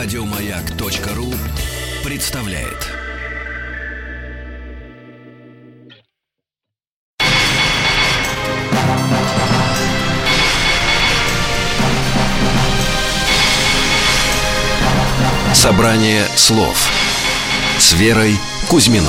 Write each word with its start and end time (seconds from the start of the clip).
Радиомаяк.ру 0.00 1.34
представляет. 2.04 2.86
Собрание 15.52 16.24
слов 16.36 16.88
с 17.80 17.92
Верой 17.94 18.36
Кузьминой. 18.68 19.08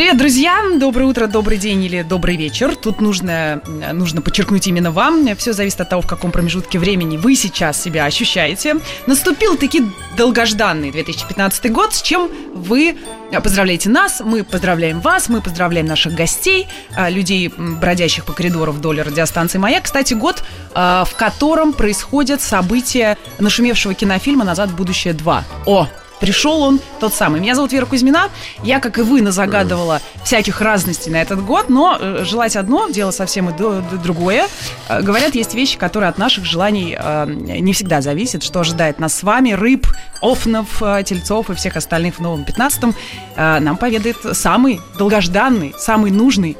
Привет, 0.00 0.16
друзья! 0.16 0.62
Доброе 0.78 1.04
утро, 1.04 1.26
добрый 1.26 1.58
день 1.58 1.84
или 1.84 2.00
добрый 2.00 2.34
вечер. 2.34 2.74
Тут 2.74 3.02
нужно, 3.02 3.60
нужно 3.92 4.22
подчеркнуть 4.22 4.66
именно 4.66 4.90
вам. 4.90 5.36
Все 5.36 5.52
зависит 5.52 5.78
от 5.82 5.90
того, 5.90 6.00
в 6.00 6.06
каком 6.06 6.32
промежутке 6.32 6.78
времени 6.78 7.18
вы 7.18 7.36
сейчас 7.36 7.82
себя 7.82 8.06
ощущаете. 8.06 8.76
Наступил 9.06 9.58
таки 9.58 9.82
долгожданный 10.16 10.90
2015 10.90 11.70
год, 11.70 11.92
с 11.92 12.00
чем 12.00 12.30
вы 12.54 12.96
поздравляете 13.44 13.90
нас, 13.90 14.22
мы 14.24 14.42
поздравляем 14.42 15.00
вас, 15.00 15.28
мы 15.28 15.42
поздравляем 15.42 15.84
наших 15.84 16.14
гостей, 16.14 16.66
а, 16.96 17.10
людей, 17.10 17.52
бродящих 17.54 18.24
по 18.24 18.32
коридору 18.32 18.72
вдоль 18.72 19.02
радиостанции 19.02 19.58
«Маяк». 19.58 19.84
Кстати, 19.84 20.14
год, 20.14 20.42
в 20.74 21.10
котором 21.18 21.74
происходят 21.74 22.40
события 22.40 23.18
нашумевшего 23.38 23.92
кинофильма 23.92 24.46
«Назад 24.46 24.70
в 24.70 24.76
будущее 24.76 25.12
2». 25.12 25.42
О, 25.66 25.88
пришел 26.20 26.60
он 26.62 26.80
тот 27.00 27.14
самый. 27.14 27.40
Меня 27.40 27.54
зовут 27.54 27.72
Вера 27.72 27.86
Кузьмина. 27.86 28.28
Я, 28.62 28.78
как 28.78 28.98
и 28.98 29.02
вы, 29.02 29.22
назагадывала 29.22 30.00
всяких 30.24 30.60
разностей 30.60 31.10
на 31.10 31.20
этот 31.20 31.44
год, 31.44 31.68
но 31.68 31.96
э, 31.98 32.24
желать 32.24 32.56
одно, 32.56 32.88
дело 32.88 33.10
совсем 33.10 33.48
и 33.48 33.52
другое. 33.98 34.46
Э, 34.88 35.00
говорят, 35.02 35.34
есть 35.34 35.54
вещи, 35.54 35.78
которые 35.78 36.10
от 36.10 36.18
наших 36.18 36.44
желаний 36.44 36.96
э, 36.98 37.26
не 37.28 37.72
всегда 37.72 38.00
зависят, 38.00 38.42
что 38.42 38.60
ожидает 38.60 39.00
нас 39.00 39.14
с 39.14 39.22
вами, 39.22 39.52
рыб, 39.52 39.86
офнов, 40.20 40.82
тельцов 41.06 41.48
и 41.48 41.54
всех 41.54 41.76
остальных 41.76 42.16
в 42.16 42.20
новом 42.20 42.42
15-м, 42.42 42.94
нам 43.36 43.78
поведает 43.78 44.18
самый 44.34 44.80
долгожданный, 44.98 45.74
самый 45.78 46.10
нужный 46.10 46.58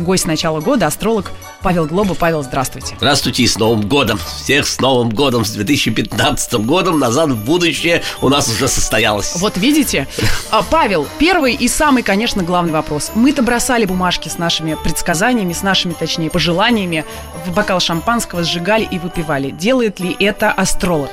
гость 0.00 0.26
начала 0.26 0.60
года, 0.60 0.86
астролог 0.86 1.30
Павел 1.62 1.86
Глоба. 1.86 2.14
Павел, 2.14 2.42
здравствуйте. 2.42 2.94
Здравствуйте 2.96 3.42
и 3.42 3.46
с 3.46 3.58
Новым 3.58 3.88
годом. 3.88 4.18
Всех 4.18 4.66
с 4.66 4.80
Новым 4.80 5.10
годом, 5.10 5.44
с 5.44 5.50
2015 5.50 6.54
годом. 6.64 6.98
Назад 6.98 7.30
в 7.30 7.44
будущее 7.44 8.02
у 8.20 8.28
нас 8.28 8.48
уже 8.48 8.68
состоялось. 8.68 9.34
Вот 9.36 9.56
видите? 9.56 10.06
А, 10.50 10.62
Павел, 10.70 11.06
первый 11.18 11.54
и 11.54 11.68
самый, 11.68 12.02
конечно, 12.02 12.42
главный 12.42 12.72
вопрос. 12.72 13.10
Мы-то 13.14 13.42
бросали 13.42 13.84
бумажки 13.84 14.28
с 14.28 14.38
нашими 14.38 14.76
предсказаниями, 14.82 15.52
с 15.52 15.62
нашими, 15.62 15.92
точнее, 15.92 16.30
пожеланиями 16.30 17.04
в 17.46 17.52
бокал 17.52 17.80
шампанского, 17.80 18.44
сжигали 18.44 18.86
и 18.90 18.98
выпивали. 18.98 19.50
Делает 19.50 20.00
ли 20.00 20.16
это 20.18 20.50
астролог? 20.50 21.10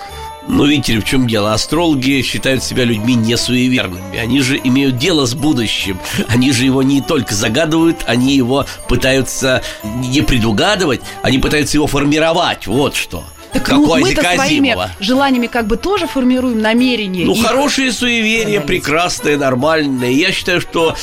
Ну, 0.47 0.65
видите 0.65 0.93
ли, 0.93 0.99
в 0.99 1.05
чем 1.05 1.27
дело? 1.27 1.53
Астрологи 1.53 2.21
считают 2.21 2.63
себя 2.63 2.83
людьми 2.83 3.15
несуеверными. 3.15 4.17
Они 4.17 4.41
же 4.41 4.59
имеют 4.63 4.97
дело 4.97 5.25
с 5.25 5.33
будущим. 5.33 5.99
Они 6.27 6.51
же 6.51 6.65
его 6.65 6.83
не 6.83 7.01
только 7.01 7.33
загадывают, 7.33 8.03
они 8.07 8.35
его 8.35 8.65
пытаются 8.87 9.63
не 9.83 10.21
предугадывать, 10.21 11.01
они 11.23 11.39
пытаются 11.39 11.77
его 11.77 11.87
формировать. 11.87 12.67
Вот 12.67 12.95
что. 12.95 13.23
Так 13.53 13.63
как 13.63 13.75
ну, 13.75 13.97
мы-то 13.97 14.21
своими 14.21 14.75
желаниями 14.99 15.47
как 15.47 15.65
бы 15.65 15.77
тоже 15.77 16.07
формируем 16.07 16.59
намерения. 16.59 17.25
Ну, 17.25 17.35
и... 17.35 17.41
хорошие 17.41 17.91
суеверия, 17.93 18.59
прекрасные, 18.59 19.37
нормальные. 19.37 20.13
Я 20.13 20.33
считаю, 20.33 20.59
что 20.59 20.95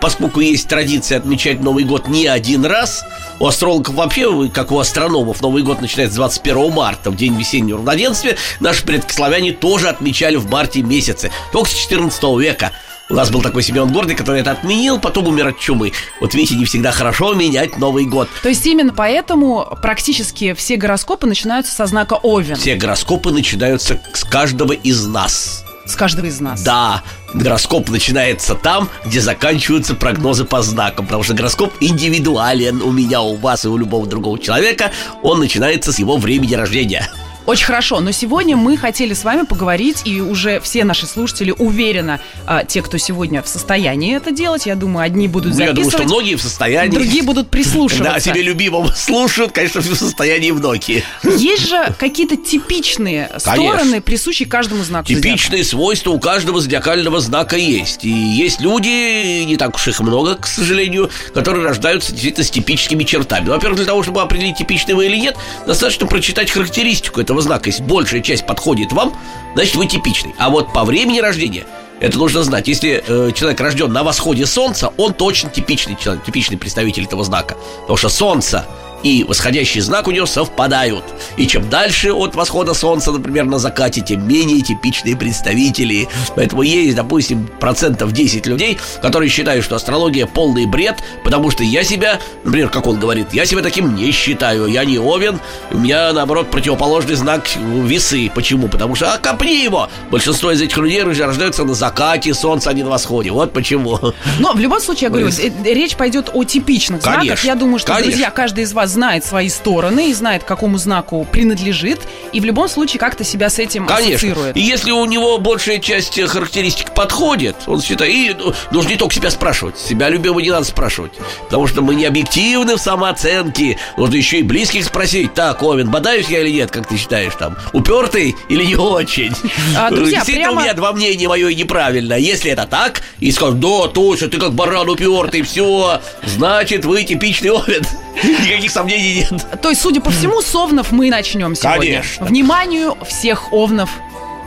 поскольку 0.00 0.40
есть 0.40 0.66
традиция 0.66 1.18
отмечать 1.18 1.60
Новый 1.60 1.84
год 1.84 2.08
не 2.08 2.26
один 2.26 2.64
раз, 2.64 3.04
у 3.40 3.46
астрологов 3.46 3.94
вообще, 3.94 4.48
как 4.48 4.70
у 4.70 4.78
астрономов, 4.78 5.40
Новый 5.40 5.62
год 5.62 5.80
начинается 5.80 6.14
с 6.14 6.16
21 6.16 6.72
марта, 6.72 7.10
в 7.10 7.16
день 7.16 7.36
весеннего 7.36 7.78
равноденствия. 7.78 8.36
Наши 8.60 8.84
предкословяне 8.84 9.52
тоже 9.52 9.88
отмечали 9.88 10.36
в 10.36 10.48
марте 10.48 10.82
месяце, 10.82 11.32
только 11.52 11.70
с 11.70 11.72
14 11.72 12.22
века. 12.38 12.72
У 13.08 13.14
нас 13.14 13.30
был 13.30 13.42
такой 13.42 13.64
Семен 13.64 13.88
Гордый, 13.88 14.14
который 14.14 14.42
это 14.42 14.52
отменил, 14.52 15.00
потом 15.00 15.26
умер 15.26 15.48
от 15.48 15.58
чумы. 15.58 15.92
Вот 16.20 16.34
видите, 16.34 16.54
не 16.54 16.64
всегда 16.64 16.92
хорошо 16.92 17.34
менять 17.34 17.76
Новый 17.76 18.04
год. 18.04 18.28
То 18.42 18.48
есть 18.48 18.64
именно 18.66 18.92
поэтому 18.94 19.76
практически 19.82 20.52
все 20.52 20.76
гороскопы 20.76 21.26
начинаются 21.26 21.74
со 21.74 21.86
знака 21.86 22.14
Овен. 22.22 22.54
Все 22.54 22.76
гороскопы 22.76 23.32
начинаются 23.32 24.00
с 24.12 24.22
каждого 24.22 24.74
из 24.74 25.04
нас. 25.06 25.64
С 25.90 25.96
каждого 25.96 26.26
из 26.26 26.38
нас. 26.38 26.62
Да, 26.62 27.02
гороскоп 27.34 27.88
начинается 27.88 28.54
там, 28.54 28.88
где 29.04 29.20
заканчиваются 29.20 29.96
прогнозы 29.96 30.44
по 30.44 30.62
знакам, 30.62 31.06
потому 31.06 31.24
что 31.24 31.34
гороскоп 31.34 31.72
индивидуален 31.80 32.80
у 32.80 32.92
меня, 32.92 33.22
у 33.22 33.34
вас 33.34 33.64
и 33.64 33.68
у 33.68 33.76
любого 33.76 34.06
другого 34.06 34.38
человека. 34.38 34.92
Он 35.24 35.40
начинается 35.40 35.90
с 35.90 35.98
его 35.98 36.16
времени 36.16 36.54
рождения. 36.54 37.10
Очень 37.50 37.66
хорошо, 37.66 37.98
но 37.98 38.12
сегодня 38.12 38.56
мы 38.56 38.76
хотели 38.76 39.12
с 39.12 39.24
вами 39.24 39.44
поговорить, 39.44 40.02
и 40.04 40.20
уже 40.20 40.60
все 40.60 40.84
наши 40.84 41.04
слушатели 41.06 41.50
уверенно, 41.50 42.20
а, 42.46 42.62
те, 42.62 42.80
кто 42.80 42.96
сегодня 42.96 43.42
в 43.42 43.48
состоянии 43.48 44.16
это 44.16 44.30
делать, 44.30 44.66
я 44.66 44.76
думаю, 44.76 45.04
одни 45.04 45.26
будут 45.26 45.54
записывать. 45.54 45.74
Ну, 45.74 45.82
я 45.82 45.90
думаю, 45.90 45.90
что 45.90 46.14
многие 46.14 46.36
в 46.36 46.42
состоянии. 46.42 46.94
Другие 46.94 47.24
будут 47.24 47.50
прислушиваться. 47.50 48.14
Да, 48.14 48.20
себе 48.20 48.42
любимому 48.42 48.86
слушают, 48.96 49.50
конечно, 49.50 49.80
в 49.80 49.96
состоянии 49.96 50.52
многие. 50.52 51.02
Есть 51.24 51.68
же 51.68 51.92
какие-то 51.98 52.36
типичные 52.36 53.28
стороны, 53.38 54.00
присущие 54.00 54.48
каждому 54.48 54.84
знаку 54.84 55.08
Типичные 55.08 55.64
свойства 55.64 56.10
у 56.10 56.20
каждого 56.20 56.60
зодиакального 56.60 57.18
знака 57.18 57.56
есть. 57.56 58.04
И 58.04 58.10
есть 58.10 58.60
люди, 58.60 59.42
не 59.42 59.56
так 59.56 59.74
уж 59.74 59.88
их 59.88 59.98
много, 59.98 60.36
к 60.36 60.46
сожалению, 60.46 61.10
которые 61.34 61.64
рождаются 61.64 62.12
действительно 62.12 62.44
с 62.44 62.50
типическими 62.52 63.02
чертами. 63.02 63.48
Во-первых, 63.48 63.78
для 63.78 63.86
того, 63.86 64.04
чтобы 64.04 64.22
определить, 64.22 64.58
типичный 64.58 64.94
вы 64.94 65.06
или 65.06 65.16
нет, 65.16 65.36
достаточно 65.66 66.06
прочитать 66.06 66.48
характеристику 66.48 67.20
этого 67.20 67.39
знака. 67.40 67.68
Если 67.70 67.82
большая 67.82 68.20
часть 68.20 68.46
подходит 68.46 68.92
вам, 68.92 69.14
значит 69.54 69.74
вы 69.76 69.86
типичный. 69.86 70.34
А 70.38 70.50
вот 70.50 70.72
по 70.72 70.84
времени 70.84 71.20
рождения 71.20 71.64
это 72.00 72.18
нужно 72.18 72.42
знать. 72.42 72.68
Если 72.68 73.02
э, 73.06 73.32
человек 73.34 73.60
рожден 73.60 73.92
на 73.92 74.02
восходе 74.02 74.46
солнца, 74.46 74.92
он 74.96 75.12
точно 75.12 75.50
типичный 75.50 75.96
человек, 75.96 76.24
типичный 76.24 76.56
представитель 76.56 77.04
этого 77.04 77.24
знака. 77.24 77.56
Потому 77.82 77.96
что 77.96 78.08
солнце 78.08 78.66
и 79.02 79.24
восходящий 79.24 79.80
знак 79.80 80.08
у 80.08 80.10
него 80.10 80.26
совпадают. 80.26 81.04
И 81.36 81.46
чем 81.46 81.68
дальше 81.68 82.12
от 82.12 82.34
восхода 82.34 82.74
солнца, 82.74 83.12
например, 83.12 83.44
на 83.44 83.58
закате, 83.58 84.00
тем 84.00 84.26
менее 84.26 84.60
типичные 84.60 85.16
представители. 85.16 86.08
Поэтому 86.36 86.62
есть, 86.62 86.96
допустим, 86.96 87.48
процентов 87.60 88.12
10 88.12 88.46
людей, 88.46 88.78
которые 89.02 89.30
считают, 89.30 89.64
что 89.64 89.76
астрология 89.76 90.26
полный 90.26 90.66
бред, 90.66 90.96
потому 91.24 91.50
что 91.50 91.64
я 91.64 91.84
себя, 91.84 92.20
например, 92.44 92.68
как 92.68 92.86
он 92.86 92.98
говорит, 92.98 93.28
я 93.32 93.46
себя 93.46 93.62
таким 93.62 93.94
не 93.94 94.10
считаю. 94.12 94.66
Я 94.66 94.84
не 94.84 94.98
овен, 94.98 95.40
у 95.70 95.78
меня, 95.78 96.12
наоборот, 96.12 96.50
противоположный 96.50 97.14
знак 97.14 97.48
весы. 97.56 98.30
Почему? 98.34 98.68
Потому 98.68 98.94
что, 98.94 99.12
а 99.12 99.18
копни 99.18 99.62
его! 99.62 99.88
Большинство 100.10 100.52
из 100.52 100.60
этих 100.60 100.76
людей 100.76 101.02
рождаются 101.02 101.64
на 101.64 101.74
закате 101.74 102.34
солнца, 102.34 102.70
а 102.70 102.72
не 102.72 102.82
на 102.82 102.90
восходе. 102.90 103.30
Вот 103.30 103.52
почему. 103.52 103.98
Но 104.38 104.52
в 104.52 104.58
любом 104.58 104.80
случае, 104.80 105.04
я 105.04 105.10
говорю, 105.10 105.28
э, 105.28 105.72
речь 105.72 105.96
пойдет 105.96 106.30
о 106.32 106.44
типичных 106.44 107.02
Конечно. 107.02 107.24
знаках. 107.24 107.44
Я 107.44 107.54
думаю, 107.54 107.78
что, 107.78 107.88
Конечно. 107.88 108.10
друзья, 108.10 108.30
каждый 108.30 108.64
из 108.64 108.72
вас 108.72 108.89
знает 108.90 109.24
свои 109.24 109.48
стороны 109.48 110.10
и 110.10 110.14
знает, 110.14 110.44
к 110.44 110.46
какому 110.46 110.76
знаку 110.76 111.26
принадлежит, 111.30 112.00
и 112.32 112.40
в 112.40 112.44
любом 112.44 112.68
случае 112.68 113.00
как-то 113.00 113.24
себя 113.24 113.48
с 113.48 113.58
этим 113.58 113.86
Конечно. 113.86 114.14
ассоциирует. 114.16 114.56
И 114.56 114.60
если 114.60 114.90
у 114.90 115.04
него 115.06 115.38
большая 115.38 115.78
часть 115.78 116.20
характеристик 116.20 116.92
подходит, 116.94 117.56
он 117.66 117.80
считает, 117.80 118.12
и 118.12 118.36
ну, 118.38 118.52
нужно 118.70 118.90
не 118.90 118.96
только 118.96 119.14
себя 119.14 119.30
спрашивать, 119.30 119.78
себя 119.78 120.08
любимого 120.08 120.40
не 120.40 120.50
надо 120.50 120.64
спрашивать, 120.64 121.12
потому 121.44 121.66
что 121.66 121.82
мы 121.82 121.94
не 121.94 122.04
объективны 122.04 122.76
в 122.76 122.80
самооценке, 122.80 123.78
нужно 123.96 124.16
еще 124.16 124.40
и 124.40 124.42
близких 124.42 124.84
спросить, 124.84 125.34
так, 125.34 125.62
Овен, 125.62 125.90
бодаюсь 125.90 126.28
я 126.28 126.40
или 126.40 126.50
нет, 126.50 126.70
как 126.70 126.86
ты 126.86 126.96
считаешь, 126.96 127.34
там, 127.38 127.56
упертый 127.72 128.34
или 128.48 128.64
не 128.64 128.76
очень? 128.76 129.32
А, 129.76 129.90
друзья, 129.90 130.18
Действительно, 130.18 130.48
прямо... 130.48 130.60
у 130.60 130.64
меня 130.64 130.74
два 130.74 130.92
мнения 130.92 131.28
мое 131.28 131.48
и 131.48 131.54
неправильно. 131.54 132.14
Если 132.14 132.50
это 132.50 132.66
так, 132.66 133.02
и 133.20 133.30
скажут, 133.30 133.60
да, 133.60 133.88
точно, 133.88 134.28
ты 134.28 134.38
как 134.38 134.52
баран 134.52 134.88
упертый, 134.88 135.42
все, 135.42 136.00
значит, 136.24 136.84
вы 136.84 137.04
типичный 137.04 137.50
Овен. 137.50 137.82
Никаких 138.22 138.70
сомнений 138.80 139.26
нет. 139.30 139.60
То 139.60 139.70
есть, 139.70 139.80
судя 139.80 140.00
по 140.00 140.10
всему, 140.10 140.40
с 140.40 140.54
овнов 140.54 140.92
мы 140.92 141.10
начнем 141.10 141.54
сегодня. 141.54 141.80
Конечно. 141.80 142.26
Вниманию 142.26 142.96
всех 143.06 143.52
овнов 143.52 143.90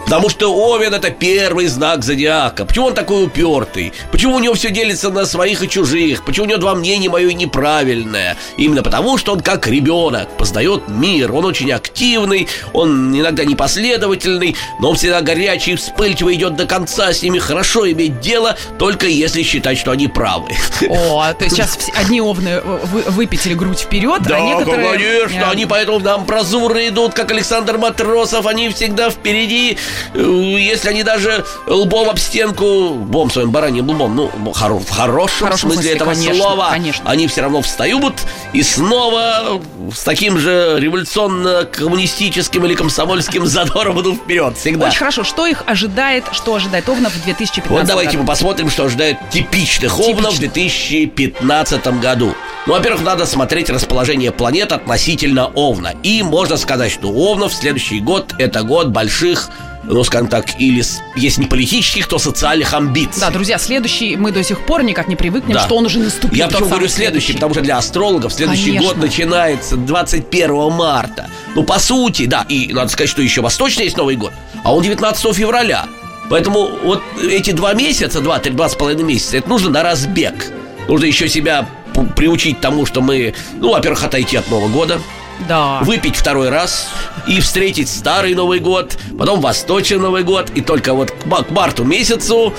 Потому 0.05 0.29
что 0.29 0.53
Овен 0.53 0.94
это 0.94 1.09
первый 1.09 1.67
знак 1.67 2.03
зодиака. 2.03 2.65
Почему 2.65 2.88
он 2.88 2.94
такой 2.94 3.25
упертый? 3.25 3.94
Почему 4.11 4.35
у 4.35 4.39
него 4.39 4.53
все 4.53 4.69
делится 4.69 5.09
на 5.09 5.25
своих 5.25 5.63
и 5.63 5.69
чужих? 5.69 6.23
Почему 6.23 6.45
у 6.45 6.50
него 6.50 6.59
два 6.59 6.75
мнения 6.75 7.09
мое 7.09 7.33
неправильное? 7.33 8.38
Именно 8.57 8.83
потому, 8.83 9.17
что 9.17 9.33
он 9.33 9.39
как 9.39 9.65
ребенок 9.67 10.29
познает 10.38 10.88
мир. 10.88 11.33
Он 11.33 11.45
очень 11.45 11.71
активный, 11.71 12.47
он 12.73 13.17
иногда 13.17 13.44
непоследовательный, 13.44 14.55
но 14.79 14.91
он 14.91 14.97
всегда 14.97 15.21
горячий, 15.21 15.75
вспыльчивый, 15.75 16.35
идет 16.35 16.55
до 16.55 16.67
конца. 16.67 17.11
С 17.11 17.23
ними 17.23 17.39
хорошо 17.39 17.89
иметь 17.91 18.19
дело, 18.19 18.55
только 18.77 19.07
если 19.07 19.41
считать, 19.41 19.77
что 19.77 19.91
они 19.91 20.07
правы. 20.07 20.51
О, 20.89 21.33
то 21.33 21.45
есть 21.45 21.55
сейчас 21.55 21.77
одни 21.95 22.21
овны 22.21 22.61
выпятили 22.61 23.53
грудь 23.53 23.79
вперед, 23.79 24.21
а 24.25 24.29
да, 24.29 24.35
а 24.35 24.39
некоторые... 24.41 24.91
конечно, 24.91 25.50
они 25.50 25.65
поэтому 25.65 26.00
нам 26.00 26.25
прозуры 26.25 26.89
идут, 26.89 27.13
как 27.13 27.31
Александр 27.31 27.77
Матросов, 27.77 28.45
они 28.45 28.69
всегда 28.69 29.09
впереди 29.09 29.71
э, 29.73 29.92
если 30.13 30.89
они 30.89 31.03
даже 31.03 31.45
лбом 31.67 32.09
об 32.09 32.19
стенку, 32.19 32.95
бом 32.95 33.31
своим 33.31 33.51
бараньим 33.51 33.89
лбом, 33.89 34.15
ну, 34.15 34.53
хоро, 34.53 34.79
в 34.79 34.89
хорошем, 34.89 35.47
хорошем 35.47 35.71
смысле, 35.71 35.73
смысле, 35.73 35.95
этого 35.95 36.13
конечно, 36.13 36.35
слова, 36.35 36.69
конечно. 36.71 37.09
они 37.09 37.27
все 37.27 37.41
равно 37.41 37.61
встают 37.61 38.15
и 38.53 38.63
снова 38.63 39.61
с 39.93 40.03
таким 40.03 40.37
же 40.37 40.77
революционно-коммунистическим 40.79 42.65
или 42.65 42.75
комсомольским 42.75 43.45
задором 43.53 44.01
идут 44.01 44.17
вперед 44.17 44.57
всегда. 44.57 44.87
Очень 44.87 44.99
хорошо. 44.99 45.23
Что 45.23 45.45
их 45.45 45.63
ожидает, 45.65 46.25
что 46.31 46.55
ожидает 46.55 46.87
Овнов 46.89 47.13
в 47.13 47.23
2015 47.23 47.69
Вот 47.69 47.85
давайте 47.85 48.11
году? 48.11 48.21
мы 48.21 48.27
посмотрим, 48.27 48.69
что 48.69 48.85
ожидает 48.85 49.17
типичных 49.31 49.99
овнов 49.99 50.35
в 50.35 50.39
2015 50.39 51.87
году. 51.99 52.35
Ну, 52.65 52.73
во-первых, 52.73 53.03
надо 53.03 53.25
смотреть 53.25 53.69
расположение 53.69 54.31
планет 54.31 54.71
относительно 54.71 55.47
Овна. 55.47 55.93
И 56.03 56.23
можно 56.23 56.57
сказать, 56.57 56.91
что 56.91 57.09
у 57.09 57.31
Овнов 57.31 57.53
следующий 57.53 57.99
год– 57.99 58.33
это 58.39 58.63
год 58.63 58.87
больших 58.87 59.49
ну, 59.83 60.03
скажем 60.03 60.27
так, 60.27 60.59
или 60.59 60.83
если 61.15 61.41
не 61.41 61.47
политических, 61.47 62.07
то 62.07 62.18
социальных 62.18 62.74
амбиций. 62.74 63.19
Да, 63.21 63.30
друзья, 63.30 63.57
следующий 63.57 64.15
мы 64.15 64.31
до 64.31 64.44
сих 64.44 64.65
пор 64.65 64.83
никак 64.83 65.07
не 65.07 65.15
привыкнем, 65.15 65.56
Да. 65.56 65.65
что 65.65 65.75
он 65.75 65.85
уже 65.85 66.00
наступил. 66.00 66.38
Я 66.38 66.47
почему 66.47 66.69
говорю 66.69 66.88
следующий, 66.88 67.33
потому 67.33 67.53
что 67.53 67.63
для 67.63 67.77
астрологов 67.77 68.33
следующий 68.33 68.71
Конечно. 68.71 68.88
год 68.88 68.97
начинается 68.97 69.75
21 69.75 70.71
марта. 70.71 71.30
Ну, 71.56 71.63
по 71.63 71.80
сути, 71.80 72.25
да, 72.25 72.45
и 72.47 72.71
надо 72.74 72.89
сказать, 72.89 73.09
что 73.09 73.21
еще 73.21 73.41
восточный 73.41 73.85
есть 73.85 73.97
Новый 73.97 74.15
год, 74.15 74.31
а 74.63 74.74
он 74.74 74.81
19 74.83 75.33
февраля. 75.35 75.86
Поэтому 76.29 76.69
вот 76.83 77.01
эти 77.21 77.51
два 77.51 77.74
месяца, 77.74 78.21
два, 78.21 78.39
три, 78.39 78.53
два 78.53 78.69
с 78.69 78.75
половиной 78.75 79.03
месяца, 79.03 79.38
это 79.38 79.50
нужно 79.50 79.69
на 79.69 79.83
разбег. 79.83 80.51
Нужно 80.88 81.06
еще 81.06 81.27
себя 81.27 81.68
приучить 82.15 82.59
тому, 82.62 82.86
что 82.86 83.01
мы, 83.01 83.33
ну, 83.59 83.71
во-первых, 83.71 84.03
отойти 84.03 84.38
от 84.38 84.50
Нового 84.50 84.69
года, 84.69 85.01
Да. 85.47 85.80
выпить 85.81 86.15
второй 86.15 86.50
раз 86.50 86.88
и 87.27 87.39
встретить 87.41 87.89
старый 87.89 88.33
Новый 88.35 88.59
год, 88.59 88.97
потом 89.18 89.41
восточный 89.41 89.97
Новый 89.97 90.24
год, 90.24 90.51
и 90.56 90.62
только 90.62 90.94
вот 90.94 91.12
к, 91.12 91.44
к 91.44 91.51
марту 91.51 91.83
месяцу 91.83 92.53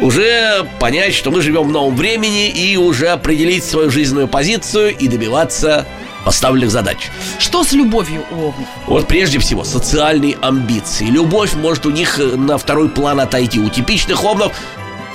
уже 0.00 0.66
понять, 0.80 1.14
что 1.14 1.30
мы 1.30 1.42
живем 1.42 1.64
в 1.64 1.70
новом 1.70 1.96
времени 1.96 2.48
и 2.48 2.76
уже 2.76 3.08
определить 3.08 3.64
свою 3.64 3.90
жизненную 3.90 4.28
позицию 4.28 4.96
и 4.96 5.08
добиваться 5.08 5.86
поставленных 6.24 6.70
задач. 6.70 7.10
Что 7.38 7.64
с 7.64 7.72
любовью 7.72 8.24
у 8.30 8.34
Овнов? 8.34 8.68
Вот 8.86 9.08
прежде 9.08 9.38
всего 9.38 9.64
социальные 9.64 10.36
амбиции. 10.40 11.06
Любовь 11.06 11.54
может 11.54 11.86
у 11.86 11.90
них 11.90 12.18
э, 12.18 12.36
на 12.36 12.58
второй 12.58 12.88
план 12.88 13.20
отойти. 13.20 13.58
У 13.58 13.68
типичных 13.68 14.24
овнов 14.24 14.52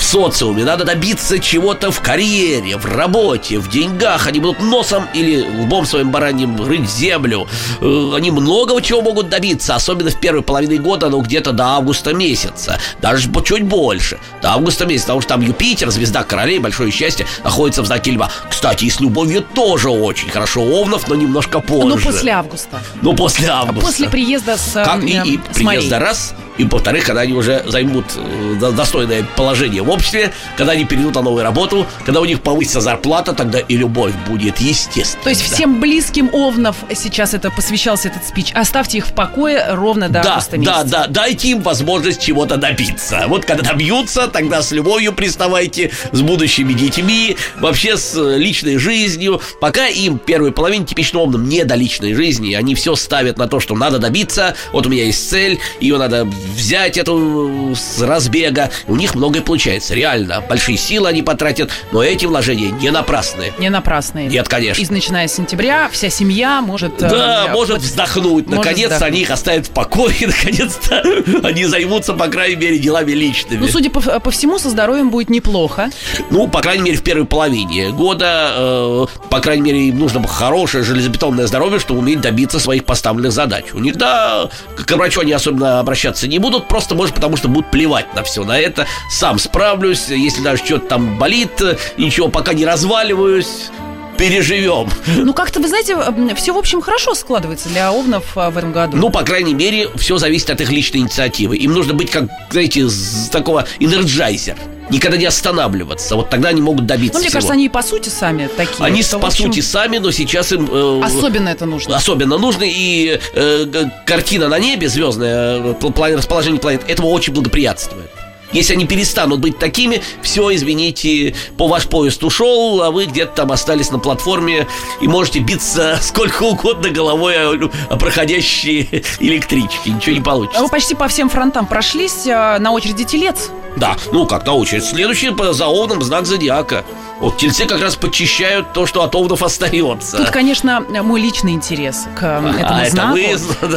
социуме 0.07 0.63
надо 0.63 0.83
добиться 0.86 1.39
чего-то 1.39 1.92
в 1.92 2.01
карьере, 2.01 2.77
в 2.77 2.86
работе, 2.86 3.59
в 3.59 3.69
деньгах. 3.69 4.27
Они 4.27 4.39
будут 4.39 4.59
носом 4.62 5.07
или 5.13 5.42
лбом 5.63 5.86
своим 5.86 6.12
бараньим 6.12 6.63
рыть 6.65 6.89
землю. 6.89 7.48
Э, 7.81 8.12
Они 8.15 8.31
многого 8.31 8.81
чего 8.81 9.01
могут 9.01 9.30
добиться, 9.30 9.75
особенно 9.75 10.09
в 10.09 10.19
первой 10.19 10.42
половине 10.42 10.77
года, 10.77 11.09
ну 11.09 11.21
где-то 11.21 11.51
до 11.51 11.63
августа 11.75 12.13
месяца. 12.13 12.80
Даже 13.01 13.30
чуть 13.44 13.63
больше. 13.63 14.18
До 14.42 14.51
августа 14.54 14.86
месяца, 14.86 15.07
потому 15.07 15.21
что 15.21 15.30
там 15.30 15.42
Юпитер, 15.42 15.89
звезда 15.92 16.24
королей, 16.24 16.60
большое 16.60 16.92
счастье, 16.92 17.25
находится 17.44 17.81
в 17.81 17.86
знаке 17.86 18.12
льва. 18.12 18.30
Кстати, 18.50 18.86
и 18.86 18.89
с 18.89 19.00
любовью 19.00 19.42
тоже 19.42 19.89
очень 19.89 20.30
хорошо 20.30 20.62
овнов, 20.62 21.07
но 21.07 21.15
немножко 21.15 21.60
позже. 21.60 21.88
Ну, 21.88 21.98
после 22.00 22.31
августа. 22.31 22.81
Ну, 23.01 23.13
после 23.13 23.48
августа. 23.50 23.86
После 23.86 24.10
приезда 24.10 24.57
с, 24.57 24.74
Как 24.74 25.03
и, 25.03 25.13
э, 25.13 25.24
и 25.25 25.39
с 25.51 25.60
Марией. 25.62 25.81
приезда 25.81 26.00
раз, 26.00 26.33
и 26.57 26.63
во-вторых, 26.63 27.06
когда 27.06 27.21
они 27.21 27.33
уже 27.33 27.63
займут 27.68 28.06
э, 28.15 28.56
до- 28.60 28.71
достойное 28.71 29.25
положение 29.36 29.81
в 29.83 29.89
обществе, 29.97 30.31
когда 30.55 30.73
они 30.73 30.85
перейдут 30.85 31.15
на 31.15 31.21
новую 31.21 31.44
работу, 31.44 31.85
когда 32.05 32.21
у 32.21 32.25
них 32.25 32.41
повысится 32.41 32.81
зарплата, 32.81 33.33
тогда 33.33 33.59
и 33.59 33.75
любовь 33.77 34.13
будет 34.27 34.59
естественно. 34.59 35.23
То 35.23 35.29
есть 35.29 35.41
всем 35.41 35.79
близким 35.79 36.29
Овнов 36.33 36.77
сейчас 36.95 37.33
это 37.33 37.51
посвящался 37.51 38.07
этот 38.07 38.25
спич. 38.25 38.51
Оставьте 38.53 38.97
их 38.99 39.07
в 39.07 39.13
покое 39.13 39.65
ровно 39.71 40.07
до 40.09 40.21
Да, 40.21 40.29
августа 40.33 40.51
да, 40.51 40.57
месяца. 40.57 40.85
да, 40.85 41.07
дайте 41.07 41.49
им 41.49 41.61
возможность 41.61 42.21
чего-то 42.21 42.57
добиться. 42.57 43.25
Вот 43.27 43.45
когда 43.45 43.63
добьются, 43.71 44.27
тогда 44.27 44.61
с 44.61 44.71
любовью 44.71 45.13
приставайте, 45.13 45.91
с 46.11 46.21
будущими 46.21 46.73
детьми, 46.73 47.35
вообще 47.59 47.97
с 47.97 48.15
э, 48.15 48.38
личной 48.38 48.77
жизнью. 48.77 49.41
Пока 49.59 49.88
им 49.88 50.19
первой 50.19 50.51
половине 50.51 50.85
типично 50.85 51.19
умным 51.19 51.50
не 51.50 51.63
до 51.65 51.75
личной 51.75 52.13
жизни, 52.13 52.53
они 52.53 52.75
все 52.75 52.95
ставят 52.95 53.38
на 53.38 53.47
то, 53.47 53.59
что 53.59 53.75
надо 53.75 54.00
добиться. 54.00 54.55
Вот 54.71 54.85
у 54.85 54.89
меня 54.89 55.05
есть 55.05 55.29
цель, 55.29 55.59
ее 55.79 55.97
надо 55.97 56.25
взять 56.25 56.97
эту 56.97 57.71
э, 57.71 57.75
с 57.75 58.01
разбега. 58.01 58.69
У 58.88 58.95
них 58.95 59.15
многое 59.15 59.41
получается, 59.41 59.87
реально. 59.92 60.42
Большие 60.42 60.78
силы 60.78 61.10
они 61.10 61.22
потратят, 61.24 61.72
но 61.92 62.04
эти 62.04 62.25
вложения 62.25 62.69
не 62.72 62.92
напрасные. 62.92 63.54
Не 63.57 63.69
напрасные. 63.69 64.28
Нет, 64.28 64.48
конечно. 64.48 64.81
И 64.81 64.88
начиная 64.89 65.28
с 65.28 65.34
сентября 65.34 65.89
вся 65.92 66.10
семья 66.10 66.62
может... 66.62 67.01
э, 67.01 67.10
Да, 67.10 67.45
э, 67.48 67.51
может 67.54 67.80
вздохнуть. 67.80 68.50
Наконец-то 68.50 69.06
они 69.06 69.22
их 69.22 69.31
оставят 69.31 69.68
в 69.68 69.72
покое. 69.72 70.16
Наконец-то 70.22 71.01
они 71.44 71.66
займутся, 71.66 72.13
по 72.13 72.28
крайней 72.28 72.56
мере, 72.56 72.80
делами 72.80 73.12
личными. 73.12 73.60
Ну, 73.62 73.68
судя 73.68 73.89
по, 73.89 74.01
по 74.19 74.31
всему, 74.31 74.60
со 74.60 74.69
здоровьем 74.69 75.10
будет 75.10 75.30
неплохо. 75.30 75.89
Ну, 76.30 76.48
по 76.48 76.62
крайней 76.62 76.84
мере, 76.84 76.98
в 76.98 77.04
первой 77.04 77.25
половине 77.25 77.89
года, 77.92 78.51
э, 78.56 79.06
по 79.30 79.39
крайней 79.39 79.63
мере, 79.63 79.88
им 79.89 80.00
нужно 80.00 80.25
хорошее 80.28 80.84
железобетонное 80.84 81.48
здоровье, 81.48 81.80
чтобы 81.80 82.00
уметь 82.00 82.22
добиться 82.22 82.60
своих 82.60 82.86
поставленных 82.86 83.31
задач. 83.31 83.66
У 83.74 83.80
них, 83.80 83.95
да, 83.98 84.50
к 84.75 84.92
врачу 84.95 85.22
они 85.22 85.31
особенно 85.31 85.80
обращаться 85.80 86.28
не 86.28 86.39
будут, 86.39 86.68
просто, 86.68 86.95
может, 86.95 87.16
потому 87.16 87.38
что 87.38 87.48
будут 87.48 87.72
плевать 87.72 88.13
на 88.16 88.24
все 88.24 88.44
на 88.44 88.60
это. 88.60 88.86
Сам 89.10 89.39
справлюсь, 89.77 90.07
если 90.09 90.41
даже 90.41 90.65
что-то 90.65 90.88
там 90.88 91.18
болит, 91.19 91.51
ничего, 91.97 92.29
пока 92.29 92.53
не 92.53 92.65
разваливаюсь, 92.65 93.69
переживем. 94.18 94.89
Ну, 95.18 95.31
как-то, 95.33 95.59
вы 95.59 95.68
знаете, 95.68 95.95
все, 96.35 96.51
в 96.53 96.57
общем, 96.57 96.81
хорошо 96.81 97.13
складывается 97.13 97.69
для 97.69 97.91
Овнов 97.91 98.35
э, 98.35 98.50
в 98.50 98.57
этом 98.57 98.71
году. 98.71 98.97
Ну, 98.97 99.12
по 99.12 99.21
крайней 99.21 99.53
мере, 99.53 99.89
все 99.95 100.18
зависит 100.18 100.50
от 100.50 100.59
их 100.62 100.71
личной 100.71 101.01
инициативы. 101.01 101.56
Им 101.57 101.74
нужно 101.74 101.94
быть, 101.94 102.09
как, 102.09 102.24
знаете, 102.50 102.89
с 102.89 103.29
такого 103.29 103.68
Energizer. 103.79 104.57
Никогда 104.89 105.18
не 105.18 105.25
останавливаться. 105.25 106.15
Вот 106.15 106.31
тогда 106.31 106.50
они 106.50 106.62
могут 106.62 106.88
добиться 106.88 107.13
Ну, 107.13 107.19
мне 107.19 107.27
всего. 107.29 107.38
кажется, 107.38 107.53
они 107.53 107.65
и 107.65 107.69
по 107.69 107.83
сути 107.83 108.09
сами 108.09 108.50
такие. 108.57 108.83
Они, 108.83 109.03
что, 109.03 109.19
по 109.19 109.27
общем, 109.27 109.45
сути, 109.53 109.59
сами, 109.59 110.00
но 110.00 110.09
сейчас 110.09 110.51
им... 110.51 110.68
э, 110.71 111.01
Особенно 111.06 111.50
это 111.50 111.68
нужно. 111.68 111.95
Особенно 111.95 112.39
нужно, 112.39 112.63
и 112.65 113.19
э, 113.35 113.65
картина 114.07 114.47
на 114.47 114.57
небе, 114.57 114.89
звездное 114.89 115.75
э, 115.79 116.15
расположение 116.15 116.59
планет, 116.59 116.81
этого 116.88 117.06
очень 117.07 117.33
благоприятствует. 117.33 118.09
Если 118.51 118.73
они 118.73 118.85
перестанут 118.85 119.39
быть 119.39 119.59
такими, 119.59 120.01
все, 120.21 120.53
извините, 120.55 121.35
по 121.57 121.67
ваш 121.67 121.85
поезд 121.88 122.23
ушел, 122.23 122.81
а 122.81 122.91
вы 122.91 123.05
где-то 123.05 123.33
там 123.35 123.51
остались 123.51 123.91
на 123.91 123.99
платформе 123.99 124.67
и 125.01 125.07
можете 125.07 125.39
биться 125.39 125.97
сколько 126.01 126.44
угодно 126.44 126.89
головой 126.89 127.35
о, 127.38 127.97
проходящие 127.97 128.88
электрички. 129.19 129.89
Ничего 129.89 130.15
не 130.15 130.21
А 130.21 130.23
получится. 130.23 130.61
Вы 130.61 130.69
почти 130.69 130.95
по 130.95 131.07
всем 131.07 131.29
фронтам 131.29 131.65
прошлись, 131.65 132.25
э, 132.25 132.57
на 132.59 132.71
очереди 132.71 133.03
телец. 133.03 133.49
Да, 133.75 133.95
ну 134.11 134.25
как 134.25 134.45
на 134.45 134.53
очередь. 134.53 134.83
Следующий 134.85 135.29
по- 135.31 135.53
за 135.53 135.67
овном 135.67 136.01
знак 136.01 136.25
зодиака. 136.25 136.83
Вот 137.19 137.38
тельцы 137.38 137.65
как 137.65 137.81
раз 137.81 137.95
подчищают 137.95 138.73
то, 138.73 138.85
что 138.85 139.03
от 139.03 139.13
овнов 139.15 139.41
остается. 139.43 140.17
Тут, 140.17 140.29
конечно, 140.29 140.81
мой 140.81 141.19
личный 141.21 141.51
интерес 141.53 142.05
к 142.17 142.23
э, 142.23 142.59
этому 142.59 142.79
это 142.79 142.89
знаку 142.91 143.17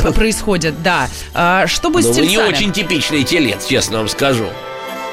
вы, 0.07 0.13
происходит, 0.13 0.83
да. 0.83 1.09
А, 1.35 1.67
Что 1.67 1.91
будет 1.91 2.07
Но 2.07 2.13
с 2.13 2.17
вы 2.17 2.23
не 2.23 2.29
тельцами? 2.37 2.55
очень 2.55 2.73
типичный 2.73 3.25
телец, 3.25 3.67
честно 3.67 3.99
вам 3.99 4.09
скажу. 4.09 4.47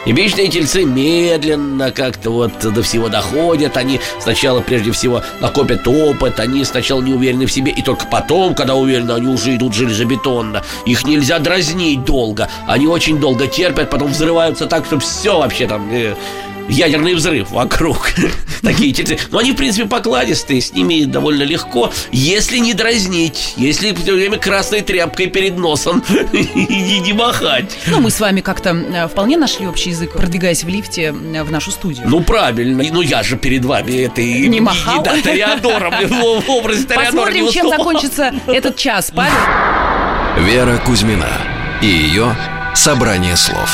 Типичные 0.06 0.48
тельцы 0.48 0.86
медленно 0.86 1.92
как-то 1.92 2.30
вот 2.30 2.52
до 2.60 2.82
всего 2.82 3.10
доходят. 3.10 3.76
Они 3.76 4.00
сначала, 4.20 4.62
прежде 4.62 4.92
всего, 4.92 5.22
накопят 5.42 5.88
опыт. 5.88 6.40
Они 6.40 6.64
сначала 6.64 7.02
не 7.02 7.14
уверены 7.14 7.46
в 7.46 7.52
себе. 7.52 7.72
И 7.72 7.82
только 7.82 8.06
потом, 8.06 8.56
когда 8.56 8.76
уверены, 8.76 9.12
они 9.12 9.28
уже 9.28 9.56
идут 9.56 9.74
железобетонно. 9.74 10.64
Их 10.86 11.06
нельзя 11.06 11.40
дразнить 11.40 12.06
долго. 12.06 12.50
Они 12.68 12.88
очень 12.88 13.20
долго 13.20 13.48
терпят, 13.48 13.90
потом 13.90 14.12
взрываются 14.12 14.66
так, 14.66 14.86
что 14.86 15.00
все 15.00 15.38
вообще 15.38 15.68
там... 15.68 15.90
э, 15.92 16.16
Ядерный 16.68 17.14
взрыв 17.14 17.52
вокруг 17.52 18.12
Такие 18.62 18.92
тельцы 18.92 19.18
Но 19.32 19.40
они, 19.40 19.54
в 19.54 19.56
принципе, 19.56 19.88
покладистые 19.88 20.62
С 20.62 20.74
ними 20.74 21.06
довольно 21.06 21.44
легко 21.44 21.92
Если 22.12 22.58
не 22.58 22.74
дразнить 22.74 23.54
Если 23.58 23.94
все 23.94 24.14
время 24.14 24.38
красной 24.38 24.82
тряпкой 24.82 25.28
перед 25.28 25.58
носом 25.58 26.04
И 26.34 27.00
не, 27.00 27.14
махать 27.14 27.78
Ну, 27.88 28.02
мы 28.02 28.10
с 28.10 28.20
вами 28.20 28.42
как-то 28.42 28.72
э, 28.72 29.08
вполне 29.08 29.38
нашли 29.38 29.68
общий 29.68 29.92
язык, 29.92 30.14
продвигаясь 30.14 30.64
в 30.64 30.68
лифте 30.68 31.14
э, 31.14 31.44
в 31.44 31.52
нашу 31.52 31.72
студию. 31.72 32.06
Ну, 32.08 32.22
правильно. 32.22 32.84
Ну, 32.92 33.02
я 33.02 33.24
же 33.24 33.38
перед 33.38 33.66
вами 33.66 34.04
это 34.04 34.22
и 34.22 34.48
Не 34.48 34.60
махал. 34.62 35.04
да, 35.04 35.16
Тореадором, 35.22 35.94
в 36.08 36.50
образе 36.50 36.84
Тореадора 36.86 37.26
Посмотрим, 37.26 37.52
чем 37.52 37.70
закончится 37.70 38.34
этот 38.48 38.76
час. 38.76 39.12
Павел, 39.16 39.34
Вера 40.46 40.78
Кузьмина 40.86 41.30
и 41.82 41.88
ее 41.88 42.36
собрание 42.76 43.36
слов. 43.36 43.70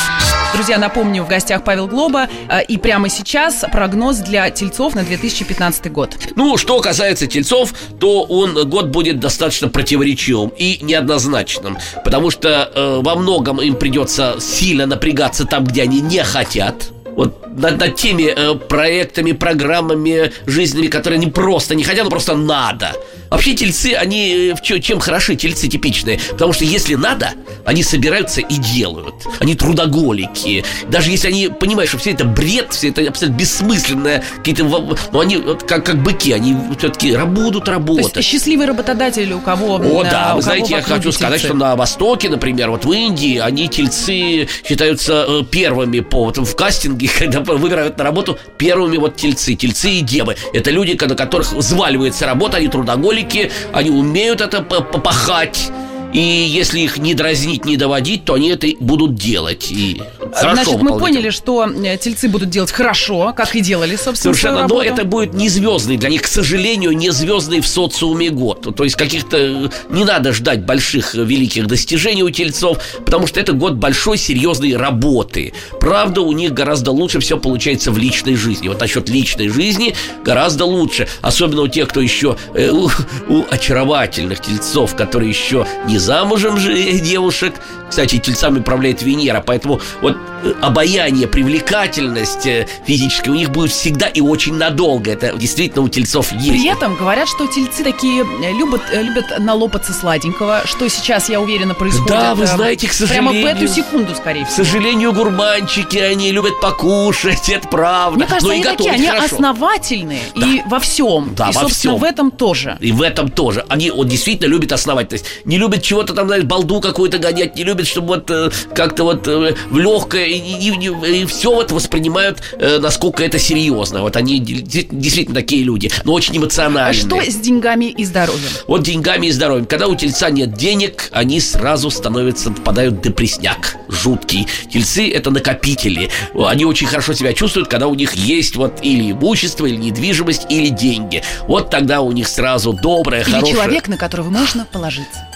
Друзья, 0.53 0.77
напомню, 0.77 1.23
в 1.23 1.27
гостях 1.27 1.63
Павел 1.63 1.87
Глоба. 1.87 2.27
э, 2.49 2.63
И 2.63 2.77
прямо 2.77 3.09
сейчас 3.09 3.65
прогноз 3.71 4.17
для 4.17 4.49
тельцов 4.49 4.95
на 4.95 5.03
2015 5.03 5.91
год. 5.91 6.17
Ну, 6.35 6.57
что 6.57 6.79
касается 6.79 7.27
тельцов, 7.27 7.73
то 7.99 8.23
он 8.23 8.69
год 8.69 8.87
будет 8.87 9.19
достаточно 9.19 9.67
противоречивым 9.67 10.51
и 10.57 10.79
неоднозначным, 10.81 11.77
потому 12.03 12.29
что 12.31 12.71
э, 12.73 12.99
во 13.01 13.15
многом 13.15 13.61
им 13.61 13.75
придется 13.75 14.35
сильно 14.39 14.85
напрягаться 14.85 15.45
там, 15.45 15.63
где 15.63 15.83
они 15.83 15.99
не 16.01 16.23
хотят. 16.23 16.92
Вот 17.15 17.43
над, 17.57 17.79
над 17.79 17.95
теми 17.95 18.33
э, 18.35 18.55
проектами, 18.55 19.31
программами 19.31 20.31
жизненными, 20.45 20.87
которые 20.87 21.17
они 21.17 21.31
просто 21.31 21.75
не 21.75 21.83
хотят, 21.83 22.03
но 22.03 22.09
просто 22.09 22.35
надо. 22.35 22.93
Вообще 23.29 23.55
тельцы, 23.55 23.93
они 23.93 24.53
э, 24.53 24.79
чем 24.79 24.99
хороши, 24.99 25.35
тельцы 25.35 25.67
типичные? 25.67 26.19
Потому 26.31 26.53
что 26.53 26.65
если 26.65 26.95
надо, 26.95 27.31
они 27.65 27.83
собираются 27.83 28.41
и 28.41 28.55
делают. 28.55 29.15
Они 29.39 29.55
трудоголики. 29.55 30.63
Даже 30.89 31.09
если 31.09 31.29
они 31.29 31.47
понимают, 31.47 31.89
что 31.89 31.97
все 31.97 32.11
это 32.11 32.25
бред, 32.25 32.73
все 32.73 32.89
это 32.89 33.01
абсолютно 33.07 33.37
бессмысленное, 33.37 34.23
какие-то, 34.37 34.63
но 34.63 35.19
они 35.19 35.37
вот 35.37 35.63
как, 35.63 35.85
как 35.85 36.03
быки, 36.03 36.31
они 36.31 36.55
все-таки 36.77 37.17
будут 37.25 37.67
работать. 37.67 38.13
То 38.13 38.19
есть 38.19 38.29
счастливый 38.29 38.67
работодатель 38.67 39.33
у 39.33 39.39
кого? 39.39 39.75
О, 39.75 40.03
да, 40.03 40.35
вы 40.35 40.41
знаете, 40.41 40.75
я 40.75 40.81
хочу 40.81 41.11
сказать, 41.11 41.41
что 41.41 41.53
на 41.53 41.75
Востоке, 41.75 42.29
например, 42.29 42.69
вот 42.69 42.85
в 42.85 42.91
Индии, 42.91 43.37
они 43.37 43.67
тельцы 43.67 44.47
считаются 44.67 45.25
э, 45.27 45.43
первыми 45.49 46.01
по 46.01 46.25
вот, 46.25 46.37
в 46.37 46.55
кастинге, 46.55 47.02
когда 47.19 47.41
выбирают 47.41 47.97
на 47.97 48.03
работу 48.03 48.37
первыми 48.57 48.97
вот 48.97 49.15
тельцы, 49.15 49.55
тельцы 49.55 49.89
и 49.89 50.01
девы. 50.01 50.35
Это 50.53 50.71
люди, 50.71 50.97
на 51.03 51.15
которых 51.15 51.53
взваливается 51.53 52.25
работа, 52.25 52.57
они 52.57 52.67
трудоголики, 52.67 53.51
они 53.71 53.89
умеют 53.89 54.41
это 54.41 54.61
попахать. 54.61 55.71
И 56.13 56.19
если 56.19 56.79
их 56.79 56.97
не 56.97 57.15
дразнить, 57.15 57.65
не 57.65 57.75
доводить, 57.75 58.23
то 58.25 58.35
они 58.35 58.49
это 58.49 58.67
будут 58.79 59.15
делать. 59.15 59.71
И 59.71 60.01
Значит, 60.39 60.81
мы 60.81 60.97
поняли, 60.97 61.29
что 61.29 61.65
э, 61.65 61.97
тельцы 61.97 62.27
будут 62.27 62.49
делать 62.49 62.71
хорошо, 62.71 63.33
как 63.35 63.55
и 63.55 63.61
делали, 63.61 63.95
собственно, 63.95 64.33
Совершенно, 64.33 64.67
но 64.67 64.81
это 64.81 65.05
будет 65.05 65.33
не 65.33 65.49
звездный 65.49 65.97
для 65.97 66.09
них, 66.09 66.23
к 66.23 66.27
сожалению, 66.27 66.91
не 66.91 67.11
звездный 67.11 67.61
в 67.61 67.67
социуме 67.67 68.29
год. 68.29 68.75
То 68.75 68.83
есть 68.83 68.95
каких-то 68.95 69.71
не 69.89 70.03
надо 70.03 70.33
ждать 70.33 70.65
больших 70.65 71.15
э, 71.15 71.23
великих 71.23 71.67
достижений 71.67 72.23
у 72.23 72.29
тельцов, 72.29 72.79
потому 73.05 73.27
что 73.27 73.39
это 73.39 73.53
год 73.53 73.73
большой 73.73 74.17
серьезной 74.17 74.75
работы. 74.75 75.53
Правда, 75.79 76.21
у 76.21 76.31
них 76.31 76.53
гораздо 76.53 76.91
лучше 76.91 77.19
все 77.19 77.37
получается 77.37 77.91
в 77.91 77.97
личной 77.97 78.35
жизни. 78.35 78.67
Вот 78.67 78.79
насчет 78.79 79.09
личной 79.09 79.49
жизни 79.49 79.95
гораздо 80.23 80.65
лучше, 80.65 81.07
особенно 81.21 81.61
у 81.61 81.67
тех, 81.67 81.89
кто 81.89 82.01
еще 82.01 82.37
э, 82.53 82.69
у, 82.69 82.89
у 83.29 83.45
очаровательных 83.49 84.41
тельцов, 84.41 84.95
которые 84.95 85.29
еще 85.29 85.65
не 85.87 85.99
замужем 86.03 86.57
же 86.57 86.73
девушек. 86.99 87.53
Кстати, 87.89 88.17
тельцами 88.17 88.59
управляет 88.59 89.03
Венера, 89.03 89.43
поэтому 89.45 89.79
вот 90.01 90.17
э, 90.43 90.53
обаяние, 90.61 91.27
привлекательность 91.27 92.47
э, 92.47 92.67
физическая 92.87 93.31
у 93.31 93.37
них 93.37 93.51
будет 93.51 93.69
всегда 93.69 94.07
и 94.07 94.19
очень 94.19 94.55
надолго. 94.55 95.11
Это 95.11 95.33
действительно 95.37 95.83
у 95.83 95.89
тельцов 95.89 96.31
есть. 96.31 96.49
При 96.49 96.67
этом 96.67 96.95
говорят, 96.95 97.29
что 97.29 97.45
тельцы 97.45 97.83
такие 97.83 98.23
э, 98.23 98.51
любят, 98.53 98.81
любят 98.93 99.25
налопаться 99.37 99.93
сладенького, 99.93 100.63
что 100.65 100.89
сейчас, 100.89 101.29
я 101.29 101.39
уверена, 101.39 101.75
происходит. 101.75 102.07
Да, 102.07 102.33
вы 102.33 102.47
знаете, 102.47 102.87
к 102.87 102.93
сожалению. 102.93 103.31
Прямо 103.31 103.53
в 103.53 103.61
эту 103.61 103.67
секунду, 103.71 104.15
скорее 104.15 104.45
всего. 104.45 104.63
К 104.63 104.67
сожалению, 104.67 105.13
гурманчики, 105.13 105.97
они 105.99 106.31
любят 106.31 106.59
покушать, 106.61 107.47
это 107.49 107.67
правда. 107.67 108.17
Мне 108.17 108.25
кажется, 108.25 108.47
Но 108.47 108.53
они 108.53 108.63
такие, 108.63 108.91
они 108.91 109.05
хорошо. 109.05 109.35
основательные 109.35 110.21
да. 110.35 110.47
и 110.47 110.61
во 110.65 110.79
всем. 110.79 111.35
Да, 111.35 111.49
и, 111.49 111.53
во 111.53 111.61
собственно, 111.61 111.93
всем. 111.93 112.01
в 112.01 112.03
этом 112.03 112.31
тоже. 112.31 112.77
И 112.79 112.91
в 112.91 113.03
этом 113.03 113.29
тоже. 113.29 113.65
Они 113.69 113.91
вот, 113.91 114.07
действительно 114.07 114.49
любят 114.49 114.71
основательность. 114.71 115.25
Не 115.45 115.59
любят 115.59 115.83
чего-то 115.93 116.15
там, 116.15 116.25
знаешь, 116.25 116.43
балду 116.43 116.81
какую-то 116.81 117.19
гонять, 117.19 117.55
не 117.55 117.63
любят, 117.63 117.85
чтобы 117.85 118.07
вот 118.07 118.31
э, 118.31 118.49
как-то 118.73 119.03
вот 119.03 119.27
э, 119.27 119.55
в 119.69 119.77
легкое, 119.77 120.25
и, 120.25 120.39
и, 120.39 120.69
и, 120.71 121.21
и 121.21 121.25
все 121.25 121.53
вот 121.53 121.71
воспринимают, 121.71 122.41
э, 122.53 122.79
насколько 122.79 123.23
это 123.23 123.37
серьезно. 123.37 124.01
Вот 124.01 124.15
они 124.15 124.39
действительно 124.39 125.35
такие 125.35 125.63
люди, 125.63 125.91
но 126.03 126.13
очень 126.13 126.35
эмоциональные. 126.35 126.89
А 126.89 126.93
что 126.93 127.21
с 127.21 127.35
деньгами 127.35 127.85
и 127.85 128.05
здоровьем? 128.05 128.49
Вот 128.67 128.81
деньгами 128.81 129.27
и 129.27 129.31
здоровьем. 129.31 129.67
Когда 129.67 129.87
у 129.87 129.95
тельца 129.95 130.31
нет 130.31 130.53
денег, 130.53 131.09
они 131.11 131.39
сразу 131.39 131.91
становятся, 131.91 132.49
попадают 132.49 132.95
в 132.95 133.01
депресняк 133.01 133.75
жуткий. 133.87 134.47
Тельцы 134.71 135.11
это 135.11 135.29
накопители. 135.29 136.09
Они 136.33 136.65
очень 136.65 136.87
хорошо 136.87 137.13
себя 137.13 137.33
чувствуют, 137.33 137.69
когда 137.69 137.85
у 137.85 137.93
них 137.93 138.13
есть 138.15 138.55
вот 138.55 138.79
или 138.81 139.11
имущество, 139.11 139.67
или 139.67 139.75
недвижимость, 139.75 140.47
или 140.49 140.69
деньги. 140.69 141.21
Вот 141.47 141.69
тогда 141.69 142.01
у 142.01 142.11
них 142.11 142.27
сразу 142.27 142.73
доброе, 142.73 143.21
или 143.21 143.29
хорошее. 143.29 143.53
человек, 143.53 143.87
на 143.87 143.97
которого 143.97 144.31
можно 144.31 144.65
положиться 144.65 145.27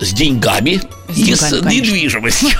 с 0.00 0.12
деньгами 0.12 0.80
с 1.08 1.18
и 1.18 1.34
с 1.34 1.52
недвижимостью. 1.62 2.50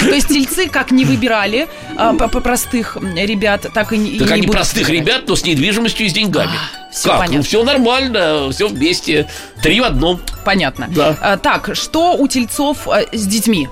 То 0.00 0.14
есть 0.14 0.28
тельцы 0.28 0.68
как 0.68 0.90
не 0.90 1.04
выбирали 1.04 1.68
а, 1.96 2.14
простых 2.14 2.96
ребят, 2.96 3.66
так 3.74 3.92
и 3.92 3.98
не 3.98 4.18
Так 4.18 4.30
они 4.30 4.46
простых 4.46 4.88
ребят, 4.88 5.24
но 5.26 5.36
с 5.36 5.44
недвижимостью 5.44 6.06
и 6.06 6.08
с 6.08 6.12
деньгами. 6.12 6.52
Все 6.92 7.08
как? 7.10 7.18
Понятно. 7.18 7.36
Ну, 7.36 7.42
все 7.42 7.62
нормально, 7.62 8.50
все 8.52 8.68
вместе. 8.68 9.28
Три 9.62 9.80
в 9.80 9.84
одном. 9.84 10.20
Понятно. 10.44 10.86
Да. 10.88 11.16
А, 11.20 11.36
так, 11.36 11.70
что 11.74 12.14
у 12.14 12.26
тельцов 12.28 12.88
а, 12.88 13.02
с 13.12 13.26
детьми? 13.26 13.68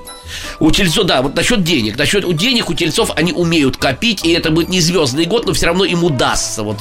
У 0.60 0.70
тельцов, 0.70 1.06
да, 1.06 1.22
вот 1.22 1.34
насчет 1.34 1.62
денег. 1.62 1.98
Насчет 1.98 2.36
денег 2.36 2.70
у 2.70 2.74
тельцов 2.74 3.10
они 3.16 3.32
умеют 3.32 3.76
копить, 3.76 4.24
и 4.24 4.32
это 4.32 4.50
будет 4.50 4.68
не 4.68 4.80
звездный 4.80 5.24
год, 5.26 5.46
но 5.46 5.52
все 5.52 5.66
равно 5.66 5.84
им 5.84 6.04
удастся 6.04 6.62
вот 6.62 6.78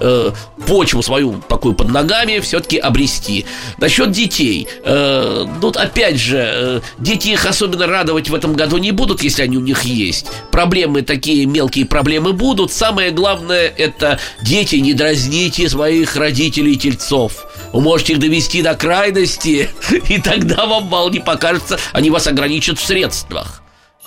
э, 0.00 0.30
почву 0.66 1.02
свою 1.02 1.40
такую 1.48 1.74
под 1.74 1.90
ногами 1.90 2.38
все-таки 2.40 2.78
обрести. 2.78 3.46
Насчет 3.78 4.10
детей. 4.12 4.68
Э, 4.84 5.46
ну, 5.60 5.68
опять 5.68 6.18
же, 6.18 6.38
э, 6.38 6.80
дети 6.98 7.28
их 7.28 7.46
особенно 7.46 7.86
радовать 7.86 8.28
в 8.28 8.34
этом 8.34 8.54
году 8.54 8.78
не 8.78 8.92
будут, 8.92 9.22
если 9.22 9.42
они 9.42 9.56
у 9.56 9.60
них 9.60 9.82
есть. 9.82 10.26
Проблемы 10.50 11.02
такие, 11.02 11.46
мелкие 11.46 11.86
проблемы 11.86 12.32
будут. 12.32 12.72
Самое 12.72 13.10
главное, 13.10 13.72
это 13.76 14.18
дети, 14.42 14.76
не 14.76 14.94
дразните 14.94 15.68
своих 15.68 16.16
родителей 16.16 16.76
тельцов. 16.76 17.46
Вы 17.74 17.80
можете 17.80 18.12
их 18.12 18.20
довести 18.20 18.62
до 18.62 18.76
крайности, 18.76 19.68
и 20.08 20.20
тогда 20.20 20.64
вам 20.64 20.84
мало 20.84 21.10
не 21.10 21.18
покажется, 21.18 21.76
они 21.92 22.08
вас 22.08 22.28
ограничат 22.28 22.78
в 22.78 22.86
средствах. 22.86 23.62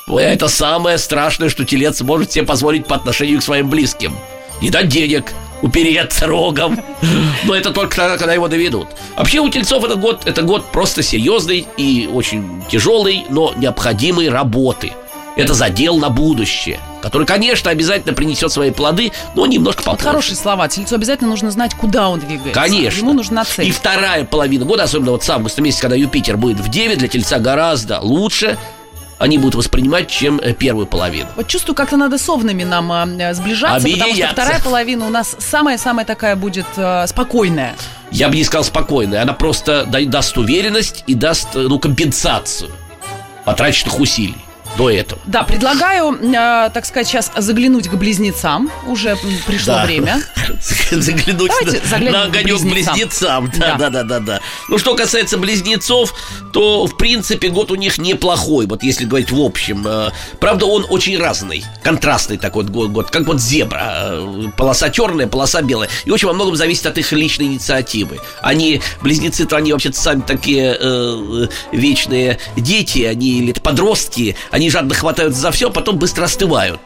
Это 0.07 0.47
самое 0.47 0.97
страшное, 0.97 1.49
что 1.49 1.65
телец 1.65 1.99
может 1.99 2.31
себе 2.31 2.45
позволить 2.45 2.87
по 2.87 2.95
отношению 2.95 3.39
к 3.39 3.43
своим 3.43 3.69
близким. 3.69 4.15
Не 4.61 4.69
дать 4.69 4.87
денег, 4.87 5.33
упереться 5.61 6.27
рогом. 6.27 6.81
Но 7.43 7.53
это 7.53 7.71
только 7.71 7.97
тогда, 7.97 8.17
когда 8.17 8.33
его 8.33 8.47
доведут. 8.47 8.87
Вообще 9.17 9.41
у 9.41 9.49
тельцов 9.49 9.83
этот 9.83 9.99
год, 9.99 10.21
это 10.23 10.43
год 10.43 10.71
просто 10.71 11.03
серьезный 11.03 11.67
и 11.75 12.09
очень 12.09 12.63
тяжелый, 12.71 13.25
но 13.29 13.53
необходимой 13.57 14.29
работы. 14.29 14.93
Это 15.37 15.53
задел 15.53 15.97
на 15.97 16.09
будущее 16.09 16.79
который, 16.99 17.25
конечно, 17.25 17.71
обязательно 17.71 18.13
принесет 18.13 18.51
свои 18.51 18.71
плоды, 18.71 19.13
но 19.33 19.45
немножко 19.45 19.81
попозже. 19.81 20.03
Вот 20.03 20.11
хорошие 20.11 20.35
слова. 20.35 20.67
Тельцу 20.67 20.95
обязательно 20.95 21.29
нужно 21.29 21.51
знать, 21.51 21.73
куда 21.73 22.09
он 22.09 22.19
двигается. 22.19 22.51
Конечно. 22.51 22.99
Ему 22.99 23.13
нужна 23.13 23.45
цель. 23.45 23.67
И 23.67 23.71
вторая 23.71 24.25
половина 24.25 24.65
года, 24.65 24.83
особенно 24.83 25.11
вот 25.11 25.23
сам 25.23 25.47
месяц, 25.59 25.79
когда 25.79 25.95
Юпитер 25.95 26.35
будет 26.35 26.59
в 26.59 26.69
Деве, 26.69 26.97
для 26.97 27.07
Тельца 27.07 27.39
гораздо 27.39 28.01
лучше, 28.01 28.57
они 29.19 29.37
будут 29.37 29.55
воспринимать, 29.55 30.09
чем 30.09 30.39
э, 30.39 30.53
первую 30.53 30.85
половину. 30.85 31.29
Вот 31.35 31.47
чувствую, 31.47 31.75
как-то 31.75 31.97
надо 31.97 32.17
с 32.17 32.27
овнами 32.29 32.63
нам 32.63 32.91
э, 32.91 33.33
сближаться, 33.33 33.77
Объединяться. 33.77 34.09
потому 34.09 34.25
что 34.25 34.33
вторая 34.33 34.61
половина 34.61 35.07
у 35.07 35.09
нас 35.09 35.35
самая-самая 35.39 36.05
такая 36.05 36.35
будет 36.35 36.67
э, 36.75 37.07
спокойная. 37.07 37.75
Я 38.11 38.29
бы 38.29 38.35
не 38.35 38.43
сказал 38.43 38.63
спокойная, 38.63 39.21
она 39.21 39.33
просто 39.33 39.85
даст 39.85 40.37
уверенность 40.37 41.03
и 41.07 41.13
даст, 41.13 41.55
э, 41.55 41.59
ну, 41.59 41.79
компенсацию 41.79 42.69
потраченных 43.45 43.99
усилий 43.99 44.35
до 44.77 44.89
этого. 44.89 45.19
Да, 45.25 45.43
предлагаю, 45.43 46.13
э, 46.13 46.69
так 46.73 46.85
сказать, 46.85 47.07
сейчас 47.07 47.31
заглянуть 47.35 47.89
к 47.89 47.95
близнецам. 47.95 48.71
Уже 48.85 49.17
пришло 49.45 49.73
да. 49.73 49.85
время. 49.85 50.21
Заглянуть 50.91 51.51
на, 51.91 52.11
на 52.11 52.23
огонек 52.23 52.61
близнецам. 52.61 53.45
близнецам. 53.45 53.51
Да, 53.57 53.75
да, 53.75 53.89
да, 53.89 54.03
да, 54.03 54.19
да. 54.19 54.39
Ну, 54.69 54.77
что 54.77 54.95
касается 54.95 55.37
близнецов, 55.37 56.13
то, 56.53 56.85
в 56.85 56.95
принципе, 56.95 57.49
год 57.49 57.71
у 57.71 57.75
них 57.75 57.97
неплохой. 57.97 58.67
Вот 58.67 58.83
если 58.83 59.05
говорить 59.05 59.31
в 59.31 59.41
общем. 59.41 59.85
Э, 59.87 60.11
правда, 60.39 60.65
он 60.67 60.85
очень 60.89 61.17
разный. 61.17 61.63
Контрастный 61.83 62.37
такой 62.37 62.65
год. 62.65 62.91
год 62.91 63.09
как 63.09 63.25
вот 63.25 63.41
зебра. 63.41 63.93
Э, 64.11 64.43
полоса 64.55 64.89
черная, 64.89 65.27
полоса 65.27 65.61
белая. 65.63 65.89
И 66.05 66.11
очень 66.11 66.27
во 66.27 66.33
многом 66.33 66.55
зависит 66.55 66.85
от 66.85 66.97
их 66.99 67.11
личной 67.11 67.47
инициативы. 67.47 68.19
Они, 68.41 68.81
близнецы-то, 69.01 69.57
они 69.57 69.73
вообще-то 69.73 69.99
сами 69.99 70.21
такие 70.21 70.77
э, 70.79 71.47
вечные 71.71 72.37
дети. 72.55 73.03
Они 73.03 73.39
или 73.39 73.53
подростки. 73.53 74.35
Они 74.51 74.66
они 74.67 74.71
жадно 74.71 74.93
хватаются 74.93 75.39
за 75.39 75.51
все, 75.51 75.67
а 75.67 75.71
потом 75.71 75.97
быстро 75.97 76.25
остывают. 76.25 76.81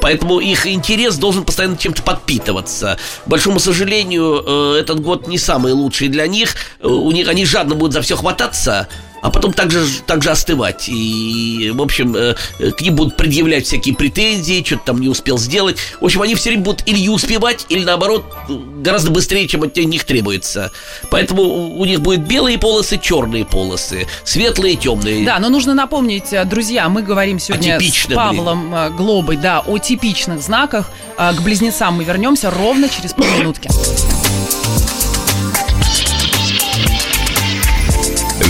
Поэтому 0.00 0.40
их 0.40 0.66
интерес 0.66 1.16
должен 1.16 1.44
постоянно 1.44 1.78
чем-то 1.78 2.02
подпитываться. 2.02 2.98
К 3.24 3.28
большому 3.28 3.60
сожалению, 3.60 4.44
э, 4.46 4.80
этот 4.80 5.00
год 5.00 5.26
не 5.26 5.38
самый 5.38 5.72
лучший 5.72 6.08
для 6.08 6.26
них. 6.26 6.54
Э, 6.80 6.88
у 6.88 7.10
них 7.12 7.28
они 7.28 7.46
жадно 7.46 7.74
будут 7.74 7.94
за 7.94 8.02
все 8.02 8.16
хвататься, 8.16 8.88
а 9.22 9.30
потом 9.30 9.52
также, 9.52 9.86
также 10.04 10.30
остывать. 10.30 10.88
И, 10.88 11.72
в 11.74 11.80
общем, 11.80 12.14
э, 12.14 12.34
к 12.58 12.80
ним 12.80 12.96
будут 12.96 13.16
предъявлять 13.16 13.64
всякие 13.64 13.94
претензии, 13.94 14.62
что-то 14.66 14.86
там 14.86 15.00
не 15.00 15.08
успел 15.08 15.38
сделать. 15.38 15.78
В 16.00 16.04
общем, 16.04 16.22
они 16.22 16.34
все 16.34 16.50
время 16.50 16.64
будут 16.64 16.86
или 16.86 16.98
не 16.98 17.08
успевать, 17.08 17.64
или 17.68 17.84
наоборот, 17.84 18.24
гораздо 18.48 19.10
быстрее, 19.10 19.46
чем 19.46 19.62
от 19.62 19.76
них 19.76 20.04
требуется. 20.04 20.72
Поэтому 21.10 21.42
у 21.42 21.84
них 21.84 22.00
будет 22.00 22.26
белые 22.26 22.58
полосы, 22.58 22.98
черные 22.98 23.44
полосы, 23.44 24.08
светлые, 24.24 24.74
темные. 24.74 25.24
Да, 25.24 25.38
но 25.38 25.48
нужно 25.48 25.72
напомнить, 25.72 26.32
э, 26.32 26.44
друзья, 26.44 26.88
мы 26.88 27.02
говорим 27.02 27.38
сегодня 27.38 27.78
с 27.80 28.06
Павлом 28.12 28.70
блин. 28.70 28.74
Э, 28.74 28.90
Глобой, 28.90 29.36
да, 29.36 29.60
о 29.60 29.78
типичных 29.78 30.42
знаках. 30.42 30.90
К 31.16 31.40
близнецам 31.42 31.94
мы 31.94 32.04
вернемся 32.04 32.50
ровно 32.50 32.88
через 32.88 33.12
полминутки. 33.12 33.70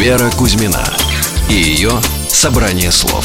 Вера 0.03 0.33
Кузьмина 0.33 0.85
и 1.49 1.55
ее 1.55 1.93
собрание 2.29 2.91
слов. 2.91 3.25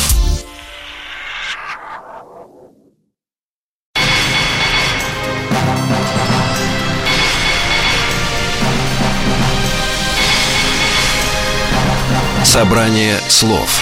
Собрание 12.44 13.18
слов 13.28 13.82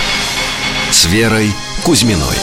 с 0.90 1.06
Верой 1.08 1.54
Кузьминой. 1.84 2.38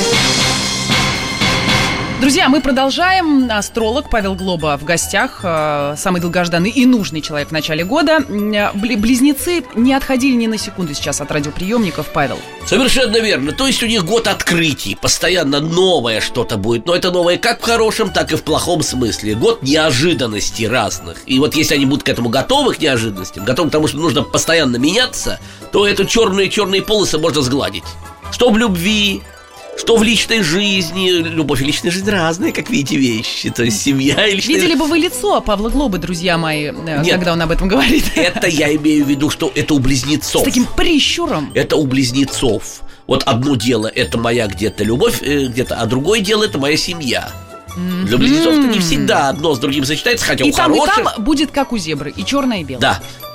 Друзья, 2.22 2.48
мы 2.48 2.60
продолжаем. 2.60 3.50
Астролог 3.50 4.08
Павел 4.08 4.36
Глоба 4.36 4.76
в 4.78 4.84
гостях. 4.84 5.40
э, 5.42 5.96
Самый 5.98 6.20
долгожданный 6.20 6.70
и 6.70 6.86
нужный 6.86 7.20
человек 7.20 7.48
в 7.48 7.50
начале 7.50 7.82
года. 7.84 8.18
Э, 8.20 8.70
бли- 8.76 8.96
Близнецы 8.96 9.64
не 9.74 9.92
отходили 9.92 10.36
ни 10.36 10.46
на 10.46 10.56
секунду 10.56 10.94
сейчас 10.94 11.20
от 11.20 11.32
радиоприемников, 11.32 12.06
Павел. 12.12 12.38
Совершенно 12.64 13.16
верно. 13.16 13.50
То 13.50 13.66
есть 13.66 13.82
у 13.82 13.86
них 13.86 14.04
год 14.04 14.28
открытий. 14.28 14.94
Постоянно 14.94 15.58
новое 15.58 16.20
что-то 16.20 16.56
будет. 16.58 16.86
Но 16.86 16.94
это 16.94 17.10
новое 17.10 17.38
как 17.38 17.60
в 17.60 17.64
хорошем, 17.64 18.10
так 18.10 18.30
и 18.30 18.36
в 18.36 18.44
плохом 18.44 18.84
смысле. 18.84 19.34
Год 19.34 19.64
неожиданностей 19.64 20.68
разных. 20.68 21.18
И 21.26 21.40
вот 21.40 21.56
если 21.56 21.74
они 21.74 21.86
будут 21.86 22.04
к 22.04 22.08
этому 22.08 22.28
готовы, 22.28 22.74
к 22.74 22.78
неожиданностям, 22.78 23.44
готовы 23.44 23.68
к 23.68 23.72
тому, 23.72 23.88
что 23.88 23.96
нужно 23.96 24.22
постоянно 24.22 24.76
меняться, 24.76 25.40
то 25.72 25.88
эту 25.88 26.04
черные-черные 26.04 26.82
полосы 26.82 27.18
можно 27.18 27.42
сгладить. 27.42 27.82
Что 28.30 28.48
в 28.50 28.56
любви, 28.56 29.22
что 29.82 29.96
в 29.96 30.02
личной 30.04 30.42
жизни. 30.42 31.10
Любовь 31.10 31.60
и 31.60 31.64
личная 31.64 31.90
жизнь 31.90 32.08
разные, 32.08 32.52
как 32.52 32.70
видите, 32.70 32.96
вещи. 32.96 33.50
То 33.50 33.64
есть 33.64 33.82
семья 33.82 34.26
и 34.28 34.36
личная 34.36 34.54
Видели 34.54 34.74
бы 34.76 34.86
вы 34.86 34.98
лицо 34.98 35.40
Павла 35.40 35.70
Глобы, 35.70 35.98
друзья 35.98 36.38
мои, 36.38 36.66
э, 36.66 37.02
Нет. 37.02 37.08
когда 37.10 37.32
он 37.32 37.42
об 37.42 37.50
этом 37.50 37.66
говорит. 37.66 38.04
Это 38.14 38.46
я 38.46 38.74
имею 38.76 39.04
в 39.04 39.08
виду, 39.08 39.28
что 39.28 39.50
это 39.54 39.74
у 39.74 39.80
близнецов. 39.80 40.42
С 40.42 40.44
таким 40.44 40.66
прищуром. 40.66 41.50
Это 41.54 41.76
у 41.76 41.86
близнецов. 41.86 42.82
Вот 43.08 43.24
одно 43.24 43.56
дело 43.56 43.88
это 43.88 44.18
моя 44.18 44.46
где-то 44.46 44.84
любовь, 44.84 45.20
э, 45.20 45.46
где-то, 45.46 45.74
а 45.74 45.86
другое 45.86 46.20
дело 46.20 46.44
это 46.44 46.58
моя 46.58 46.76
семья. 46.76 47.32
Для 47.76 48.18
близнецов-то 48.18 48.62
не 48.68 48.78
всегда 48.80 49.28
одно 49.28 49.54
с 49.54 49.58
другим 49.58 49.84
сочетается, 49.84 50.26
хотя 50.26 50.44
И 50.44 50.50
у 50.50 50.52
там, 50.52 50.74
и 50.74 50.78
хороших. 50.78 51.04
там 51.14 51.24
будет 51.24 51.50
как 51.50 51.72
у 51.72 51.78
зебры, 51.78 52.12
и 52.14 52.24
черное, 52.24 52.60
и 52.60 52.64
белое. 52.64 52.80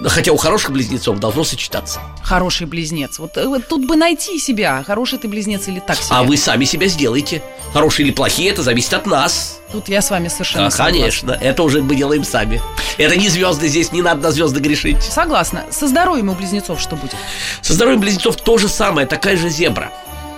Да, 0.02 0.10
хотя 0.10 0.32
у 0.32 0.38
хороших 0.38 0.72
близнецов 0.72 1.20
должно 1.20 1.44
сочетаться. 1.44 2.00
Хороший 2.24 2.68
близнец. 2.68 3.20
Вот, 3.20 3.36
э, 3.38 3.48
вот 3.48 3.68
тут 3.68 3.86
бы 3.88 3.96
найти 3.96 4.38
себя, 4.40 4.84
хороший 4.86 5.18
ты 5.20 5.28
близнец 5.28 5.68
или 5.68 5.80
так 5.80 5.98
себе. 5.98 6.08
А 6.16 6.24
вы 6.24 6.38
сами 6.38 6.66
себя 6.66 6.88
сделаете. 6.88 7.42
Хорошие 7.74 8.06
или 8.08 8.14
плохие, 8.14 8.50
это 8.52 8.64
зависит 8.64 8.94
от 8.94 9.06
нас. 9.08 9.60
Тут 9.72 9.90
я 9.90 10.02
с 10.02 10.10
вами 10.10 10.28
совершенно 10.30 10.68
А, 10.68 10.72
согласна. 10.72 10.94
конечно, 11.00 11.32
это 11.32 11.64
уже 11.64 11.82
мы 11.82 11.96
делаем 11.96 12.24
сами. 12.24 12.62
Это 12.98 13.16
не 13.18 13.28
звезды 13.30 13.68
здесь, 13.68 13.92
не 13.92 14.02
надо 14.02 14.22
на 14.22 14.32
звезды 14.32 14.60
грешить. 14.62 15.04
Согласна. 15.04 15.66
Со 15.72 15.88
здоровьем 15.88 16.30
у 16.30 16.34
близнецов 16.36 16.80
что 16.80 16.96
будет? 16.96 17.16
Со 17.62 17.74
здоровьем 17.74 18.00
близнецов 18.00 18.38
то 18.38 18.58
же 18.58 18.70
самое, 18.70 19.06
такая 19.08 19.36
же 19.36 19.50
зебра. 19.50 19.92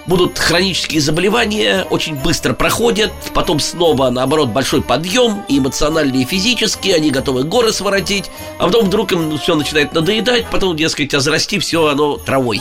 Будут 0.09 0.39
хронические 0.39 1.01
заболевания, 1.01 1.85
очень 1.91 2.15
быстро 2.15 2.55
проходят, 2.55 3.11
потом 3.35 3.59
снова, 3.59 4.09
наоборот, 4.09 4.49
большой 4.49 4.81
подъем, 4.81 5.45
и 5.47 5.59
эмоциональный, 5.59 6.23
и 6.23 6.25
физический, 6.25 6.93
они 6.93 7.11
готовы 7.11 7.43
горы 7.43 7.71
своротить, 7.71 8.31
а 8.57 8.65
потом 8.65 8.87
вдруг 8.87 9.11
им 9.11 9.37
все 9.37 9.53
начинает 9.53 9.93
надоедать, 9.93 10.47
потом, 10.49 10.75
дескать, 10.75 11.13
а 11.13 11.19
зарасти 11.19 11.59
все 11.59 11.85
оно 11.85 12.17
травой. 12.17 12.59